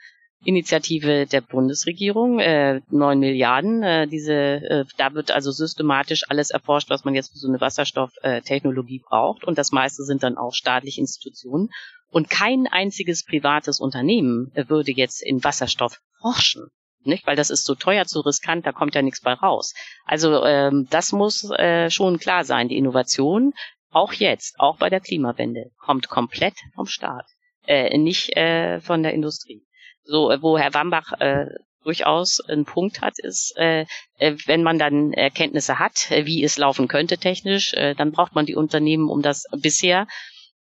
der 0.46 1.42
Bundesregierung, 1.42 2.40
äh, 2.40 2.82
9 2.90 3.20
Milliarden. 3.20 3.84
Äh, 3.84 4.08
diese, 4.08 4.34
äh, 4.34 4.86
da 4.98 5.14
wird 5.14 5.32
also 5.32 5.52
systematisch 5.52 6.24
alles 6.30 6.52
erforscht, 6.52 6.90
was 6.90 7.04
man 7.04 7.16
jetzt 7.16 7.32
für 7.32 7.40
so 7.40 7.48
eine 7.48 7.62
Wasserstofftechnologie 7.62 9.02
braucht. 9.08 9.44
Und 9.44 9.58
das 9.58 9.72
meiste 9.72 10.04
sind 10.04 10.24
dann 10.24 10.38
auch 10.38 10.54
staatliche 10.54 11.02
Institutionen. 11.02 11.70
Und 12.10 12.30
kein 12.30 12.68
einziges 12.68 13.26
privates 13.26 13.80
Unternehmen 13.80 14.52
äh, 14.54 14.70
würde 14.70 14.92
jetzt 14.92 15.24
in 15.24 15.44
Wasserstoff 15.44 16.00
forschen. 16.22 16.70
Nicht? 17.06 17.28
Weil 17.28 17.36
das 17.36 17.50
ist 17.50 17.66
so 17.66 17.76
teuer, 17.76 18.06
zu 18.06 18.22
riskant, 18.22 18.66
da 18.66 18.72
kommt 18.72 18.96
ja 18.96 19.02
nichts 19.02 19.22
bei 19.22 19.34
raus. 19.34 19.74
Also 20.06 20.44
ähm, 20.44 20.88
das 20.90 21.12
muss 21.12 21.50
äh, 21.52 21.90
schon 21.90 22.20
klar 22.20 22.44
sein. 22.44 22.68
Die 22.68 22.78
Innovation, 22.78 23.54
auch 23.92 24.14
jetzt, 24.14 24.60
auch 24.60 24.78
bei 24.78 24.90
der 24.90 25.00
Klimawende, 25.00 25.72
kommt 25.80 26.10
komplett 26.10 26.56
vom 26.74 26.88
Staat, 26.88 27.26
äh, 27.68 27.98
nicht 27.98 28.36
äh, 28.36 28.82
von 28.82 29.04
der 29.04 29.14
Industrie. 29.14 29.64
So, 30.04 30.32
äh, 30.32 30.42
wo 30.42 30.58
Herr 30.58 30.74
Wambach 30.74 31.14
äh, 31.20 31.46
durchaus 31.84 32.42
einen 32.42 32.66
Punkt 32.66 33.02
hat, 33.02 33.20
ist, 33.20 33.56
äh, 33.58 33.86
äh, 34.18 34.36
wenn 34.46 34.64
man 34.64 34.80
dann 34.80 35.14
Erkenntnisse 35.14 35.80
hat, 35.80 36.12
äh, 36.12 36.26
wie 36.26 36.44
es 36.44 36.58
laufen 36.58 36.88
könnte 36.88 37.18
technisch, 37.18 37.74
äh, 37.74 37.94
dann 37.94 38.12
braucht 38.12 38.36
man 38.36 38.46
die 38.46 38.56
Unternehmen, 38.56 39.10
um 39.10 39.22
das 39.22 39.46
bisher, 39.56 40.08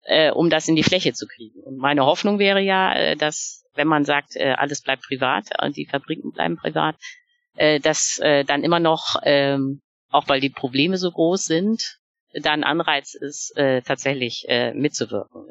äh, 0.02 0.30
um 0.30 0.50
das 0.50 0.68
in 0.68 0.76
die 0.76 0.82
Fläche 0.82 1.12
zu 1.14 1.26
kriegen. 1.26 1.60
Und 1.64 1.78
meine 1.78 2.04
Hoffnung 2.04 2.38
wäre 2.38 2.60
ja, 2.60 2.94
äh, 2.94 3.16
dass 3.16 3.63
wenn 3.74 3.88
man 3.88 4.04
sagt, 4.04 4.36
äh, 4.36 4.54
alles 4.56 4.82
bleibt 4.82 5.02
privat 5.02 5.46
und 5.62 5.76
die 5.76 5.86
Fabriken 5.86 6.32
bleiben 6.32 6.56
privat, 6.56 6.96
äh, 7.56 7.80
dass 7.80 8.18
äh, 8.20 8.44
dann 8.44 8.64
immer 8.64 8.80
noch, 8.80 9.16
ähm, 9.22 9.80
auch 10.10 10.28
weil 10.28 10.40
die 10.40 10.50
Probleme 10.50 10.96
so 10.96 11.10
groß 11.10 11.44
sind, 11.44 11.98
da 12.32 12.52
ein 12.52 12.64
Anreiz 12.64 13.14
ist, 13.14 13.56
äh, 13.56 13.82
tatsächlich 13.82 14.44
äh, 14.48 14.74
mitzuwirken. 14.74 15.46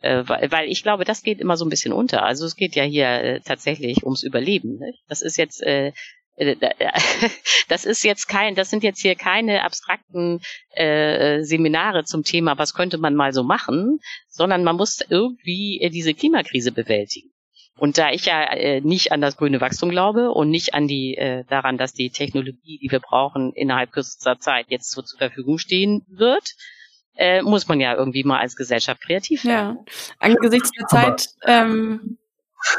Äh, 0.00 0.24
weil, 0.26 0.68
ich 0.68 0.82
glaube, 0.82 1.04
das 1.04 1.22
geht 1.22 1.40
immer 1.40 1.56
so 1.56 1.64
ein 1.64 1.70
bisschen 1.70 1.92
unter. 1.92 2.22
Also 2.22 2.46
es 2.46 2.54
geht 2.54 2.76
ja 2.76 2.84
hier 2.84 3.08
äh, 3.08 3.40
tatsächlich 3.40 4.04
ums 4.04 4.22
Überleben. 4.22 4.78
Ne? 4.78 4.92
Das 5.08 5.22
ist 5.22 5.36
jetzt 5.36 5.62
äh, 5.62 5.92
das 7.68 7.84
ist 7.84 8.04
jetzt 8.04 8.28
kein, 8.28 8.54
das 8.54 8.70
sind 8.70 8.84
jetzt 8.84 9.02
hier 9.02 9.16
keine 9.16 9.64
abstrakten 9.64 10.40
Seminare 10.76 12.04
zum 12.04 12.22
Thema, 12.22 12.56
was 12.56 12.74
könnte 12.74 12.96
man 12.96 13.16
mal 13.16 13.32
so 13.32 13.42
machen, 13.42 13.98
sondern 14.28 14.62
man 14.62 14.76
muss 14.76 15.00
irgendwie 15.00 15.90
diese 15.92 16.14
Klimakrise 16.14 16.70
bewältigen. 16.70 17.32
Und 17.78 17.96
da 17.96 18.10
ich 18.10 18.26
ja 18.26 18.42
äh, 18.42 18.80
nicht 18.80 19.12
an 19.12 19.20
das 19.20 19.36
grüne 19.36 19.60
Wachstum 19.60 19.90
glaube 19.90 20.30
und 20.30 20.50
nicht 20.50 20.74
an 20.74 20.88
die 20.88 21.16
äh, 21.16 21.44
daran, 21.48 21.78
dass 21.78 21.92
die 21.92 22.10
Technologie, 22.10 22.78
die 22.82 22.90
wir 22.90 23.00
brauchen, 23.00 23.52
innerhalb 23.52 23.92
kürzester 23.92 24.38
Zeit 24.38 24.66
jetzt 24.68 24.90
so 24.90 25.02
zur 25.02 25.18
Verfügung 25.18 25.58
stehen 25.58 26.04
wird, 26.08 26.54
äh, 27.14 27.42
muss 27.42 27.68
man 27.68 27.80
ja 27.80 27.94
irgendwie 27.94 28.24
mal 28.24 28.40
als 28.40 28.56
Gesellschaft 28.56 29.00
kreativ 29.00 29.44
werden. 29.44 29.78
Ja, 29.78 29.92
angesichts 30.18 30.70
der 30.72 30.86
Zeit 30.86 31.28
ähm, 31.44 32.18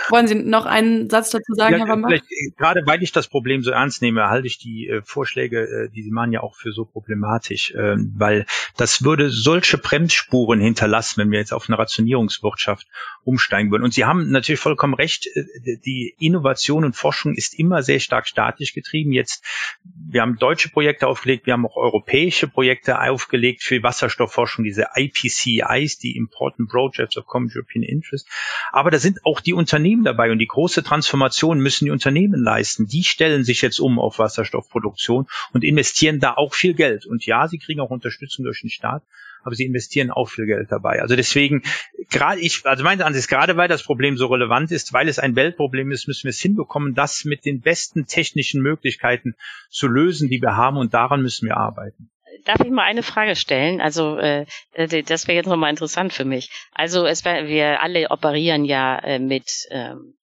wollen 0.10 0.28
Sie 0.28 0.36
noch 0.36 0.66
einen 0.66 1.10
Satz 1.10 1.30
dazu 1.30 1.54
sagen, 1.54 1.74
ja, 1.74 1.86
Herr 1.86 1.94
Wambach? 1.94 2.12
Äh, 2.12 2.20
gerade 2.58 2.82
weil 2.86 3.02
ich 3.02 3.12
das 3.12 3.28
Problem 3.28 3.64
so 3.64 3.72
ernst 3.72 4.02
nehme, 4.02 4.30
halte 4.30 4.48
ich 4.48 4.58
die 4.58 4.88
äh, 4.88 5.02
Vorschläge, 5.04 5.62
äh, 5.62 5.90
die 5.90 6.04
Sie 6.04 6.12
machen, 6.12 6.32
ja 6.32 6.42
auch 6.42 6.56
für 6.56 6.72
so 6.72 6.86
problematisch, 6.86 7.72
äh, 7.72 7.96
weil 8.16 8.46
das 8.78 9.04
würde 9.04 9.30
solche 9.30 9.78
Bremsspuren 9.78 10.60
hinterlassen, 10.60 11.16
wenn 11.18 11.32
wir 11.32 11.40
jetzt 11.40 11.54
auf 11.54 11.70
eine 11.70 11.78
Rationierungswirtschaft 11.78 12.88
umsteigen 13.24 13.72
würden. 13.72 13.84
Und 13.84 13.94
Sie 13.94 14.06
haben 14.06 14.30
natürlich 14.32 14.60
vollkommen 14.60 14.94
recht, 14.94 15.28
äh, 15.28 15.78
die 15.86 16.16
Innovation 16.20 16.86
und 16.86 16.96
Forschung 16.96 17.36
ist 17.36 17.58
immer 17.58 17.84
sehr 17.84 18.00
stark 18.00 18.28
staatlich 18.28 18.74
getrieben. 18.74 19.12
Jetzt, 19.12 19.44
wir 19.84 20.22
haben 20.22 20.38
deutsche 20.38 20.70
Projekte 20.70 21.08
aufgelegt, 21.08 21.46
wir 21.46 21.54
haben 21.54 21.66
auch 21.66 21.78
europäische 21.78 22.48
Projekte 22.48 23.00
aufgelegt 23.02 23.64
für 23.64 23.82
Wasserstoffforschung, 23.82 24.64
diese 24.64 24.88
IPCIs, 24.96 25.98
die 25.98 26.16
Important 26.18 26.70
Projects 26.70 27.18
of 27.18 27.26
Common 27.26 27.52
European 27.54 27.84
Interest. 27.84 28.28
Aber 28.72 28.92
da 28.92 29.00
sind 29.00 29.26
auch 29.26 29.40
die 29.40 29.54
Unternehmen 29.70 30.04
dabei 30.04 30.32
und 30.32 30.40
die 30.40 30.48
große 30.48 30.82
Transformation 30.82 31.60
müssen 31.60 31.86
die 31.86 31.92
Unternehmen 31.92 32.42
leisten. 32.42 32.88
Die 32.88 33.04
stellen 33.04 33.44
sich 33.44 33.62
jetzt 33.62 33.80
um 33.80 34.00
auf 34.00 34.18
Wasserstoffproduktion 34.18 35.28
und 35.54 35.64
investieren 35.64 36.20
da 36.20 36.34
auch 36.34 36.56
viel 36.56 36.74
Geld. 36.74 37.06
Und 37.06 37.26
ja, 37.28 37.48
sie 37.48 37.60
kriegen 37.60 37.80
auch 37.80 37.92
Unterstützung 37.92 38.46
durch 38.46 38.62
den 38.62 38.72
Staat, 38.72 39.04
aber 39.44 39.54
sie 39.54 39.66
investieren 39.66 40.10
auch 40.10 40.28
viel 40.28 40.48
Geld 40.48 40.72
dabei. 40.72 41.04
Also 41.04 41.16
deswegen, 41.16 41.62
gerade 42.10 42.42
ich, 42.42 42.66
also 42.66 42.84
meine 42.84 43.06
Ansicht, 43.06 43.28
gerade 43.28 43.58
weil 43.58 43.68
das 43.68 43.84
Problem 43.84 44.18
so 44.18 44.26
relevant 44.26 44.72
ist, 44.72 44.92
weil 44.92 45.08
es 45.08 45.20
ein 45.20 45.36
Weltproblem 45.36 45.92
ist, 45.92 46.08
müssen 46.08 46.24
wir 46.24 46.32
es 46.32 46.40
hinbekommen, 46.40 46.96
das 46.96 47.24
mit 47.26 47.46
den 47.46 47.62
besten 47.62 48.08
technischen 48.08 48.64
Möglichkeiten 48.64 49.36
zu 49.70 49.88
lösen, 49.88 50.30
die 50.30 50.42
wir 50.42 50.56
haben 50.56 50.78
und 50.78 50.96
daran 50.96 51.22
müssen 51.22 51.48
wir 51.48 51.58
arbeiten. 51.58 52.10
Darf 52.46 52.60
ich 52.62 52.72
mal 52.72 52.84
eine 52.84 53.04
Frage 53.04 53.36
stellen? 53.36 53.82
Also 53.82 54.18
äh, 54.18 54.46
das 54.74 55.28
wäre 55.28 55.36
jetzt 55.36 55.48
nochmal 55.48 55.70
interessant 55.70 56.14
für 56.14 56.26
mich. 56.26 56.50
Also 56.72 57.06
es 57.06 57.26
wir 57.26 57.82
alle 57.82 58.10
operieren 58.12 58.66
ja 58.66 59.00
äh, 59.00 59.20
mit 59.20 59.50
ähm, 59.72 60.16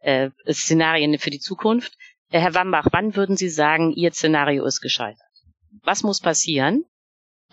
äh, 0.00 0.30
Szenarien 0.50 1.18
für 1.18 1.30
die 1.30 1.40
Zukunft. 1.40 1.92
Äh, 2.30 2.40
Herr 2.40 2.54
Wambach, 2.54 2.88
wann 2.92 3.16
würden 3.16 3.36
Sie 3.36 3.48
sagen, 3.48 3.92
Ihr 3.92 4.12
Szenario 4.12 4.64
ist 4.64 4.80
gescheitert? 4.80 5.20
Was 5.82 6.02
muss 6.02 6.20
passieren, 6.20 6.84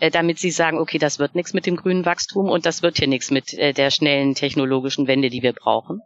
äh, 0.00 0.10
damit 0.10 0.38
Sie 0.38 0.50
sagen, 0.50 0.78
okay, 0.78 0.98
das 0.98 1.18
wird 1.18 1.34
nichts 1.34 1.54
mit 1.54 1.66
dem 1.66 1.76
grünen 1.76 2.04
Wachstum 2.04 2.48
und 2.48 2.66
das 2.66 2.82
wird 2.82 2.98
hier 2.98 3.08
nichts 3.08 3.30
mit 3.30 3.54
äh, 3.54 3.72
der 3.72 3.90
schnellen 3.90 4.34
technologischen 4.34 5.06
Wende, 5.06 5.30
die 5.30 5.42
wir 5.42 5.52
brauchen? 5.52 6.00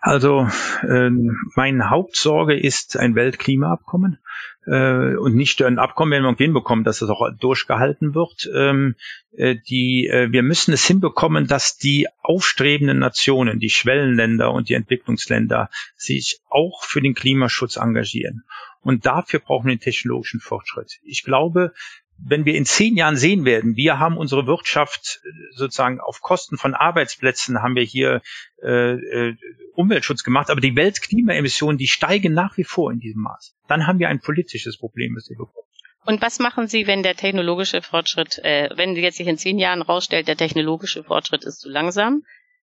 Also 0.00 0.48
äh, 0.82 1.10
meine 1.56 1.90
Hauptsorge 1.90 2.58
ist 2.58 2.96
ein 2.96 3.14
Weltklimaabkommen 3.14 4.18
äh, 4.66 5.16
und 5.16 5.34
nicht 5.34 5.62
ein 5.62 5.78
Abkommen, 5.78 6.12
wenn 6.12 6.22
wir 6.22 6.34
hinbekommen, 6.36 6.84
dass 6.84 7.00
das 7.00 7.10
auch 7.10 7.28
durchgehalten 7.38 8.14
wird. 8.14 8.48
Ähm, 8.54 8.94
äh, 9.36 9.56
die, 9.68 10.06
äh, 10.06 10.32
wir 10.32 10.42
müssen 10.42 10.72
es 10.72 10.86
hinbekommen, 10.86 11.46
dass 11.46 11.76
die 11.76 12.08
aufstrebenden 12.22 12.98
Nationen, 12.98 13.58
die 13.60 13.70
Schwellenländer 13.70 14.52
und 14.52 14.68
die 14.68 14.74
Entwicklungsländer 14.74 15.68
sich 15.96 16.40
auch 16.48 16.82
für 16.82 17.02
den 17.02 17.14
Klimaschutz 17.14 17.76
engagieren. 17.76 18.44
Und 18.82 19.04
dafür 19.04 19.40
brauchen 19.40 19.66
wir 19.66 19.76
den 19.76 19.80
technologischen 19.80 20.40
Fortschritt. 20.40 20.98
Ich 21.02 21.24
glaube, 21.24 21.74
wenn 22.22 22.44
wir 22.44 22.54
in 22.54 22.64
zehn 22.64 22.96
Jahren 22.96 23.16
sehen 23.16 23.44
werden, 23.44 23.76
wir 23.76 23.98
haben 23.98 24.16
unsere 24.16 24.46
Wirtschaft 24.46 25.20
äh, 25.24 25.28
sozusagen 25.52 26.00
auf 26.00 26.20
Kosten 26.20 26.56
von 26.56 26.74
Arbeitsplätzen 26.74 27.62
haben 27.62 27.74
wir 27.74 27.82
hier 27.82 28.22
äh, 28.62 28.92
äh, 28.92 29.36
Umweltschutz 29.74 30.22
gemacht, 30.22 30.50
aber 30.50 30.60
die 30.60 30.76
Weltklimaemissionen, 30.76 31.78
die 31.78 31.86
steigen 31.86 32.34
nach 32.34 32.56
wie 32.56 32.64
vor 32.64 32.92
in 32.92 32.98
diesem 33.00 33.22
Maß. 33.22 33.54
Dann 33.68 33.86
haben 33.86 33.98
wir 33.98 34.08
ein 34.08 34.20
politisches 34.20 34.78
Problem, 34.78 35.14
das 35.14 35.28
wir 35.28 35.36
bekommen. 35.36 35.66
Und 36.06 36.22
was 36.22 36.38
machen 36.38 36.66
Sie, 36.66 36.86
wenn 36.86 37.02
der 37.02 37.14
technologische 37.14 37.82
Fortschritt, 37.82 38.38
äh, 38.38 38.70
wenn 38.74 38.96
jetzt 38.96 39.18
sich 39.18 39.26
in 39.26 39.38
zehn 39.38 39.58
Jahren 39.58 39.82
rausstellt, 39.82 40.28
der 40.28 40.36
technologische 40.36 41.04
Fortschritt 41.04 41.44
ist 41.44 41.60
zu 41.60 41.68
langsam? 41.68 42.22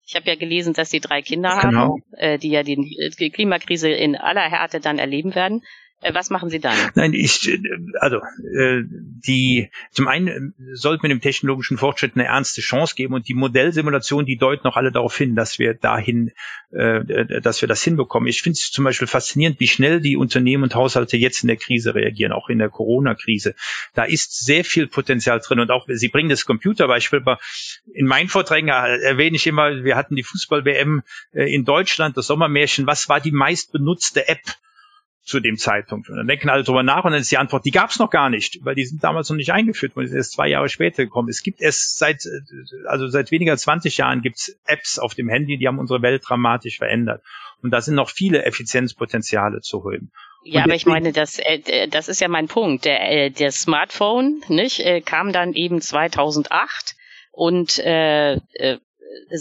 Ich 0.05 0.15
habe 0.15 0.27
ja 0.27 0.35
gelesen, 0.35 0.73
dass 0.73 0.91
Sie 0.91 0.99
drei 0.99 1.21
Kinder 1.21 1.59
genau. 1.61 1.79
haben, 1.79 2.03
äh, 2.17 2.37
die 2.37 2.49
ja 2.49 2.63
die, 2.63 3.11
die 3.19 3.29
Klimakrise 3.31 3.89
in 3.89 4.15
aller 4.15 4.49
Härte 4.49 4.79
dann 4.79 4.99
erleben 4.99 5.33
werden. 5.33 5.63
Äh, 6.03 6.13
was 6.13 6.29
machen 6.29 6.49
Sie 6.49 6.59
dann? 6.59 6.77
Nein, 6.95 7.13
ich, 7.13 7.49
äh, 7.49 7.59
also 7.99 8.17
äh, 8.17 8.83
die 8.85 9.69
zum 9.91 10.07
einen 10.07 10.53
sollte 10.73 11.01
man 11.03 11.09
dem 11.09 11.21
technologischen 11.21 11.77
Fortschritt 11.77 12.15
eine 12.15 12.25
ernste 12.25 12.61
Chance 12.61 12.95
geben 12.95 13.13
und 13.13 13.27
die 13.29 13.33
Modellsimulationen, 13.33 14.25
die 14.25 14.37
deuten 14.37 14.67
noch 14.67 14.75
alle 14.75 14.91
darauf 14.91 15.17
hin, 15.17 15.35
dass 15.35 15.59
wir 15.59 15.73
dahin, 15.73 16.31
äh, 16.71 17.41
dass 17.41 17.61
wir 17.61 17.67
das 17.67 17.81
hinbekommen. 17.83 18.27
Ich 18.27 18.41
finde 18.41 18.57
es 18.57 18.69
zum 18.69 18.83
Beispiel 18.83 19.07
faszinierend, 19.07 19.59
wie 19.61 19.67
schnell 19.67 20.01
die 20.01 20.17
Unternehmen 20.17 20.63
und 20.63 20.75
Haushalte 20.75 21.15
jetzt 21.15 21.43
in 21.43 21.47
der 21.47 21.57
Krise 21.57 21.95
reagieren, 21.95 22.33
auch 22.33 22.49
in 22.49 22.59
der 22.59 22.69
Corona-Krise. 22.69 23.55
Da 23.93 24.03
ist 24.03 24.43
sehr 24.43 24.65
viel 24.65 24.87
Potenzial 24.87 25.39
drin 25.39 25.61
und 25.61 25.71
auch 25.71 25.87
Sie 25.87 26.09
bringen 26.09 26.29
das 26.29 26.45
Computerbeispiel, 26.45 27.19
aber 27.19 27.39
in 27.93 28.05
meinen 28.05 28.27
Vorträgen 28.27 28.67
erwähne 28.67 29.37
ich 29.37 29.47
immer, 29.47 29.83
wir 29.83 29.95
hatten 29.95 30.15
die 30.15 30.23
Fußball-WM 30.23 31.03
in 31.33 31.65
Deutschland, 31.65 32.17
das 32.17 32.27
Sommermärchen. 32.27 32.87
Was 32.87 33.09
war 33.09 33.19
die 33.19 33.31
meist 33.31 33.71
benutzte 33.71 34.27
App? 34.27 34.41
Zu 35.23 35.39
dem 35.39 35.57
Zeitpunkt. 35.57 36.09
Und 36.09 36.17
dann 36.17 36.27
denken 36.27 36.49
alle 36.49 36.63
drüber 36.63 36.83
nach 36.83 37.05
und 37.05 37.11
dann 37.11 37.21
ist 37.21 37.31
die 37.31 37.37
Antwort, 37.37 37.65
die 37.65 37.71
gab 37.71 37.89
es 37.89 37.99
noch 37.99 38.09
gar 38.09 38.29
nicht, 38.29 38.59
weil 38.63 38.75
die 38.75 38.85
sind 38.85 39.03
damals 39.03 39.29
noch 39.29 39.37
nicht 39.37 39.53
eingeführt 39.53 39.95
worden, 39.95 40.05
die 40.05 40.09
sind 40.09 40.17
erst 40.17 40.33
zwei 40.33 40.49
Jahre 40.49 40.67
später 40.67 41.03
gekommen. 41.03 41.29
Es 41.29 41.43
gibt 41.43 41.61
es 41.61 41.95
seit, 41.97 42.23
also 42.85 43.07
seit 43.07 43.31
weniger 43.31 43.55
20 43.55 43.97
Jahren 43.97 44.21
gibt 44.21 44.37
es 44.37 44.59
Apps 44.65 44.99
auf 44.99 45.15
dem 45.15 45.29
Handy, 45.29 45.57
die 45.57 45.67
haben 45.67 45.79
unsere 45.79 46.01
Welt 46.01 46.23
dramatisch 46.27 46.77
verändert. 46.77 47.23
Und 47.61 47.71
da 47.71 47.79
sind 47.79 47.95
noch 47.95 48.09
viele 48.09 48.43
Effizienzpotenziale 48.43 49.61
zu 49.61 49.83
holen. 49.83 50.11
Ja, 50.43 50.65
aber 50.65 50.75
ich 50.75 50.85
meine, 50.85 51.13
das, 51.13 51.39
äh, 51.39 51.87
das 51.87 52.09
ist 52.09 52.19
ja 52.19 52.27
mein 52.27 52.47
Punkt. 52.47 52.83
Der, 52.83 53.09
äh, 53.09 53.29
der 53.31 53.51
Smartphone 53.51 54.41
nicht, 54.49 54.81
äh, 54.81 54.99
kam 54.99 55.31
dann 55.31 55.53
eben 55.53 55.79
2008 55.79 56.95
und 57.31 57.79
äh, 57.79 58.33
äh, 58.33 58.77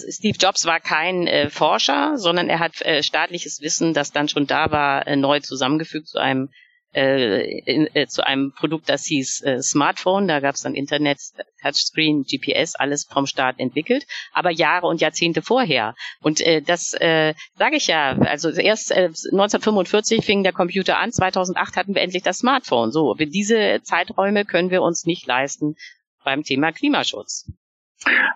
Steve 0.09 0.37
Jobs 0.39 0.65
war 0.67 0.81
kein 0.81 1.27
äh, 1.27 1.51
Forscher, 1.51 2.17
sondern 2.17 2.49
er 2.49 2.59
hat 2.59 2.81
äh, 2.83 3.03
staatliches 3.03 3.61
Wissen, 3.61 3.95
das 3.95 4.13
dann 4.13 4.29
schon 4.29 4.47
da 4.47 4.71
war, 4.71 5.07
äh, 5.07 5.17
neu 5.17 5.41
zusammengefügt 5.41 6.09
zu 6.09 6.19
einem 6.19 6.49
äh, 6.95 7.61
in, 7.61 7.89
äh, 7.95 8.07
zu 8.07 8.27
einem 8.27 8.53
Produkt, 8.53 8.89
das 8.89 9.05
hieß 9.07 9.43
äh, 9.43 9.63
Smartphone. 9.63 10.29
Da 10.29 10.41
gab 10.41 10.55
es 10.55 10.63
dann 10.63 10.75
Internet, 10.75 11.19
Touchscreen, 11.63 12.25
GPS, 12.25 12.75
alles 12.75 13.05
vom 13.05 13.27
Staat 13.27 13.59
entwickelt, 13.59 14.05
aber 14.33 14.51
Jahre 14.51 14.87
und 14.87 15.01
Jahrzehnte 15.01 15.43
vorher. 15.43 15.95
Und 16.21 16.41
äh, 16.41 16.61
das 16.61 16.93
äh, 16.95 17.35
sage 17.55 17.77
ich 17.77 17.87
ja. 17.87 18.19
Also 18.19 18.51
erst 18.51 18.91
äh, 18.91 19.05
1945 19.33 20.25
fing 20.25 20.43
der 20.43 20.53
Computer 20.53 20.99
an, 20.99 21.13
2008 21.13 21.77
hatten 21.77 21.95
wir 21.95 22.03
endlich 22.03 22.23
das 22.23 22.39
Smartphone. 22.39 22.93
So, 22.93 23.15
diese 23.15 23.81
Zeiträume 23.83 24.45
können 24.45 24.71
wir 24.71 24.83
uns 24.83 25.07
nicht 25.07 25.27
leisten 25.27 25.77
beim 26.25 26.43
Thema 26.43 26.73
Klimaschutz. 26.73 27.51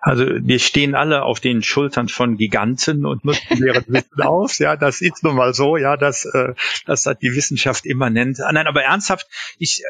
Also 0.00 0.24
wir 0.26 0.58
stehen 0.58 0.94
alle 0.94 1.22
auf 1.22 1.40
den 1.40 1.62
Schultern 1.62 2.08
von 2.08 2.36
Giganten 2.36 3.06
und 3.06 3.24
nutzen 3.24 3.60
deren 3.60 3.84
Wissen 3.88 4.22
aus. 4.22 4.58
Ja, 4.58 4.76
das 4.76 5.00
ist 5.00 5.22
nun 5.22 5.36
mal 5.36 5.54
so. 5.54 5.76
Ja, 5.76 5.96
das, 5.96 6.24
äh, 6.24 6.54
das 6.84 7.06
hat 7.06 7.22
die 7.22 7.34
Wissenschaft 7.34 7.86
immer 7.86 8.10
nennt. 8.10 8.40
Ah, 8.40 8.52
nein, 8.52 8.66
aber 8.66 8.82
ernsthaft, 8.82 9.26
ich, 9.58 9.82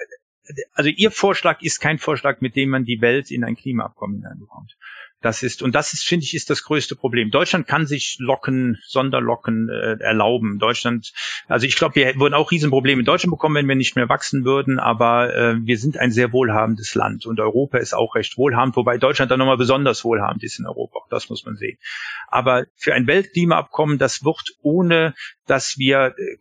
also 0.73 0.91
Ihr 0.91 1.11
Vorschlag 1.11 1.63
ist 1.63 1.81
kein 1.81 1.99
Vorschlag, 1.99 2.41
mit 2.41 2.57
dem 2.57 2.71
man 2.71 2.85
die 2.85 3.01
Welt 3.01 3.31
in 3.31 3.45
ein 3.45 3.57
Klimaabkommen 3.57 4.17
hineinbekommt. 4.17 4.77
Das 5.23 5.43
ist, 5.43 5.63
und 5.63 5.75
das 5.75 5.93
ist, 5.95 6.05
finde 6.05 6.25
ich, 6.25 6.35
ist 6.35 6.51
das 6.51 6.63
größte 6.63 6.95
Problem. 6.95 7.31
Deutschland 7.31 7.67
kann 7.67 7.87
sich 7.87 8.17
Locken, 8.21 8.79
Sonderlocken 8.85 9.69
äh, 9.69 9.97
erlauben. 9.99 10.59
Deutschland, 10.59 11.13
also 11.49 11.67
ich 11.67 11.75
glaube, 11.75 11.95
wir 11.97 12.15
würden 12.17 12.35
auch 12.35 12.51
Riesenprobleme 12.51 13.01
in 13.01 13.07
Deutschland 13.07 13.33
bekommen, 13.33 13.55
wenn 13.55 13.67
wir 13.67 13.77
nicht 13.77 13.97
mehr 13.97 14.11
wachsen 14.11 14.45
würden, 14.45 14.79
aber 14.79 15.35
äh, 15.35 15.57
wir 15.59 15.79
sind 15.79 15.97
ein 15.97 16.11
sehr 16.13 16.33
wohlhabendes 16.33 16.95
Land 16.95 17.25
und 17.25 17.41
Europa 17.41 17.79
ist 17.79 17.95
auch 17.95 18.15
recht 18.15 18.37
wohlhabend, 18.37 18.77
wobei 18.77 18.99
Deutschland 18.99 19.31
dann 19.31 19.39
nochmal 19.39 19.57
besonders 19.57 20.05
wohlhabend 20.05 20.45
ist 20.45 20.59
in 20.59 20.67
Europa, 20.67 20.99
auch 20.99 21.09
das 21.09 21.31
muss 21.31 21.45
man 21.47 21.57
sehen. 21.57 21.79
Aber 22.29 22.67
für 22.77 22.93
ein 22.93 23.07
Weltklimaabkommen, 23.07 23.99
das 23.99 24.23
wird 24.23 24.55
ohne, 24.61 25.15
dass 25.47 25.79
wir 25.79 26.15
äh, 26.19 26.37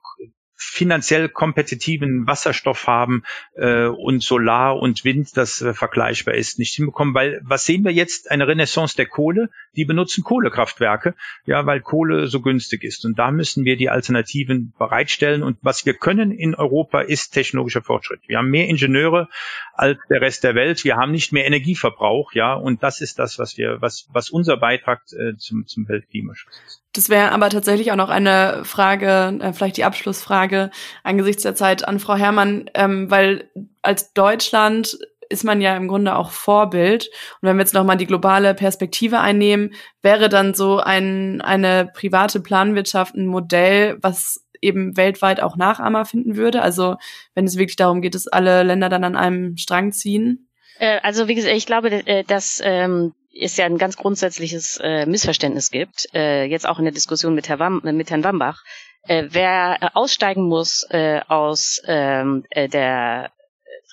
finanziell 0.55 1.29
kompetitiven 1.29 2.27
Wasserstoff 2.27 2.87
haben 2.87 3.23
äh, 3.55 3.85
und 3.85 4.23
Solar 4.23 4.77
und 4.77 5.03
Wind, 5.03 5.35
das 5.35 5.61
äh, 5.61 5.73
vergleichbar 5.73 6.35
ist, 6.35 6.59
nicht 6.59 6.73
hinbekommen. 6.73 7.13
Weil 7.13 7.41
was 7.43 7.65
sehen 7.65 7.83
wir 7.83 7.91
jetzt? 7.91 8.31
Eine 8.31 8.47
Renaissance 8.47 8.95
der 8.95 9.05
Kohle. 9.05 9.49
Die 9.75 9.85
benutzen 9.85 10.23
Kohlekraftwerke, 10.23 11.15
ja, 11.45 11.65
weil 11.65 11.81
Kohle 11.81 12.27
so 12.27 12.41
günstig 12.41 12.83
ist. 12.83 13.05
Und 13.05 13.19
da 13.19 13.31
müssen 13.31 13.65
wir 13.65 13.75
die 13.75 13.89
Alternativen 13.89 14.73
bereitstellen. 14.77 15.43
Und 15.43 15.57
was 15.61 15.85
wir 15.85 15.93
können 15.93 16.31
in 16.31 16.55
Europa 16.55 17.01
ist 17.01 17.31
technologischer 17.31 17.81
Fortschritt. 17.81 18.21
Wir 18.27 18.37
haben 18.37 18.49
mehr 18.49 18.67
Ingenieure 18.67 19.27
als 19.73 19.99
der 20.09 20.21
Rest 20.21 20.43
der 20.43 20.55
Welt. 20.55 20.83
Wir 20.83 20.95
haben 20.95 21.11
nicht 21.11 21.33
mehr 21.33 21.45
Energieverbrauch, 21.45 22.33
ja, 22.33 22.53
und 22.53 22.83
das 22.83 23.01
ist 23.01 23.19
das, 23.19 23.37
was 23.39 23.57
wir, 23.57 23.81
was, 23.81 24.07
was 24.11 24.29
unser 24.29 24.57
Beitrag 24.57 25.01
äh, 25.11 25.35
zum, 25.37 25.67
zum 25.67 25.87
Weltklimaschutz 25.87 26.61
ist. 26.65 26.84
Das 26.95 27.09
wäre 27.09 27.31
aber 27.31 27.49
tatsächlich 27.49 27.91
auch 27.91 27.97
noch 27.97 28.09
eine 28.09 28.63
Frage, 28.63 29.37
äh, 29.41 29.51
vielleicht 29.51 29.77
die 29.77 29.83
Abschlussfrage 29.83 30.71
angesichts 31.03 31.43
der 31.43 31.53
Zeit 31.53 31.85
an 31.87 31.99
Frau 31.99 32.15
Herrmann, 32.15 32.69
ähm, 32.73 33.11
weil 33.11 33.49
als 33.81 34.13
Deutschland 34.13 34.97
ist 35.29 35.43
man 35.43 35.59
ja 35.59 35.75
im 35.75 35.87
Grunde 35.87 36.15
auch 36.15 36.31
Vorbild. 36.31 37.09
Und 37.41 37.49
wenn 37.49 37.57
wir 37.57 37.63
jetzt 37.63 37.73
nochmal 37.73 37.97
die 37.97 38.05
globale 38.05 38.53
Perspektive 38.53 39.19
einnehmen, 39.19 39.73
wäre 40.01 40.29
dann 40.29 40.53
so 40.53 40.79
ein, 40.79 41.41
eine 41.41 41.91
private 41.93 42.39
Planwirtschaft 42.39 43.15
ein 43.15 43.25
Modell, 43.25 43.97
was 44.01 44.45
eben 44.61 44.95
weltweit 44.95 45.41
auch 45.41 45.57
Nachahmer 45.57 46.05
finden 46.05 46.37
würde? 46.37 46.61
Also 46.61 46.95
wenn 47.33 47.45
es 47.45 47.57
wirklich 47.57 47.75
darum 47.75 48.01
geht, 48.01 48.15
dass 48.15 48.27
alle 48.27 48.63
Länder 48.63 48.87
dann 48.87 49.03
an 49.03 49.17
einem 49.17 49.57
Strang 49.57 49.91
ziehen? 49.91 50.47
Äh, 50.79 50.99
also 51.01 51.27
wie 51.27 51.35
gesagt, 51.35 51.55
ich 51.55 51.65
glaube, 51.65 51.89
äh, 51.89 52.23
dass 52.23 52.61
ähm, 52.63 53.13
es 53.39 53.57
ja 53.57 53.65
ein 53.65 53.77
ganz 53.77 53.97
grundsätzliches 53.97 54.79
äh, 54.81 55.05
Missverständnis 55.05 55.71
gibt, 55.71 56.07
äh, 56.13 56.45
jetzt 56.45 56.67
auch 56.67 56.79
in 56.79 56.85
der 56.85 56.93
Diskussion 56.93 57.35
mit, 57.35 57.49
Herr 57.49 57.59
Wam, 57.59 57.81
mit 57.83 58.09
Herrn 58.09 58.23
Wambach. 58.23 58.63
Äh, 59.03 59.27
wer 59.31 59.77
äh, 59.81 59.87
aussteigen 59.93 60.47
muss 60.47 60.85
äh, 60.89 61.21
aus 61.27 61.81
ähm, 61.85 62.45
äh, 62.49 62.67
der 62.67 63.31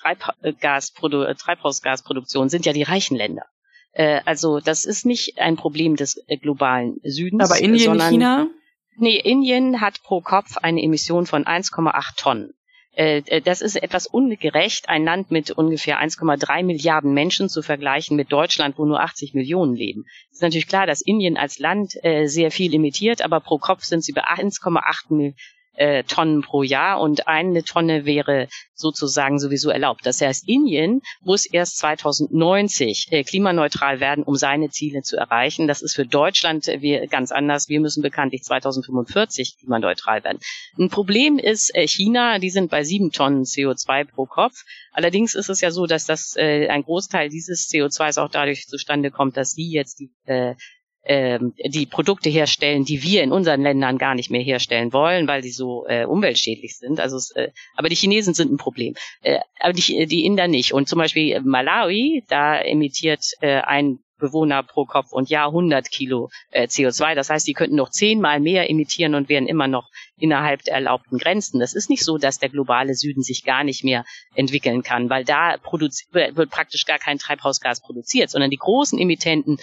Treibgasprodu 0.01 1.33
Treibhausgasproduktion, 1.35 2.49
sind 2.49 2.65
ja 2.65 2.73
die 2.73 2.83
reichen 2.83 3.15
Länder. 3.15 3.45
Äh, 3.91 4.21
also 4.25 4.59
das 4.59 4.85
ist 4.85 5.05
nicht 5.05 5.39
ein 5.39 5.55
Problem 5.55 5.95
des 5.95 6.23
äh, 6.27 6.37
globalen 6.37 6.99
Südens. 7.03 7.49
Aber 7.49 7.59
Indien, 7.59 7.85
sondern, 7.85 8.09
China? 8.09 8.47
Nee, 8.97 9.17
Indien 9.17 9.81
hat 9.81 10.01
pro 10.03 10.21
Kopf 10.21 10.57
eine 10.57 10.81
Emission 10.81 11.25
von 11.25 11.45
1,8 11.45 12.17
Tonnen. 12.17 12.53
Äh, 12.95 13.23
äh, 13.25 13.41
das 13.41 13.61
ist 13.61 13.75
etwas 13.75 14.05
ungerecht, 14.05 14.87
ein 14.87 15.03
Land 15.03 15.31
mit 15.31 15.49
ungefähr 15.51 15.99
1,3 15.99 16.63
Milliarden 16.63 17.13
Menschen 17.13 17.49
zu 17.49 17.63
vergleichen 17.63 18.15
mit 18.15 18.31
Deutschland, 18.31 18.77
wo 18.77 18.85
nur 18.85 18.99
80 18.99 19.33
Millionen 19.33 19.75
leben. 19.75 20.05
Es 20.29 20.37
ist 20.37 20.41
natürlich 20.43 20.67
klar, 20.67 20.85
dass 20.85 21.01
Indien 21.01 21.35
als 21.35 21.57
Land 21.57 21.97
äh, 22.03 22.27
sehr 22.27 22.51
viel 22.51 22.73
imitiert, 22.73 23.23
aber 23.23 23.39
pro 23.39 23.57
Kopf 23.57 23.83
sind 23.83 24.03
sie 24.03 24.13
bei 24.13 24.23
1,8 24.23 25.33
äh, 25.75 26.03
Tonnen 26.03 26.41
pro 26.41 26.63
Jahr 26.63 26.99
und 26.99 27.27
eine 27.27 27.63
Tonne 27.63 28.05
wäre 28.05 28.47
sozusagen 28.75 29.39
sowieso 29.39 29.69
erlaubt. 29.69 30.05
Das 30.05 30.21
heißt, 30.21 30.47
Indien 30.47 31.01
muss 31.21 31.45
erst 31.45 31.77
2090 31.77 33.07
äh, 33.11 33.23
klimaneutral 33.23 33.99
werden, 33.99 34.23
um 34.23 34.35
seine 34.35 34.69
Ziele 34.69 35.01
zu 35.01 35.17
erreichen. 35.17 35.67
Das 35.67 35.81
ist 35.81 35.95
für 35.95 36.05
Deutschland 36.05 36.67
äh, 36.67 36.81
wir, 36.81 37.07
ganz 37.07 37.31
anders. 37.31 37.69
Wir 37.69 37.79
müssen 37.79 38.01
bekanntlich 38.01 38.43
2045 38.43 39.57
klimaneutral 39.59 40.23
werden. 40.23 40.39
Ein 40.77 40.89
Problem 40.89 41.37
ist 41.39 41.73
äh, 41.75 41.87
China, 41.87 42.39
die 42.39 42.49
sind 42.49 42.69
bei 42.69 42.83
sieben 42.83 43.11
Tonnen 43.11 43.43
CO2 43.43 44.05
pro 44.05 44.25
Kopf. 44.25 44.63
Allerdings 44.91 45.35
ist 45.35 45.49
es 45.49 45.61
ja 45.61 45.71
so, 45.71 45.85
dass 45.85 46.05
das 46.05 46.35
äh, 46.35 46.67
ein 46.67 46.83
Großteil 46.83 47.29
dieses 47.29 47.69
CO2s 47.69 48.21
auch 48.21 48.29
dadurch 48.29 48.67
zustande 48.67 49.11
kommt, 49.11 49.37
dass 49.37 49.51
sie 49.51 49.71
jetzt 49.71 49.99
die 49.99 50.11
äh, 50.25 50.55
ähm, 51.05 51.53
die 51.65 51.85
Produkte 51.85 52.29
herstellen, 52.29 52.85
die 52.85 53.03
wir 53.03 53.23
in 53.23 53.31
unseren 53.31 53.61
Ländern 53.61 53.97
gar 53.97 54.15
nicht 54.15 54.31
mehr 54.31 54.41
herstellen 54.41 54.93
wollen, 54.93 55.27
weil 55.27 55.41
die 55.41 55.51
so 55.51 55.85
äh, 55.87 56.05
umweltschädlich 56.05 56.77
sind. 56.77 56.99
Also, 56.99 57.17
es, 57.17 57.31
äh, 57.31 57.51
aber 57.75 57.89
die 57.89 57.95
Chinesen 57.95 58.33
sind 58.33 58.51
ein 58.51 58.57
Problem, 58.57 58.95
äh, 59.21 59.39
aber 59.59 59.73
die, 59.73 60.05
die 60.07 60.25
Inder 60.25 60.47
nicht. 60.47 60.73
Und 60.73 60.87
zum 60.87 60.99
Beispiel 60.99 61.39
Malawi, 61.41 62.23
da 62.29 62.57
emittiert 62.59 63.23
äh, 63.41 63.61
ein 63.61 63.99
Bewohner 64.23 64.63
pro 64.63 64.85
Kopf 64.85 65.11
und 65.11 65.29
Jahr 65.29 65.47
100 65.47 65.91
Kilo 65.91 66.29
äh, 66.51 66.67
CO2. 66.67 67.13
Das 67.13 67.29
heißt, 67.29 67.45
die 67.45 67.53
könnten 67.53 67.75
noch 67.75 67.89
zehnmal 67.89 68.39
mehr 68.39 68.69
emittieren 68.69 69.15
und 69.15 69.27
wären 69.27 69.47
immer 69.47 69.67
noch 69.67 69.89
innerhalb 70.17 70.63
der 70.63 70.75
erlaubten 70.75 71.17
Grenzen. 71.17 71.59
Das 71.59 71.73
ist 71.73 71.89
nicht 71.89 72.05
so, 72.05 72.17
dass 72.17 72.39
der 72.39 72.47
globale 72.47 72.95
Süden 72.95 73.21
sich 73.21 73.43
gar 73.43 73.65
nicht 73.65 73.83
mehr 73.83 74.05
entwickeln 74.33 74.81
kann, 74.81 75.09
weil 75.09 75.25
da 75.25 75.57
wird 76.13 76.49
praktisch 76.49 76.85
gar 76.85 76.99
kein 76.99 77.17
Treibhausgas 77.17 77.81
produziert, 77.81 78.29
sondern 78.29 78.49
die 78.49 78.57
großen 78.57 78.97
Emittenten 78.97 79.57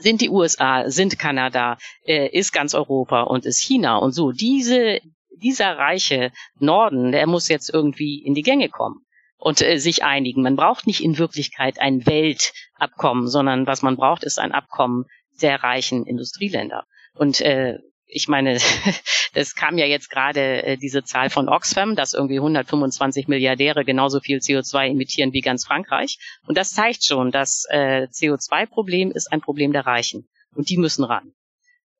sind 0.00 0.20
die 0.20 0.30
USA, 0.30 0.90
sind 0.90 1.18
Kanada, 1.18 1.78
äh, 2.04 2.28
ist 2.28 2.52
ganz 2.52 2.74
Europa 2.74 3.22
und 3.22 3.46
ist 3.46 3.60
China 3.60 3.96
und 3.96 4.12
so. 4.12 4.32
Diese, 4.32 5.00
dieser 5.36 5.78
reiche 5.78 6.32
Norden, 6.58 7.12
der 7.12 7.26
muss 7.26 7.48
jetzt 7.48 7.72
irgendwie 7.72 8.22
in 8.22 8.34
die 8.34 8.42
Gänge 8.42 8.68
kommen 8.68 9.04
und 9.38 9.62
äh, 9.62 9.78
sich 9.78 10.04
einigen. 10.04 10.42
Man 10.42 10.56
braucht 10.56 10.86
nicht 10.86 11.02
in 11.02 11.18
Wirklichkeit 11.18 11.80
ein 11.80 12.06
Weltabkommen, 12.06 13.28
sondern 13.28 13.66
was 13.66 13.82
man 13.82 13.96
braucht, 13.96 14.24
ist 14.24 14.38
ein 14.38 14.52
Abkommen 14.52 15.06
der 15.40 15.62
reichen 15.62 16.06
Industrieländer. 16.06 16.84
Und 17.14 17.40
äh, 17.40 17.78
ich 18.10 18.28
meine, 18.28 18.58
es 19.34 19.54
kam 19.54 19.78
ja 19.78 19.86
jetzt 19.86 20.10
gerade 20.10 20.62
äh, 20.62 20.76
diese 20.76 21.02
Zahl 21.04 21.30
von 21.30 21.48
Oxfam, 21.48 21.96
dass 21.96 22.14
irgendwie 22.14 22.38
125 22.38 23.28
Milliardäre 23.28 23.84
genauso 23.84 24.20
viel 24.20 24.38
CO2 24.38 24.90
emittieren 24.90 25.32
wie 25.32 25.40
ganz 25.40 25.64
Frankreich. 25.64 26.18
Und 26.46 26.58
das 26.58 26.70
zeigt 26.70 27.04
schon, 27.04 27.30
das 27.30 27.66
äh, 27.70 28.06
CO2-Problem 28.10 29.12
ist 29.12 29.32
ein 29.32 29.40
Problem 29.40 29.72
der 29.72 29.86
Reichen. 29.86 30.28
Und 30.54 30.68
die 30.68 30.76
müssen 30.76 31.04
ran. 31.04 31.32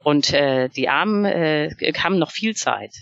Und 0.03 0.33
äh, 0.33 0.69
die 0.69 0.89
Armen 0.89 1.25
äh, 1.25 1.71
haben 1.99 2.19
noch 2.19 2.31
viel 2.31 2.55
Zeit. 2.55 2.93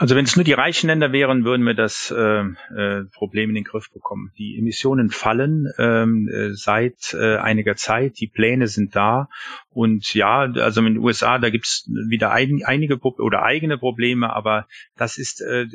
Also 0.00 0.14
wenn 0.14 0.24
es 0.24 0.36
nur 0.36 0.44
die 0.44 0.52
reichen 0.52 0.86
Länder 0.86 1.10
wären, 1.10 1.44
würden 1.44 1.66
wir 1.66 1.74
das 1.74 2.14
äh, 2.16 2.42
äh, 2.44 3.04
Problem 3.12 3.48
in 3.48 3.56
den 3.56 3.64
Griff 3.64 3.90
bekommen. 3.92 4.30
Die 4.38 4.56
Emissionen 4.56 5.10
fallen 5.10 5.66
ähm, 5.76 6.28
äh, 6.28 6.54
seit 6.54 7.14
äh, 7.14 7.38
einiger 7.38 7.74
Zeit, 7.74 8.20
die 8.20 8.28
Pläne 8.28 8.68
sind 8.68 8.94
da 8.94 9.28
und 9.70 10.14
ja, 10.14 10.42
also 10.42 10.80
in 10.82 10.94
den 10.94 10.98
USA, 10.98 11.38
da 11.38 11.50
gibt's 11.50 11.90
wieder 12.08 12.30
ein, 12.30 12.62
einige 12.64 12.96
oder 13.00 13.42
eigene 13.42 13.76
Probleme, 13.76 14.32
aber 14.32 14.68
das 14.96 15.18
ist 15.18 15.40
äh, 15.40 15.66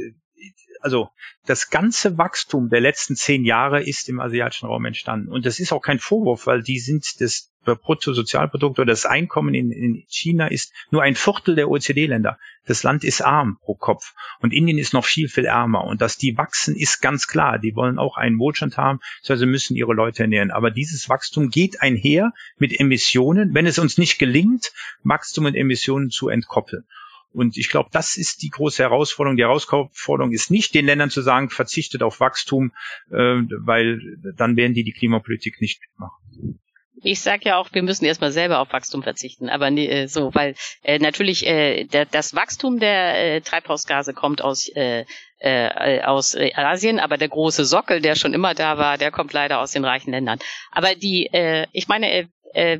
also 0.80 1.09
das 1.45 1.69
ganze 1.69 2.17
Wachstum 2.17 2.69
der 2.69 2.80
letzten 2.80 3.17
zehn 3.17 3.43
Jahre 3.43 3.84
ist 3.84 4.07
im 4.07 4.21
asiatischen 4.21 4.67
Raum 4.67 4.86
entstanden. 4.86 5.30
Und 5.30 5.45
das 5.45 5.59
ist 5.59 5.74
auch 5.74 5.82
kein 5.82 5.99
Vorwurf, 5.99 6.47
weil 6.47 6.61
die 6.61 6.80
sind 6.80 7.19
das 7.19 7.52
Bruttosozialprodukt 7.64 8.80
oder 8.80 8.91
das 8.91 9.05
Einkommen 9.05 9.53
in, 9.53 9.72
in 9.72 10.03
China 10.07 10.47
ist 10.47 10.74
nur 10.91 11.01
ein 11.01 11.16
Viertel 11.16 11.55
der 11.55 11.70
OECD-Länder. 11.70 12.38
Das 12.66 12.84
Land 12.84 13.03
ist 13.03 13.22
arm 13.22 13.57
pro 13.61 13.76
Kopf. 13.76 14.14
Und 14.39 14.53
Indien 14.53 14.78
ist 14.78 14.93
noch 14.93 15.05
viel, 15.05 15.28
viel 15.28 15.45
ärmer. 15.45 15.84
Und 15.84 16.01
dass 16.01 16.18
die 16.18 16.38
wachsen, 16.38 16.76
ist 16.76 17.01
ganz 17.01 17.28
klar. 17.28 17.59
Die 17.59 17.76
wollen 17.76 17.99
auch 17.99 18.18
einen 18.18 18.39
Wohlstand 18.39 18.78
haben, 18.78 18.99
also 19.28 19.45
müssen 19.45 19.76
ihre 19.76 19.93
Leute 19.93 20.24
ernähren. 20.24 20.51
Aber 20.51 20.72
dieses 20.72 21.09
Wachstum 21.09 21.49
geht 21.49 21.82
einher 21.82 22.34
mit 22.57 22.80
Emissionen, 22.80 23.53
wenn 23.53 23.66
es 23.66 23.80
uns 23.80 23.97
nicht 23.97 24.20
gelingt, 24.20 24.72
Wachstum 25.03 25.45
und 25.45 25.55
Emissionen 25.55 26.09
zu 26.09 26.30
entkoppeln. 26.30 26.86
Und 27.34 27.57
ich 27.57 27.70
glaube, 27.70 27.89
das 27.91 28.16
ist 28.16 28.43
die 28.43 28.49
große 28.49 28.84
Herausforderung. 28.84 29.38
Die 29.38 29.43
Herausforderung 29.43 30.32
ist 30.32 30.51
nicht, 30.51 30.76
den 30.76 30.86
Ländern 30.86 31.09
zu 31.09 31.22
sagen, 31.22 31.49
verzichtet 31.49 32.03
auf 32.03 32.20
Wachstum, 32.20 32.72
äh, 33.09 33.16
weil 33.16 33.99
dann 34.36 34.55
werden 34.55 34.76
die 34.76 34.84
die 34.84 34.91
Klimapolitik 34.91 35.59
nicht 35.59 35.82
mitmachen. 35.82 36.59
Ich 37.03 37.21
sage 37.21 37.41
ja 37.45 37.57
auch, 37.57 37.69
wir 37.73 37.83
müssen 37.83 38.05
erstmal 38.05 38.31
selber 38.31 38.59
auf 38.59 38.71
Wachstum 38.73 39.03
verzichten, 39.03 39.49
aber 39.49 39.69
nee, 39.69 39.87
äh, 39.87 40.07
so, 40.07 40.33
weil 40.33 40.55
äh, 40.83 40.99
natürlich 40.99 41.45
äh, 41.45 41.83
der, 41.85 42.05
das 42.05 42.33
Wachstum 42.33 42.79
der 42.79 43.35
äh, 43.35 43.41
Treibhausgase 43.41 44.13
kommt 44.13 44.41
aus 44.41 44.69
äh, 44.69 45.05
äh, 45.39 46.01
aus 46.01 46.37
Asien, 46.37 46.99
aber 46.99 47.17
der 47.17 47.27
große 47.27 47.65
Sockel, 47.65 47.99
der 47.99 48.15
schon 48.15 48.33
immer 48.33 48.53
da 48.53 48.77
war, 48.77 48.97
der 48.97 49.11
kommt 49.11 49.33
leider 49.33 49.59
aus 49.59 49.71
den 49.71 49.83
reichen 49.83 50.11
Ländern. 50.11 50.39
Aber 50.71 50.95
die, 50.95 51.27
äh, 51.33 51.67
ich 51.73 51.89
meine, 51.89 52.09
äh, 52.11 52.27
äh 52.53 52.79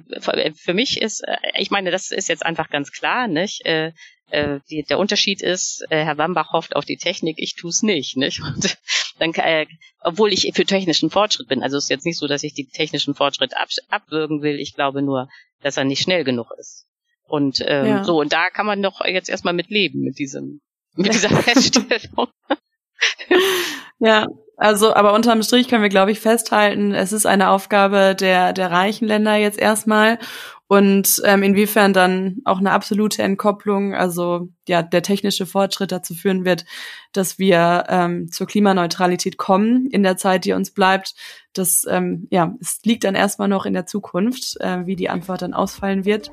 für 0.56 0.74
mich 0.74 1.02
ist, 1.02 1.28
äh, 1.28 1.36
ich 1.58 1.72
meine, 1.72 1.92
das 1.92 2.12
ist 2.12 2.30
jetzt 2.30 2.46
einfach 2.46 2.70
ganz 2.70 2.92
klar, 2.92 3.28
nicht? 3.28 3.66
Äh, 3.66 3.92
äh, 4.30 4.60
die, 4.70 4.84
der 4.84 4.98
Unterschied 4.98 5.42
ist, 5.42 5.86
äh, 5.90 6.06
Herr 6.06 6.18
Wambach 6.18 6.54
hofft 6.54 6.76
auf 6.76 6.86
die 6.86 6.98
Technik, 6.98 7.36
ich 7.38 7.56
tue 7.56 7.70
es 7.70 7.84
nicht, 7.84 8.18
nicht? 8.18 8.42
Und 8.42 8.78
dann, 9.20 9.34
äh, 9.34 9.66
obwohl 10.02 10.34
ich 10.34 10.52
für 10.54 10.66
technischen 10.66 11.10
Fortschritt 11.10 11.48
bin. 11.48 11.64
Also 11.64 11.78
es 11.78 11.86
ist 11.86 11.90
jetzt 11.90 12.06
nicht 12.06 12.18
so, 12.18 12.28
dass 12.28 12.44
ich 12.44 12.54
die 12.54 12.68
technischen 12.68 13.16
Fortschritt 13.16 13.56
ab, 13.56 13.70
abwürgen 13.90 14.42
will. 14.42 14.60
Ich 14.60 14.74
glaube 14.74 15.02
nur, 15.02 15.30
dass 15.62 15.78
er 15.78 15.84
nicht 15.84 16.02
schnell 16.02 16.24
genug 16.24 16.48
ist. 16.58 16.88
Und 17.24 17.64
ähm, 17.66 17.86
ja. 17.88 18.04
so, 18.04 18.20
und 18.20 18.34
da 18.34 18.50
kann 18.50 18.66
man 18.66 18.82
doch 18.82 19.04
jetzt 19.06 19.30
erstmal 19.30 19.54
mit 19.54 19.70
leben, 19.70 20.02
mit 20.02 20.20
diesem, 20.20 20.62
mit 20.96 21.14
dieser 21.14 21.30
Feststellung. 21.42 22.28
ja, 24.00 24.28
also, 24.58 24.94
aber 24.94 25.14
unterm 25.14 25.42
Strich 25.42 25.68
können 25.68 25.82
wir, 25.82 25.90
glaube 25.90 26.12
ich, 26.12 26.20
festhalten, 26.20 26.94
es 26.94 27.12
ist 27.12 27.26
eine 27.26 27.50
Aufgabe 27.50 28.16
der, 28.16 28.54
der 28.54 28.72
reichen 28.72 29.08
Länder 29.08 29.36
jetzt 29.36 29.58
erstmal 29.58 30.20
und 30.68 31.22
ähm, 31.26 31.44
inwiefern 31.44 31.94
dann 31.94 32.38
auch 32.46 32.60
eine 32.60 32.72
absolute 32.72 33.22
Entkopplung, 33.22 33.94
also 33.94 34.50
ja, 34.68 34.82
der 34.82 35.02
technische 35.02 35.46
Fortschritt 35.46 35.92
dazu 35.92 36.14
führen 36.14 36.46
wird, 36.46 36.66
dass 37.12 37.38
wir 37.38 37.84
ähm, 37.90 38.32
zur 38.32 38.48
Klimaneutralität 38.48 39.38
kommen 39.38 39.88
in 39.88 40.04
der 40.04 40.16
Zeit, 40.18 40.46
die 40.46 40.54
uns 40.54 40.72
bleibt. 40.72 41.16
Das 41.52 41.86
ähm, 41.88 42.28
ja, 42.32 42.56
es 42.62 42.80
liegt 42.84 43.04
dann 43.04 43.14
erstmal 43.14 43.50
noch 43.50 43.66
in 43.66 43.74
der 43.74 43.86
Zukunft, 43.86 44.60
äh, 44.62 44.86
wie 44.86 44.96
die 44.96 45.10
Antwort 45.10 45.42
dann 45.42 45.54
ausfallen 45.54 46.06
wird. 46.06 46.32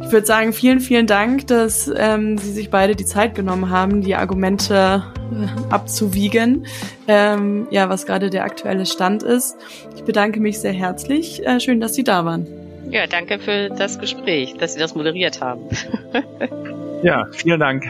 Ich 0.00 0.12
würde 0.12 0.26
sagen, 0.26 0.52
vielen, 0.52 0.80
vielen 0.80 1.06
Dank, 1.06 1.48
dass 1.48 1.90
ähm, 1.94 2.38
Sie 2.38 2.52
sich 2.52 2.70
beide 2.70 2.94
die 2.94 3.04
Zeit 3.04 3.34
genommen 3.34 3.68
haben, 3.68 4.00
die 4.00 4.14
Argumente 4.14 5.02
äh, 5.32 5.72
abzuwiegen, 5.72 6.66
ähm, 7.08 7.66
ja, 7.70 7.88
was 7.88 8.06
gerade 8.06 8.30
der 8.30 8.44
aktuelle 8.44 8.86
Stand 8.86 9.22
ist. 9.22 9.56
Ich 9.96 10.04
bedanke 10.04 10.40
mich 10.40 10.60
sehr 10.60 10.72
herzlich. 10.72 11.44
Äh, 11.44 11.58
schön, 11.60 11.80
dass 11.80 11.94
Sie 11.94 12.04
da 12.04 12.24
waren. 12.24 12.63
Ja, 12.90 13.06
danke 13.06 13.38
für 13.38 13.70
das 13.70 13.98
Gespräch, 13.98 14.54
dass 14.58 14.74
Sie 14.74 14.80
das 14.80 14.94
moderiert 14.94 15.40
haben. 15.40 15.68
ja, 17.02 17.26
vielen 17.32 17.60
Dank. 17.60 17.84